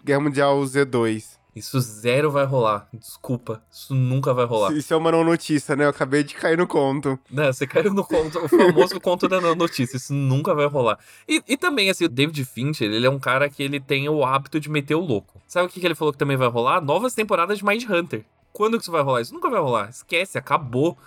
Guerra 0.03 0.21
Mundial 0.21 0.59
Z2. 0.61 1.42
Isso 1.55 1.79
zero 1.79 2.31
vai 2.31 2.45
rolar. 2.45 2.87
Desculpa. 2.91 3.61
Isso 3.71 3.93
nunca 3.93 4.33
vai 4.33 4.45
rolar. 4.45 4.73
Isso 4.73 4.93
é 4.93 4.97
uma 4.97 5.11
não 5.11 5.23
notícia, 5.23 5.75
né? 5.75 5.85
Eu 5.85 5.89
acabei 5.89 6.23
de 6.23 6.33
cair 6.33 6.57
no 6.57 6.65
conto. 6.65 7.19
Não, 7.29 7.45
você 7.45 7.67
caiu 7.67 7.93
no 7.93 8.03
conto, 8.03 8.39
o 8.39 8.47
famoso 8.47 8.99
conto 9.01 9.27
da 9.27 9.39
não 9.39 9.53
notícia. 9.53 9.97
Isso 9.97 10.13
nunca 10.13 10.55
vai 10.55 10.65
rolar. 10.65 10.97
E, 11.27 11.43
e 11.47 11.55
também, 11.55 11.89
assim, 11.89 12.05
o 12.05 12.09
David 12.09 12.43
Fincher, 12.45 12.91
ele 12.91 13.05
é 13.05 13.09
um 13.09 13.19
cara 13.19 13.49
que 13.49 13.61
ele 13.61 13.79
tem 13.79 14.09
o 14.09 14.25
hábito 14.25 14.59
de 14.59 14.69
meter 14.69 14.95
o 14.95 14.99
louco. 14.99 15.39
Sabe 15.47 15.67
o 15.67 15.69
que, 15.69 15.79
que 15.79 15.85
ele 15.85 15.95
falou 15.95 16.11
que 16.11 16.17
também 16.17 16.37
vai 16.37 16.47
rolar? 16.47 16.81
Novas 16.81 17.13
temporadas 17.13 17.59
de 17.59 17.65
Mind 17.65 17.83
Hunter. 17.87 18.25
Quando 18.51 18.77
que 18.77 18.83
isso 18.83 18.91
vai 18.91 19.03
rolar? 19.03 19.21
Isso 19.21 19.33
nunca 19.33 19.49
vai 19.49 19.59
rolar. 19.59 19.89
Esquece, 19.89 20.37
acabou. 20.37 20.97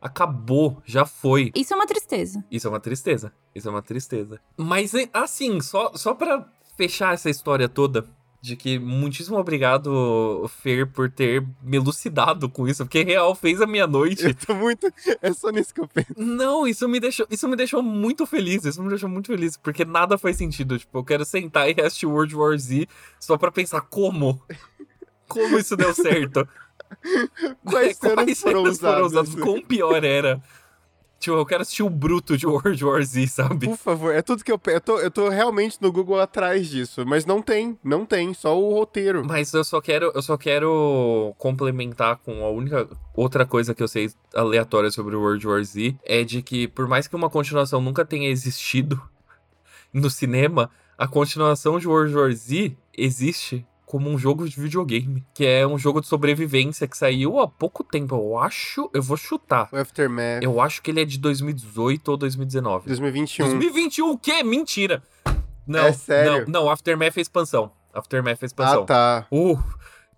Acabou, 0.00 0.80
já 0.86 1.04
foi. 1.04 1.50
Isso 1.56 1.74
é 1.74 1.76
uma 1.76 1.86
tristeza. 1.86 2.44
Isso 2.50 2.68
é 2.68 2.70
uma 2.70 2.78
tristeza. 2.78 3.32
Isso 3.52 3.66
é 3.66 3.70
uma 3.70 3.82
tristeza. 3.82 4.40
Mas, 4.56 4.92
assim, 5.12 5.60
só, 5.60 5.92
só 5.94 6.14
pra 6.14 6.46
fechar 6.76 7.14
essa 7.14 7.28
história 7.28 7.68
toda, 7.68 8.06
de 8.40 8.56
que 8.56 8.78
muitíssimo 8.78 9.36
obrigado, 9.36 10.48
Fer, 10.62 10.86
por 10.86 11.10
ter 11.10 11.44
me 11.62 11.76
elucidado 11.76 12.48
com 12.48 12.68
isso, 12.68 12.84
porque 12.84 13.02
real 13.02 13.34
fez 13.34 13.60
a 13.60 13.66
minha 13.66 13.86
noite. 13.86 14.24
Eu 14.24 14.34
tô 14.34 14.54
muito. 14.54 14.86
É 15.20 15.32
só 15.32 15.50
nisso 15.50 15.74
que 15.74 15.80
eu 15.80 15.88
penso. 15.88 16.14
Não, 16.16 16.66
isso 16.66 16.88
me 16.88 17.00
deixou, 17.00 17.26
isso 17.30 17.48
me 17.48 17.56
deixou 17.56 17.82
muito 17.82 18.26
feliz, 18.26 18.64
isso 18.64 18.82
me 18.82 18.88
deixou 18.88 19.08
muito 19.08 19.26
feliz, 19.26 19.56
porque 19.56 19.84
nada 19.84 20.16
faz 20.16 20.36
sentido, 20.36 20.78
tipo, 20.78 20.98
eu 20.98 21.04
quero 21.04 21.24
sentar 21.24 21.68
e 21.68 21.80
assistir 21.80 22.06
World 22.06 22.34
War 22.34 22.56
Z 22.56 22.86
só 23.18 23.36
pra 23.36 23.50
pensar 23.50 23.80
como, 23.82 24.40
como 25.26 25.58
isso 25.58 25.76
deu 25.76 25.92
certo. 25.92 26.48
Quais 27.64 27.96
cenas 27.98 28.40
foram 28.40 28.62
usadas? 28.62 29.34
Quão 29.34 29.60
pior 29.60 30.04
era. 30.04 30.40
Tipo, 31.18 31.36
eu 31.36 31.46
quero 31.46 31.62
assistir 31.62 31.82
o 31.82 31.90
bruto 31.90 32.36
de 32.36 32.46
World 32.48 32.84
War 32.84 33.02
Z, 33.02 33.26
sabe? 33.26 33.66
Por 33.66 33.76
favor, 33.76 34.14
é 34.14 34.22
tudo 34.22 34.44
que 34.44 34.52
eu. 34.52 34.60
Eu 34.66 34.80
tô, 34.80 34.98
eu 35.00 35.10
tô 35.10 35.28
realmente 35.28 35.78
no 35.80 35.90
Google 35.90 36.20
atrás 36.20 36.68
disso, 36.68 37.04
mas 37.04 37.26
não 37.26 37.42
tem, 37.42 37.78
não 37.82 38.06
tem, 38.06 38.32
só 38.32 38.58
o 38.58 38.72
roteiro. 38.72 39.24
Mas 39.24 39.52
eu 39.52 39.64
só 39.64 39.80
quero, 39.80 40.12
eu 40.14 40.22
só 40.22 40.36
quero 40.36 41.34
complementar 41.36 42.16
com 42.18 42.44
a 42.44 42.50
única 42.50 42.88
outra 43.14 43.44
coisa 43.44 43.74
que 43.74 43.82
eu 43.82 43.88
sei 43.88 44.10
aleatória 44.34 44.90
sobre 44.90 45.16
o 45.16 45.20
World 45.20 45.46
War 45.46 45.62
Z 45.64 45.96
é 46.04 46.22
de 46.22 46.40
que 46.40 46.68
por 46.68 46.86
mais 46.86 47.08
que 47.08 47.16
uma 47.16 47.28
continuação 47.28 47.80
nunca 47.80 48.04
tenha 48.04 48.28
existido 48.28 49.00
no 49.92 50.08
cinema, 50.08 50.70
a 50.96 51.08
continuação 51.08 51.80
de 51.80 51.88
World 51.88 52.14
War 52.14 52.32
Z 52.32 52.76
existe 52.96 53.66
como 53.88 54.10
um 54.10 54.18
jogo 54.18 54.46
de 54.46 54.60
videogame, 54.60 55.24
que 55.32 55.46
é 55.46 55.66
um 55.66 55.78
jogo 55.78 56.02
de 56.02 56.06
sobrevivência 56.06 56.86
que 56.86 56.94
saiu 56.94 57.40
há 57.40 57.48
pouco 57.48 57.82
tempo, 57.82 58.14
eu 58.14 58.38
acho, 58.38 58.90
eu 58.92 59.02
vou 59.02 59.16
chutar. 59.16 59.66
O 59.72 59.76
Aftermath. 59.76 60.42
Eu 60.42 60.60
acho 60.60 60.82
que 60.82 60.90
ele 60.90 61.00
é 61.00 61.04
de 61.06 61.18
2018 61.18 62.06
ou 62.06 62.16
2019. 62.18 62.86
2021. 62.86 63.46
2021 63.46 64.10
o 64.10 64.18
quê? 64.18 64.42
Mentira. 64.42 65.02
Não, 65.66 65.86
É 65.86 65.92
sério? 65.94 66.44
não, 66.46 66.64
não, 66.64 66.70
Aftermath 66.70 67.16
é 67.16 67.20
expansão. 67.22 67.72
Aftermath 67.94 68.42
é 68.42 68.46
expansão. 68.46 68.82
Ah, 68.82 68.86
tá. 68.86 69.26
Uh, 69.32 69.58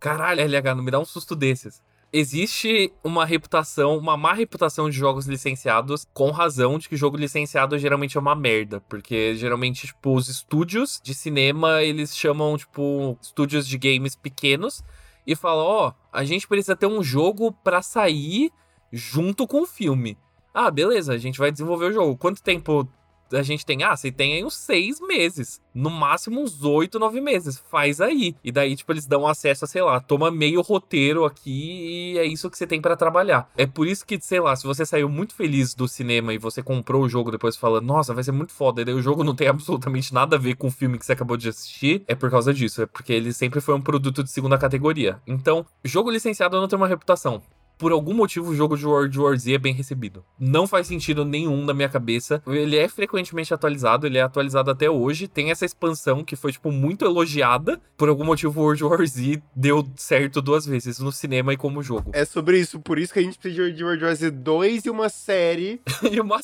caralho, 0.01 0.41
LH, 0.41 0.75
não 0.75 0.83
me 0.83 0.91
dá 0.91 0.99
um 0.99 1.05
susto 1.05 1.37
desses. 1.37 1.81
Existe 2.13 2.93
uma 3.05 3.25
reputação, 3.25 3.97
uma 3.97 4.17
má 4.17 4.33
reputação 4.33 4.91
de 4.91 4.97
jogos 4.97 5.27
licenciados, 5.27 6.05
com 6.13 6.33
razão 6.33 6.77
de 6.77 6.89
que 6.89 6.97
jogo 6.97 7.17
licenciado 7.17 7.79
geralmente 7.79 8.17
é 8.17 8.21
uma 8.21 8.35
merda. 8.35 8.81
Porque 8.89 9.37
geralmente, 9.37 9.87
tipo, 9.87 10.15
os 10.17 10.29
estúdios 10.29 11.01
de 11.03 11.15
cinema, 11.15 11.83
eles 11.83 12.17
chamam, 12.17 12.57
tipo, 12.57 13.17
estúdios 13.23 13.67
de 13.67 13.79
games 13.79 14.17
pequenos 14.17 14.83
e 15.25 15.37
falam: 15.37 15.65
ó, 15.65 15.93
a 16.13 16.25
gente 16.25 16.49
precisa 16.49 16.75
ter 16.75 16.87
um 16.87 17.03
jogo 17.03 17.53
pra 17.53 17.81
sair 17.81 18.51
junto 18.93 19.47
com 19.47 19.63
o 19.63 19.67
filme. 19.67 20.19
Ah, 20.53 20.71
beleza, 20.71 21.13
a 21.13 21.19
gente 21.19 21.39
vai 21.39 21.53
desenvolver 21.53 21.87
o 21.87 21.93
jogo. 21.93 22.17
Quanto 22.17 22.43
tempo 22.43 22.89
a 23.33 23.43
gente 23.43 23.65
tem, 23.65 23.83
ah, 23.83 23.97
você 23.97 24.11
tem 24.11 24.35
aí 24.35 24.45
uns 24.45 24.55
seis 24.55 25.01
meses. 25.01 25.61
No 25.75 25.91
máximo 25.91 26.41
uns 26.41 26.65
oito, 26.65 26.99
nove 26.99 27.21
meses. 27.21 27.63
Faz 27.71 28.01
aí. 28.01 28.35
E 28.43 28.51
daí, 28.51 28.75
tipo, 28.75 28.93
eles 28.93 29.07
dão 29.07 29.27
acesso 29.27 29.65
a, 29.65 29.69
sei 29.69 29.83
lá, 29.83 30.01
toma 30.01 30.31
meio 30.31 30.61
roteiro 30.61 31.25
aqui 31.25 32.15
e 32.15 32.19
é 32.19 32.25
isso 32.25 32.51
que 32.51 32.59
você 32.59 32.67
tem 32.67 32.81
para 32.81 32.97
trabalhar. 32.97 33.51
É 33.57 33.67
por 33.67 33.87
isso 33.87 34.05
que, 34.05 34.21
sei 34.21 34.41
lá, 34.41 34.55
se 34.57 34.67
você 34.67 34.85
saiu 34.85 35.09
muito 35.09 35.35
feliz 35.35 35.75
do 35.75 35.87
cinema 35.87 36.35
e 36.35 36.39
você 36.39 36.63
comprou 36.63 37.05
o 37.05 37.09
jogo 37.09 37.31
depois 37.31 37.57
falando, 37.57 37.87
nossa, 37.87 38.15
vai 38.15 38.25
ser 38.25 38.33
muito 38.33 38.53
foda, 38.53 38.83
e 38.83 38.85
daí 38.85 38.95
o 38.95 39.03
jogo 39.03 39.25
não 39.25 39.35
tem 39.35 39.49
absolutamente 39.49 40.13
nada 40.13 40.37
a 40.37 40.39
ver 40.39 40.57
com 40.57 40.69
o 40.69 40.71
filme 40.71 40.99
que 40.99 41.07
você 41.07 41.13
acabou 41.13 41.37
de 41.37 41.49
assistir, 41.49 42.03
é 42.07 42.15
por 42.15 42.31
causa 42.31 42.53
disso. 42.53 42.83
É 42.83 42.87
porque 42.87 43.13
ele 43.13 43.33
sempre 43.33 43.61
foi 43.61 43.75
um 43.75 43.81
produto 43.81 44.23
de 44.23 44.31
segunda 44.31 44.59
categoria. 44.59 45.21
Então, 45.27 45.65
jogo 45.85 46.11
licenciado 46.11 46.61
não 46.61 46.69
tem 46.69 46.77
uma 46.77 46.89
reputação 46.89 47.43
por 47.81 47.93
algum 47.93 48.13
motivo, 48.13 48.51
o 48.51 48.55
jogo 48.55 48.77
de 48.77 48.87
World 48.87 49.19
War 49.19 49.35
Z 49.39 49.55
é 49.55 49.59
bem 49.59 49.73
recebido. 49.73 50.23
Não 50.39 50.67
faz 50.67 50.87
sentido 50.87 51.25
nenhum 51.25 51.65
na 51.65 51.73
minha 51.73 51.89
cabeça. 51.89 52.43
Ele 52.47 52.77
é 52.77 52.87
frequentemente 52.87 53.55
atualizado, 53.55 54.07
ele 54.07 54.19
é 54.19 54.21
atualizado 54.21 54.71
até 54.71 54.91
hoje. 54.91 55.27
Tem 55.27 55.51
essa 55.51 55.65
expansão 55.65 56.23
que 56.23 56.37
foi, 56.37 56.53
tipo, 56.53 56.71
muito 56.71 57.07
elogiada. 57.07 57.81
Por 57.97 58.11
algum 58.11 58.23
motivo, 58.23 58.61
World 58.61 58.85
War 58.85 59.07
Z 59.07 59.43
deu 59.57 59.83
certo 59.97 60.43
duas 60.43 60.67
vezes, 60.67 60.99
no 60.99 61.11
cinema 61.11 61.55
e 61.55 61.57
como 61.57 61.83
jogo. 61.83 62.11
É 62.13 62.27
sobre 62.27 62.61
isso, 62.61 62.79
por 62.81 62.99
isso 62.99 63.15
que 63.15 63.19
a 63.19 63.23
gente 63.23 63.39
precisa 63.39 63.73
de 63.73 63.83
World 63.83 64.05
War 64.05 64.15
Z 64.15 64.31
2 64.31 64.85
e 64.85 64.91
uma 64.91 65.09
série. 65.09 65.81
e 66.13 66.21
uma... 66.21 66.39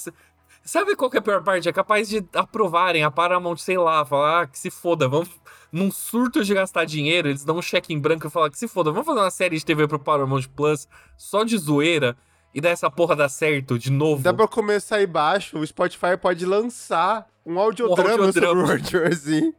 Sabe 0.64 0.96
qual 0.96 1.10
que 1.10 1.18
é 1.18 1.20
a 1.20 1.22
pior 1.22 1.44
parte? 1.44 1.68
É 1.68 1.72
capaz 1.72 2.08
de 2.08 2.24
aprovarem 2.32 3.04
a 3.04 3.10
Paramount, 3.10 3.58
sei 3.58 3.76
lá, 3.76 4.06
falar 4.06 4.42
ah, 4.42 4.46
que 4.46 4.58
se 4.58 4.70
foda, 4.70 5.06
vamos 5.06 5.28
num 5.76 5.90
surto 5.90 6.42
de 6.42 6.54
gastar 6.54 6.86
dinheiro, 6.86 7.28
eles 7.28 7.44
dão 7.44 7.58
um 7.58 7.62
cheque 7.62 7.92
em 7.92 7.98
branco 7.98 8.26
e 8.26 8.30
falam 8.30 8.50
que 8.50 8.58
se 8.58 8.66
foda, 8.66 8.90
vamos 8.90 9.06
fazer 9.06 9.20
uma 9.20 9.30
série 9.30 9.58
de 9.58 9.64
TV 9.64 9.86
pro 9.86 9.98
Paramount 9.98 10.44
Plus 10.56 10.88
só 11.16 11.44
de 11.44 11.56
zoeira 11.58 12.16
e 12.54 12.60
dar 12.60 12.70
essa 12.70 12.90
porra 12.90 13.14
dar 13.14 13.28
certo 13.28 13.78
de 13.78 13.90
novo. 13.90 14.22
Dá 14.22 14.32
pra 14.32 14.48
começar 14.48 14.96
aí 14.96 15.06
baixo, 15.06 15.58
o 15.58 15.66
Spotify 15.66 16.16
pode 16.20 16.46
lançar 16.46 17.26
um 17.44 17.58
audiodrama, 17.58 18.22
um 18.22 18.24
audiodrama. 18.24 18.66
sobre 18.66 18.98
War 18.98 19.14
Z. 19.14 19.54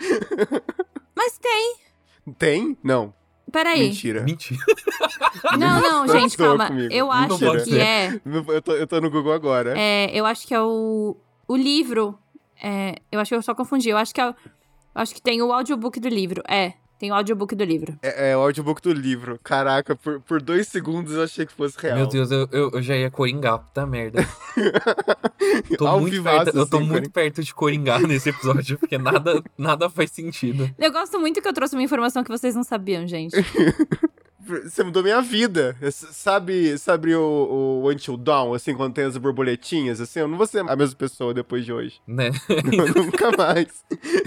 Mas 1.14 1.38
tem. 1.38 1.76
Tem? 2.36 2.76
Não. 2.82 3.14
Peraí. 3.52 3.88
Mentira. 3.88 4.22
Mentira. 4.22 4.60
Não, 5.58 5.80
não, 5.80 6.08
gente, 6.08 6.36
calma. 6.36 6.68
Comigo. 6.68 6.92
Eu 6.92 7.10
acho 7.10 7.38
que 7.64 7.78
é. 7.78 8.20
Eu 8.24 8.62
tô, 8.62 8.72
eu 8.72 8.86
tô 8.86 9.00
no 9.00 9.10
Google 9.10 9.32
agora. 9.32 9.74
É, 9.76 10.10
eu 10.16 10.24
acho 10.24 10.46
que 10.46 10.54
é 10.54 10.60
o. 10.60 11.16
O 11.48 11.56
livro. 11.56 12.16
É, 12.62 12.96
eu 13.10 13.18
acho 13.18 13.30
que 13.30 13.34
eu 13.34 13.42
só 13.42 13.54
confundi. 13.54 13.88
Eu 13.88 13.96
acho 13.96 14.14
que 14.14 14.20
é. 14.20 14.32
Acho 14.94 15.14
que 15.14 15.22
tem 15.22 15.40
o 15.42 15.52
audiobook 15.52 15.98
do 16.00 16.08
livro. 16.08 16.42
É. 16.48 16.74
Tem 17.00 17.10
o 17.10 17.14
audiobook 17.14 17.56
do 17.56 17.64
livro. 17.64 17.98
É, 18.02 18.32
é, 18.32 18.36
o 18.36 18.40
audiobook 18.40 18.82
do 18.82 18.92
livro. 18.92 19.40
Caraca, 19.42 19.96
por, 19.96 20.20
por 20.20 20.42
dois 20.42 20.68
segundos 20.68 21.14
eu 21.14 21.22
achei 21.22 21.46
que 21.46 21.52
fosse 21.54 21.74
real. 21.80 21.96
Meu 21.96 22.06
Deus, 22.06 22.30
eu, 22.30 22.46
eu, 22.52 22.70
eu 22.74 22.82
já 22.82 22.94
ia 22.94 23.10
coringar, 23.10 23.58
puta 23.58 23.86
merda. 23.86 24.20
tô 25.78 25.98
muito 25.98 26.22
perto, 26.22 26.48
eu 26.48 26.66
tô 26.66 26.76
assim, 26.76 26.86
muito 26.86 27.10
perto 27.10 27.42
de 27.42 27.54
coringar 27.54 28.02
nesse 28.02 28.28
episódio, 28.28 28.78
porque 28.78 28.98
nada, 28.98 29.42
nada 29.56 29.88
faz 29.88 30.10
sentido. 30.10 30.70
Eu 30.78 30.92
gosto 30.92 31.18
muito 31.18 31.40
que 31.40 31.48
eu 31.48 31.54
trouxe 31.54 31.74
uma 31.74 31.82
informação 31.82 32.22
que 32.22 32.30
vocês 32.30 32.54
não 32.54 32.62
sabiam, 32.62 33.08
gente. 33.08 33.34
Você 34.64 34.82
mudou 34.82 35.02
minha 35.02 35.22
vida. 35.22 35.76
Sabe, 35.92 36.76
sabe 36.76 37.14
o, 37.14 37.82
o 37.82 37.90
Until 37.90 38.16
Dawn, 38.16 38.52
assim, 38.52 38.74
quando 38.74 38.94
tem 38.94 39.04
as 39.04 39.16
borboletinhas, 39.16 40.00
assim? 40.00 40.20
Eu 40.20 40.28
não 40.28 40.36
vou 40.36 40.46
ser 40.46 40.68
a 40.68 40.74
mesma 40.74 40.96
pessoa 40.96 41.32
depois 41.32 41.64
de 41.64 41.72
hoje. 41.72 42.00
Né? 42.06 42.30
Eu 42.48 43.04
nunca 43.04 43.30
mais. 43.36 43.84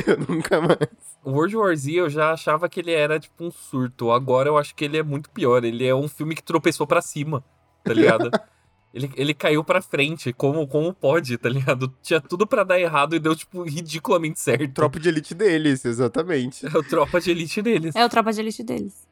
Eu 0.07 0.17
nunca 0.19 0.61
mais. 0.61 1.12
O 1.23 1.31
World 1.31 1.55
War 1.55 1.75
Z 1.75 1.91
eu 1.91 2.09
já 2.09 2.31
achava 2.31 2.67
que 2.67 2.79
ele 2.79 2.91
era, 2.91 3.19
tipo, 3.19 3.45
um 3.45 3.51
surto. 3.51 4.11
Agora 4.11 4.49
eu 4.49 4.57
acho 4.57 4.75
que 4.75 4.85
ele 4.85 4.97
é 4.97 5.03
muito 5.03 5.29
pior. 5.29 5.63
Ele 5.63 5.85
é 5.85 5.95
um 5.95 6.07
filme 6.07 6.35
que 6.35 6.43
tropeçou 6.43 6.85
para 6.85 7.01
cima, 7.01 7.43
tá 7.83 7.93
ligado? 7.93 8.29
Ele, 8.93 9.11
ele 9.15 9.33
caiu 9.33 9.63
pra 9.63 9.81
frente, 9.81 10.31
como, 10.31 10.67
como 10.67 10.93
pode, 10.93 11.35
tá 11.39 11.49
ligado? 11.49 11.91
Tinha 12.03 12.21
tudo 12.21 12.45
para 12.45 12.63
dar 12.63 12.79
errado 12.79 13.15
e 13.15 13.19
deu, 13.19 13.35
tipo, 13.35 13.63
ridiculamente 13.63 14.39
certo. 14.39 14.71
Tropa 14.71 14.99
de 14.99 15.09
elite 15.09 15.33
deles, 15.33 15.83
exatamente. 15.83 16.63
É 16.63 16.77
o 16.77 16.83
tropa 16.83 17.19
de 17.19 17.31
elite 17.31 17.59
deles. 17.63 17.95
É 17.95 18.05
o 18.05 18.09
tropa 18.09 18.31
de 18.31 18.39
elite 18.39 18.61
deles. 18.61 19.07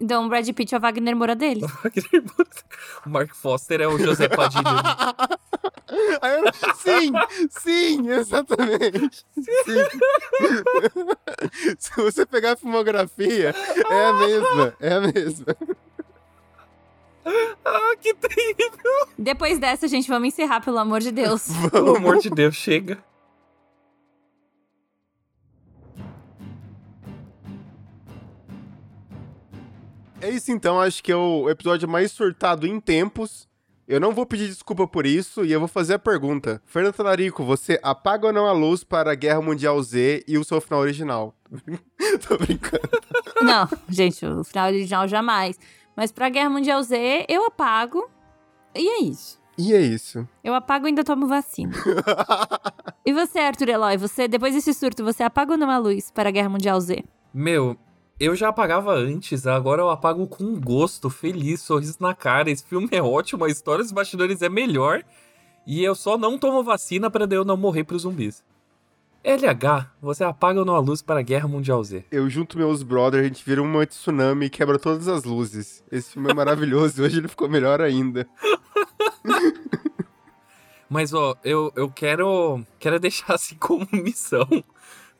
Então, 0.00 0.26
o 0.26 0.28
Brad 0.28 0.48
Pitt 0.50 0.74
é 0.74 0.78
o 0.78 0.80
Wagner 0.80 1.16
Moura 1.16 1.34
deles. 1.34 1.64
o 3.06 3.10
Mark 3.10 3.34
Foster 3.34 3.80
é 3.80 3.88
o 3.88 3.98
José 3.98 4.28
Padilha. 4.28 4.62
sim, 6.76 7.12
sim, 7.50 8.10
exatamente. 8.10 9.24
Sim. 9.36 9.84
Se 11.78 11.94
você 11.96 12.24
pegar 12.24 12.52
a 12.52 12.56
filmografia, 12.56 13.54
é 13.90 14.06
a 14.06 14.12
mesma, 14.14 14.74
é 14.80 14.92
a 14.92 15.00
mesma. 15.00 15.56
Ah, 17.64 17.94
que 18.00 18.14
terrível! 18.14 19.08
Depois 19.16 19.58
dessa, 19.58 19.86
gente, 19.86 20.08
vamos 20.08 20.28
encerrar, 20.28 20.60
pelo 20.60 20.78
amor 20.78 21.00
de 21.00 21.12
Deus. 21.12 21.46
Pelo 21.70 21.96
amor 21.96 22.18
de 22.18 22.30
Deus, 22.30 22.56
chega. 22.56 22.98
É 30.22 30.30
isso 30.30 30.52
então, 30.52 30.80
acho 30.80 31.02
que 31.02 31.10
é 31.10 31.16
o 31.16 31.50
episódio 31.50 31.88
mais 31.88 32.12
surtado 32.12 32.64
em 32.64 32.78
tempos. 32.78 33.48
Eu 33.88 33.98
não 33.98 34.12
vou 34.12 34.24
pedir 34.24 34.46
desculpa 34.46 34.86
por 34.86 35.04
isso 35.04 35.44
e 35.44 35.50
eu 35.50 35.58
vou 35.58 35.68
fazer 35.68 35.94
a 35.94 35.98
pergunta. 35.98 36.62
Fernando 36.64 36.94
Talarico, 36.94 37.42
você 37.44 37.76
apaga 37.82 38.28
ou 38.28 38.32
não 38.32 38.46
a 38.46 38.52
luz 38.52 38.84
para 38.84 39.10
a 39.10 39.14
Guerra 39.16 39.42
Mundial 39.42 39.82
Z 39.82 40.22
e 40.28 40.38
o 40.38 40.44
seu 40.44 40.60
final 40.60 40.78
original? 40.78 41.34
Tô 42.28 42.38
brincando. 42.38 42.88
Não, 43.42 43.68
gente, 43.88 44.24
o 44.24 44.44
final 44.44 44.68
original 44.68 45.08
jamais. 45.08 45.58
Mas 45.96 46.12
pra 46.12 46.28
Guerra 46.28 46.50
Mundial 46.50 46.80
Z, 46.84 47.26
eu 47.28 47.44
apago. 47.44 48.08
E 48.76 48.88
é 48.88 49.02
isso. 49.02 49.42
E 49.58 49.74
é 49.74 49.80
isso. 49.80 50.26
Eu 50.44 50.54
apago 50.54 50.86
e 50.86 50.90
ainda 50.90 51.02
tomo 51.02 51.26
vacina. 51.26 51.72
e 53.04 53.12
você, 53.12 53.40
Arthur 53.40 53.70
Eloy, 53.70 53.96
você, 53.96 54.28
depois 54.28 54.54
desse 54.54 54.72
surto, 54.72 55.02
você 55.02 55.24
apaga 55.24 55.50
ou 55.50 55.58
não 55.58 55.68
a 55.68 55.78
luz 55.78 56.12
para 56.12 56.28
a 56.28 56.32
Guerra 56.32 56.48
Mundial 56.48 56.80
Z? 56.80 57.02
Meu, 57.34 57.76
eu 58.22 58.36
já 58.36 58.50
apagava 58.50 58.94
antes, 58.94 59.48
agora 59.48 59.82
eu 59.82 59.90
apago 59.90 60.28
com 60.28 60.54
gosto, 60.54 61.10
feliz, 61.10 61.60
sorriso 61.60 61.96
na 61.98 62.14
cara. 62.14 62.48
Esse 62.48 62.64
filme 62.64 62.88
é 62.92 63.02
ótimo, 63.02 63.44
a 63.44 63.48
história 63.48 63.82
dos 63.82 63.90
bastidores 63.90 64.40
é 64.42 64.48
melhor. 64.48 65.02
E 65.66 65.82
eu 65.82 65.92
só 65.96 66.16
não 66.16 66.38
tomo 66.38 66.62
vacina 66.62 67.10
para 67.10 67.26
eu 67.34 67.44
não 67.44 67.56
morrer 67.56 67.82
pros 67.82 68.02
zumbis. 68.02 68.44
LH, 69.24 69.90
você 70.00 70.22
apaga 70.22 70.60
ou 70.60 70.64
não 70.64 70.76
a 70.76 70.78
luz 70.78 71.02
para 71.02 71.18
a 71.18 71.22
Guerra 71.22 71.48
Mundial 71.48 71.82
Z? 71.82 72.04
Eu 72.12 72.30
junto 72.30 72.56
meus 72.56 72.84
brothers, 72.84 73.24
a 73.24 73.26
gente 73.26 73.44
vira 73.44 73.60
uma 73.60 73.84
tsunami 73.84 74.46
e 74.46 74.50
quebra 74.50 74.78
todas 74.78 75.08
as 75.08 75.24
luzes. 75.24 75.82
Esse 75.90 76.12
filme 76.12 76.30
é 76.30 76.34
maravilhoso 76.34 77.02
e 77.02 77.02
hoje 77.06 77.18
ele 77.18 77.26
ficou 77.26 77.48
melhor 77.48 77.80
ainda. 77.80 78.28
Mas, 80.88 81.12
ó, 81.12 81.34
eu, 81.42 81.72
eu 81.74 81.90
quero, 81.90 82.64
quero 82.78 83.00
deixar 83.00 83.34
assim 83.34 83.56
como 83.56 83.88
missão 83.92 84.46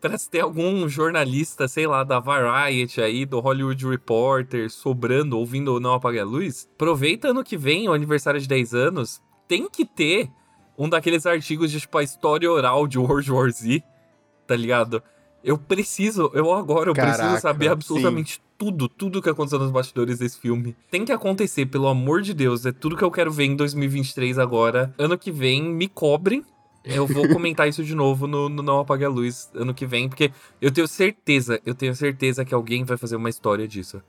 para 0.02 0.18
se 0.18 0.28
ter 0.28 0.40
algum 0.40 0.88
jornalista, 0.88 1.68
sei 1.68 1.86
lá, 1.86 2.02
da 2.02 2.18
Variety 2.18 3.00
aí, 3.00 3.24
do 3.24 3.38
Hollywood 3.38 3.86
Reporter, 3.86 4.68
sobrando, 4.68 5.38
ouvindo 5.38 5.72
ou 5.72 5.78
não 5.78 5.94
apagar 5.94 6.24
a 6.24 6.28
luz, 6.28 6.68
aproveita 6.74 7.28
ano 7.28 7.44
que 7.44 7.56
vem, 7.56 7.88
o 7.88 7.92
aniversário 7.92 8.40
de 8.40 8.48
10 8.48 8.74
anos, 8.74 9.22
tem 9.46 9.70
que 9.70 9.86
ter 9.86 10.28
um 10.76 10.88
daqueles 10.88 11.24
artigos 11.24 11.70
de, 11.70 11.78
tipo, 11.78 11.96
a 11.96 12.02
história 12.02 12.50
oral 12.50 12.88
de 12.88 12.98
World 12.98 13.30
War 13.30 13.48
Z, 13.52 13.80
tá 14.44 14.56
ligado? 14.56 15.00
Eu 15.44 15.56
preciso, 15.56 16.32
eu 16.34 16.52
agora, 16.52 16.90
eu 16.90 16.94
Caraca, 16.94 17.18
preciso 17.18 17.40
saber 17.40 17.68
absolutamente 17.68 18.34
sim. 18.34 18.40
tudo, 18.58 18.88
tudo 18.88 19.22
que 19.22 19.30
aconteceu 19.30 19.60
nos 19.60 19.70
bastidores 19.70 20.18
desse 20.18 20.36
filme. 20.36 20.74
Tem 20.90 21.04
que 21.04 21.12
acontecer, 21.12 21.66
pelo 21.66 21.86
amor 21.86 22.22
de 22.22 22.34
Deus, 22.34 22.66
é 22.66 22.72
tudo 22.72 22.96
que 22.96 23.04
eu 23.04 23.10
quero 23.10 23.30
ver 23.30 23.44
em 23.44 23.54
2023 23.54 24.36
agora. 24.40 24.92
Ano 24.98 25.16
que 25.16 25.30
vem, 25.30 25.62
me 25.62 25.86
cobrem 25.86 26.44
eu 26.84 27.06
vou 27.06 27.28
comentar 27.28 27.68
isso 27.68 27.84
de 27.84 27.94
novo 27.94 28.26
no, 28.26 28.48
no, 28.48 28.62
Não 28.62 28.80
Apague 28.80 29.04
a 29.04 29.08
Luz 29.08 29.50
ano 29.54 29.72
que 29.72 29.86
vem, 29.86 30.08
porque 30.08 30.32
eu 30.60 30.70
tenho 30.70 30.88
certeza, 30.88 31.60
eu 31.64 31.74
tenho 31.74 31.94
certeza 31.94 32.44
que 32.44 32.54
alguém 32.54 32.84
vai 32.84 32.96
fazer 32.96 33.16
uma 33.16 33.30
história 33.30 33.68
disso. 33.68 34.02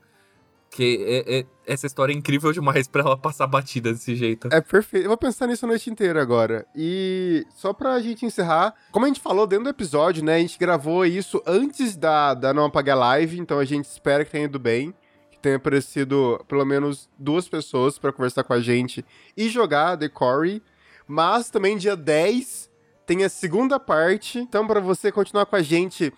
Que 0.70 1.04
é, 1.06 1.38
é, 1.38 1.46
essa 1.66 1.86
história 1.86 2.12
é 2.12 2.16
incrível 2.16 2.52
demais 2.52 2.88
para 2.88 3.02
ela 3.02 3.16
passar 3.16 3.46
batida 3.46 3.92
desse 3.92 4.16
jeito. 4.16 4.48
É 4.50 4.60
perfeito. 4.60 5.04
Eu 5.04 5.08
vou 5.08 5.16
pensar 5.16 5.46
nisso 5.46 5.64
a 5.64 5.68
noite 5.68 5.88
inteira 5.88 6.20
agora. 6.20 6.66
E 6.74 7.46
só 7.54 7.72
pra 7.72 8.00
gente 8.00 8.26
encerrar, 8.26 8.74
como 8.90 9.04
a 9.04 9.08
gente 9.08 9.20
falou 9.20 9.46
dentro 9.46 9.64
do 9.64 9.70
episódio, 9.70 10.24
né? 10.24 10.34
A 10.34 10.40
gente 10.40 10.58
gravou 10.58 11.06
isso 11.06 11.40
antes 11.46 11.96
da, 11.96 12.34
da 12.34 12.52
Não 12.52 12.68
a 12.74 12.94
Live, 12.94 13.38
então 13.38 13.60
a 13.60 13.64
gente 13.64 13.84
espera 13.84 14.24
que 14.24 14.32
tenha 14.32 14.46
ido 14.46 14.58
bem. 14.58 14.92
Que 15.30 15.38
tenha 15.38 15.56
aparecido 15.56 16.44
pelo 16.48 16.64
menos 16.64 17.08
duas 17.16 17.48
pessoas 17.48 17.96
para 17.96 18.12
conversar 18.12 18.42
com 18.42 18.52
a 18.52 18.60
gente 18.60 19.04
e 19.36 19.48
jogar 19.48 19.96
The 19.96 20.08
Corey. 20.08 20.60
Mas 21.06 21.50
também 21.50 21.76
dia 21.76 21.96
10 21.96 22.70
tem 23.06 23.24
a 23.24 23.28
segunda 23.28 23.78
parte. 23.78 24.38
Então, 24.38 24.66
para 24.66 24.80
você 24.80 25.12
continuar 25.12 25.46
com 25.46 25.56
a 25.56 25.62
gente 25.62 26.12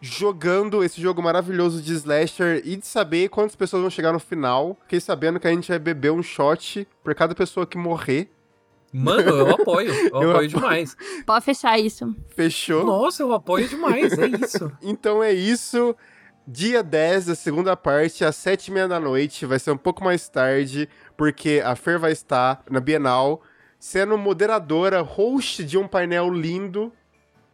jogando 0.00 0.82
esse 0.82 1.00
jogo 1.00 1.22
maravilhoso 1.22 1.82
de 1.82 1.92
slasher 1.92 2.62
e 2.64 2.76
de 2.76 2.86
saber 2.86 3.28
quantas 3.28 3.54
pessoas 3.54 3.82
vão 3.82 3.90
chegar 3.90 4.12
no 4.12 4.18
final, 4.18 4.76
fiquei 4.82 5.00
sabendo 5.00 5.38
que 5.38 5.46
a 5.46 5.50
gente 5.50 5.68
vai 5.68 5.78
beber 5.78 6.10
um 6.10 6.22
shot 6.22 6.88
por 7.04 7.14
cada 7.14 7.34
pessoa 7.34 7.66
que 7.66 7.76
morrer. 7.76 8.30
Mano, 8.92 9.30
eu 9.30 9.50
apoio. 9.50 9.92
Eu, 9.94 10.04
eu 10.04 10.08
apoio, 10.08 10.30
apoio 10.30 10.48
demais. 10.48 10.96
Pode 11.24 11.44
fechar 11.44 11.78
isso. 11.78 12.14
Fechou? 12.34 12.84
Nossa, 12.84 13.22
eu 13.22 13.32
apoio 13.32 13.68
demais. 13.68 14.18
É 14.18 14.26
isso. 14.26 14.72
então 14.82 15.22
é 15.22 15.32
isso. 15.32 15.94
Dia 16.44 16.82
10 16.82 17.26
da 17.26 17.34
segunda 17.36 17.76
parte, 17.76 18.24
às 18.24 18.34
sete 18.34 18.68
e 18.68 18.72
meia 18.72 18.88
da 18.88 18.98
noite. 18.98 19.46
Vai 19.46 19.60
ser 19.60 19.70
um 19.70 19.76
pouco 19.76 20.02
mais 20.02 20.28
tarde, 20.28 20.88
porque 21.16 21.62
a 21.64 21.76
Fer 21.76 22.00
vai 22.00 22.10
estar 22.10 22.64
na 22.68 22.80
Bienal 22.80 23.40
sendo 23.80 24.18
moderadora, 24.18 25.00
host 25.00 25.64
de 25.64 25.78
um 25.78 25.88
painel 25.88 26.30
lindo. 26.30 26.92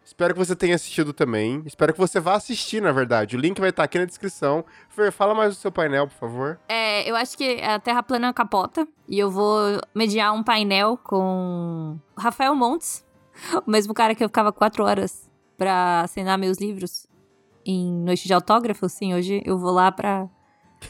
Espero 0.04 0.34
que 0.34 0.38
você 0.38 0.54
tenha 0.54 0.74
assistido 0.74 1.12
também. 1.12 1.62
Espero 1.64 1.92
que 1.92 1.98
você 1.98 2.20
vá 2.20 2.34
assistir, 2.34 2.82
na 2.82 2.92
verdade. 2.92 3.36
O 3.36 3.40
link 3.40 3.60
vai 3.60 3.70
estar 3.70 3.84
aqui 3.84 3.98
na 3.98 4.04
descrição. 4.04 4.64
Fer, 4.88 5.10
fala 5.10 5.34
mais 5.34 5.54
do 5.54 5.60
seu 5.60 5.70
painel, 5.72 6.06
por 6.06 6.14
favor. 6.14 6.60
É, 6.68 7.08
eu 7.08 7.16
acho 7.16 7.36
que 7.36 7.60
a 7.62 7.78
Terra 7.78 8.02
plana 8.02 8.32
capota. 8.32 8.86
E 9.08 9.18
eu 9.18 9.30
vou 9.30 9.80
mediar 9.94 10.32
um 10.32 10.42
painel 10.42 10.96
com 10.96 11.98
Rafael 12.16 12.54
Montes, 12.54 13.04
o 13.66 13.70
mesmo 13.70 13.94
cara 13.94 14.14
que 14.14 14.22
eu 14.22 14.28
ficava 14.28 14.52
quatro 14.52 14.84
horas 14.84 15.30
pra 15.56 16.02
assinar 16.02 16.38
meus 16.38 16.58
livros 16.58 17.06
em 17.64 17.92
noite 17.92 18.26
de 18.26 18.34
autógrafo. 18.34 18.88
Sim, 18.88 19.14
hoje 19.14 19.42
eu 19.44 19.58
vou 19.58 19.72
lá 19.72 19.90
pra, 19.90 20.28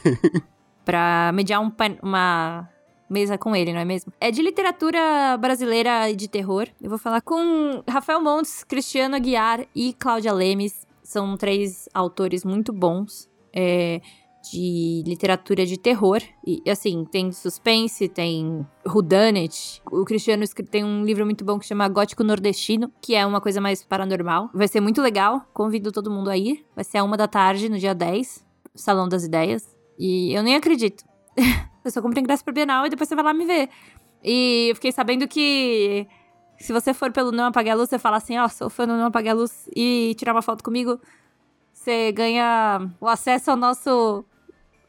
pra 0.85 1.31
mediar 1.33 1.59
um, 1.59 1.71
uma 2.03 2.69
mesa 3.09 3.37
com 3.37 3.55
ele, 3.55 3.73
não 3.73 3.79
é 3.79 3.85
mesmo? 3.85 4.11
É 4.19 4.31
de 4.31 4.41
literatura 4.41 5.37
brasileira 5.37 6.09
e 6.09 6.15
de 6.15 6.27
terror. 6.27 6.67
Eu 6.81 6.89
vou 6.89 6.99
falar 6.99 7.21
com 7.21 7.83
Rafael 7.87 8.21
Montes, 8.21 8.63
Cristiano 8.63 9.15
Aguiar 9.15 9.65
e 9.75 9.93
Cláudia 9.93 10.33
Lemes. 10.33 10.85
São 11.03 11.37
três 11.37 11.87
autores 11.93 12.43
muito 12.43 12.73
bons. 12.73 13.29
É, 13.53 14.01
de 14.51 15.03
literatura 15.05 15.65
de 15.65 15.77
terror. 15.77 16.21
E, 16.45 16.61
assim, 16.69 17.05
tem 17.05 17.31
suspense, 17.31 18.07
tem 18.07 18.65
whodunit. 18.85 19.81
O 19.91 20.03
Cristiano 20.05 20.43
tem 20.69 20.83
um 20.83 21.03
livro 21.03 21.25
muito 21.25 21.43
bom 21.43 21.59
que 21.59 21.65
chama 21.65 21.87
Gótico 21.87 22.23
Nordestino, 22.23 22.91
que 23.01 23.15
é 23.15 23.25
uma 23.25 23.41
coisa 23.41 23.59
mais 23.61 23.83
paranormal. 23.83 24.49
Vai 24.53 24.67
ser 24.67 24.81
muito 24.81 25.01
legal, 25.01 25.45
convido 25.53 25.91
todo 25.91 26.11
mundo 26.11 26.29
a 26.29 26.37
ir. 26.37 26.65
Vai 26.75 26.83
ser 26.83 26.99
a 26.99 27.03
uma 27.03 27.17
da 27.17 27.27
tarde, 27.27 27.69
no 27.69 27.77
dia 27.77 27.93
10, 27.93 28.45
Salão 28.75 29.07
das 29.07 29.23
Ideias. 29.23 29.75
E 29.97 30.33
eu 30.33 30.43
nem 30.43 30.55
acredito. 30.55 31.03
eu 31.87 31.91
só 31.91 32.01
comprei 32.01 32.21
ingresso 32.21 32.43
pra 32.43 32.53
Bienal 32.53 32.85
e 32.85 32.89
depois 32.89 33.07
você 33.07 33.15
vai 33.15 33.23
lá 33.23 33.33
me 33.33 33.45
ver. 33.45 33.69
E 34.23 34.67
eu 34.69 34.75
fiquei 34.75 34.91
sabendo 34.91 35.27
que 35.27 36.07
se 36.57 36.73
você 36.73 36.93
for 36.93 37.11
pelo 37.11 37.31
Não 37.31 37.45
Apague 37.45 37.69
a 37.69 37.75
Luz, 37.75 37.89
você 37.89 37.99
fala 37.99 38.17
assim, 38.17 38.37
ó, 38.37 38.47
sou 38.47 38.69
fã 38.69 38.87
do 38.87 38.93
Não 38.93 39.07
Apague 39.07 39.29
a 39.29 39.33
Luz 39.33 39.69
e 39.75 40.15
tirar 40.17 40.33
uma 40.33 40.41
foto 40.41 40.63
comigo, 40.63 40.99
você 41.73 42.11
ganha 42.11 42.89
o 42.99 43.07
acesso 43.07 43.51
ao 43.51 43.57
nosso 43.57 44.25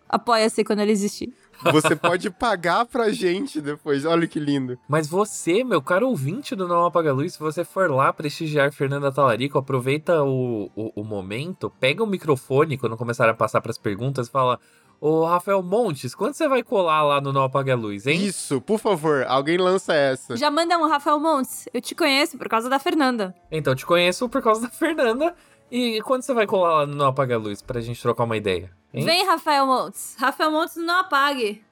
Apoia-se 0.09 0.65
quando 0.65 0.81
ele 0.81 0.93
existir. 0.93 1.35
Você 1.73 1.95
pode 1.95 2.31
pagar 2.31 2.87
pra 2.87 3.11
gente 3.11 3.61
depois. 3.61 4.05
Olha 4.05 4.27
que 4.27 4.41
lindo. 4.41 4.79
Mas 4.89 5.07
você, 5.07 5.63
meu 5.63 5.83
caro 5.83 6.09
ouvinte 6.09 6.57
do 6.57 6.67
Não 6.67 6.87
Apaga 6.87 7.13
Luz, 7.13 7.35
se 7.35 7.39
você 7.39 7.63
for 7.63 7.91
lá 7.91 8.13
prestigiar 8.13 8.73
Fernanda 8.73 9.13
Talarico, 9.13 9.59
aproveita 9.59 10.23
o, 10.23 10.71
o, 10.75 10.93
o 11.01 11.05
momento, 11.05 11.71
pega 11.79 12.03
o 12.03 12.07
microfone 12.07 12.79
quando 12.79 12.97
começar 12.97 13.29
a 13.29 13.35
passar 13.35 13.61
pras 13.61 13.77
perguntas 13.77 14.29
e 14.29 14.31
fala: 14.31 14.59
Ô 15.01 15.25
Rafael 15.25 15.63
Montes, 15.63 16.13
quando 16.13 16.35
você 16.35 16.49
vai 16.49 16.63
colar 16.63 17.03
lá 17.03 17.21
no 17.21 17.33
Não 17.33 17.45
Apaga 17.45 17.73
a 17.75 17.77
Luz, 17.77 18.05
hein? 18.07 18.25
Isso, 18.25 18.61
por 18.61 18.81
favor, 18.81 19.25
alguém 19.29 19.57
lança 19.57 19.95
essa. 19.95 20.37
Já 20.37 20.51
manda 20.51 20.77
um 20.77 20.89
Rafael 20.89 21.21
Montes. 21.21 21.69
Eu 21.73 21.81
te 21.81 21.95
conheço 21.95 22.37
por 22.37 22.49
causa 22.49 22.69
da 22.69 22.81
Fernanda. 22.81 23.33
Então, 23.51 23.77
te 23.77 23.87
conheço 23.87 24.29
por 24.29 24.43
causa 24.43 24.63
da 24.63 24.71
Fernanda. 24.71 25.37
E 25.71 26.01
quando 26.03 26.23
você 26.23 26.35
vai 26.35 26.47
colar 26.47 26.79
lá 26.81 26.87
no 26.87 26.97
Não 26.97 27.07
Apaga 27.07 27.37
a 27.37 27.39
Luz 27.39 27.63
pra 27.63 27.81
gente 27.81 28.03
trocar 28.03 28.25
uma 28.25 28.37
ideia? 28.37 28.73
Hein? 28.93 29.05
Vem, 29.05 29.25
Rafael 29.25 29.67
Montes. 29.67 30.17
Rafael 30.19 30.51
Montes 30.51 30.77
não 30.77 30.99
apague. 30.99 31.63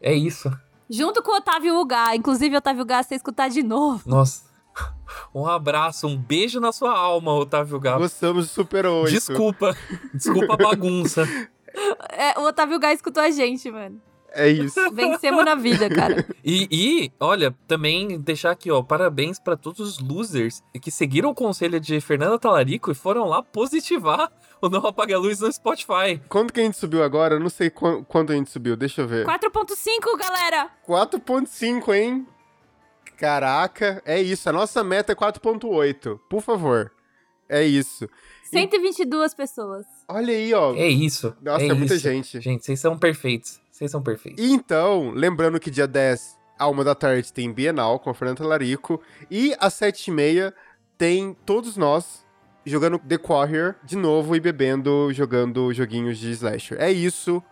É 0.00 0.14
isso. 0.14 0.50
Junto 0.88 1.22
com 1.22 1.32
o 1.32 1.36
Otávio 1.36 1.78
Ugá. 1.78 2.16
Inclusive, 2.16 2.56
Otávio 2.56 2.82
Ugá, 2.82 3.02
você 3.02 3.14
escutar 3.14 3.48
de 3.48 3.62
novo. 3.62 4.08
Nossa. 4.08 4.42
Um 5.32 5.46
abraço, 5.46 6.06
um 6.08 6.16
beijo 6.16 6.58
na 6.58 6.72
sua 6.72 6.96
alma, 6.96 7.32
Otávio 7.34 7.78
Gá. 7.78 7.98
Gostamos 7.98 8.46
do 8.46 8.50
Super 8.50 8.86
8. 8.86 9.10
Desculpa. 9.12 9.76
Desculpa 10.12 10.54
a 10.54 10.56
bagunça. 10.56 11.28
É, 12.10 12.38
o 12.38 12.44
Otávio 12.44 12.76
Ugá 12.76 12.92
escutou 12.92 13.22
a 13.22 13.30
gente, 13.30 13.70
mano. 13.70 14.00
É 14.36 14.48
isso. 14.48 14.78
Vencemos 14.92 15.44
na 15.44 15.54
vida, 15.54 15.88
cara. 15.88 16.26
E, 16.44 16.66
e, 16.70 17.12
olha, 17.20 17.54
também 17.68 18.18
deixar 18.20 18.50
aqui, 18.50 18.70
ó, 18.70 18.82
parabéns 18.82 19.38
pra 19.38 19.56
todos 19.56 19.80
os 19.80 19.98
losers 20.00 20.62
que 20.82 20.90
seguiram 20.90 21.30
o 21.30 21.34
conselho 21.34 21.78
de 21.78 22.00
Fernanda 22.00 22.38
Talarico 22.38 22.90
e 22.90 22.94
foram 22.94 23.24
lá 23.28 23.42
positivar 23.42 24.30
o 24.60 24.68
Não 24.68 24.86
Apaga 24.86 25.14
a 25.14 25.18
Luz 25.18 25.38
no 25.40 25.52
Spotify. 25.52 26.20
Quanto 26.28 26.52
que 26.52 26.60
a 26.60 26.64
gente 26.64 26.76
subiu 26.76 27.02
agora? 27.04 27.34
Eu 27.36 27.40
não 27.40 27.48
sei 27.50 27.70
qu- 27.70 28.04
quanto 28.08 28.32
a 28.32 28.34
gente 28.34 28.50
subiu. 28.50 28.76
Deixa 28.76 29.02
eu 29.02 29.06
ver. 29.08 29.24
4.5, 29.26 30.16
galera. 30.18 30.68
4.5, 30.88 31.94
hein? 31.94 32.26
Caraca, 33.16 34.02
é 34.04 34.20
isso. 34.20 34.48
A 34.48 34.52
nossa 34.52 34.82
meta 34.82 35.12
é 35.12 35.14
4.8. 35.14 36.18
Por 36.28 36.40
favor. 36.42 36.90
É 37.48 37.62
isso. 37.62 38.08
122 38.44 39.34
pessoas. 39.34 39.86
Olha 40.08 40.32
aí, 40.32 40.54
ó. 40.54 40.74
É 40.74 40.88
isso. 40.88 41.34
Nossa, 41.42 41.64
é, 41.64 41.68
é 41.68 41.74
muita 41.74 41.94
isso. 41.94 42.02
gente. 42.02 42.40
Gente, 42.40 42.64
vocês 42.64 42.80
são 42.80 42.98
perfeitos. 42.98 43.60
Vocês 43.70 43.90
são 43.90 44.02
perfeitos. 44.02 44.42
E 44.42 44.52
Então, 44.52 45.10
lembrando 45.10 45.58
que 45.58 45.70
dia 45.70 45.86
10, 45.86 46.38
à 46.58 46.68
uma 46.68 46.84
da 46.84 46.94
tarde, 46.94 47.32
tem 47.32 47.52
Bienal 47.52 47.98
com 47.98 48.10
a 48.10 48.14
Fernanda 48.14 48.46
Larico. 48.46 49.00
E 49.30 49.54
às 49.58 49.74
7h30 49.74 50.52
tem 50.96 51.36
todos 51.44 51.76
nós 51.76 52.24
jogando 52.64 52.98
The 52.98 53.18
Quarrior 53.18 53.74
de 53.84 53.96
novo 53.96 54.34
e 54.34 54.40
bebendo, 54.40 55.12
jogando 55.12 55.72
joguinhos 55.72 56.18
de 56.18 56.30
slasher. 56.30 56.80
É 56.80 56.90
isso. 56.90 57.42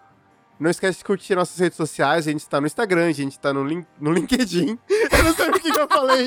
Não 0.62 0.70
esquece 0.70 0.98
de 0.98 1.04
curtir 1.04 1.34
nossas 1.34 1.58
redes 1.58 1.76
sociais. 1.76 2.28
A 2.28 2.30
gente 2.30 2.48
tá 2.48 2.60
no 2.60 2.68
Instagram, 2.68 3.08
a 3.08 3.12
gente 3.12 3.36
tá 3.36 3.52
no, 3.52 3.64
lin 3.64 3.84
no 4.00 4.12
LinkedIn. 4.12 4.78
Eu 5.10 5.24
não 5.24 5.34
sei 5.34 5.50
o 5.50 5.52
que 5.54 5.68
eu 5.68 5.88
falei. 5.88 6.24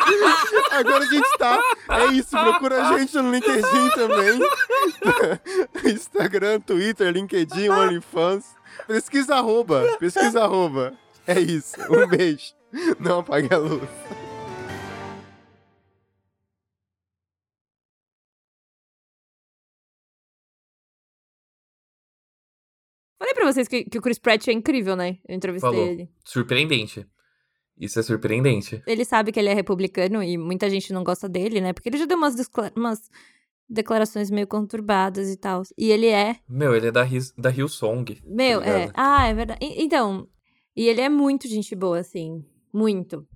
Agora 0.72 1.04
a 1.04 1.06
gente 1.06 1.38
tá. 1.38 1.60
É 1.90 2.06
isso, 2.06 2.30
procura 2.30 2.88
a 2.88 2.98
gente 2.98 3.14
no 3.16 3.30
LinkedIn 3.30 3.90
também. 3.94 4.40
Instagram, 5.92 6.60
Twitter, 6.60 7.12
LinkedIn, 7.12 7.68
OnlyFans. 7.68 8.46
Pesquisa 8.86 9.36
arroba, 9.36 9.96
pesquisa 9.98 10.44
arroba. 10.44 10.94
É 11.26 11.38
isso, 11.38 11.76
um 11.90 12.06
beijo. 12.06 12.54
Não 12.98 13.20
apague 13.20 13.52
a 13.52 13.58
luz. 13.58 13.88
Pra 23.46 23.52
vocês 23.52 23.68
que, 23.68 23.84
que 23.84 23.98
o 23.98 24.02
Chris 24.02 24.18
Pratt 24.18 24.48
é 24.48 24.52
incrível, 24.52 24.94
né? 24.96 25.18
Eu 25.28 25.36
entrevistei 25.36 25.70
Falou. 25.70 25.86
ele. 25.86 26.08
Surpreendente. 26.24 27.06
Isso 27.78 27.98
é 27.98 28.02
surpreendente. 28.02 28.82
Ele 28.86 29.04
sabe 29.04 29.30
que 29.32 29.38
ele 29.38 29.48
é 29.50 29.54
republicano 29.54 30.22
e 30.22 30.38
muita 30.38 30.68
gente 30.70 30.92
não 30.92 31.04
gosta 31.04 31.28
dele, 31.28 31.60
né? 31.60 31.72
Porque 31.72 31.88
ele 31.88 31.98
já 31.98 32.06
deu 32.06 32.16
umas, 32.16 32.34
umas 32.74 33.10
declarações 33.68 34.30
meio 34.30 34.46
conturbadas 34.46 35.28
e 35.30 35.36
tal. 35.36 35.62
E 35.76 35.90
ele 35.90 36.06
é. 36.06 36.36
Meu, 36.48 36.74
ele 36.74 36.86
é 36.86 36.92
da, 36.92 37.04
His, 37.04 37.32
da 37.32 37.50
Hillsong. 37.50 38.18
Meu, 38.24 38.60
tá 38.60 38.66
é. 38.66 38.90
Ah, 38.94 39.26
é 39.28 39.34
verdade. 39.34 39.60
E- 39.62 39.82
Então. 39.84 40.26
E 40.74 40.88
ele 40.88 41.00
é 41.00 41.08
muito 41.08 41.48
gente 41.48 41.74
boa, 41.74 41.98
assim. 41.98 42.44
Muito. 42.72 43.26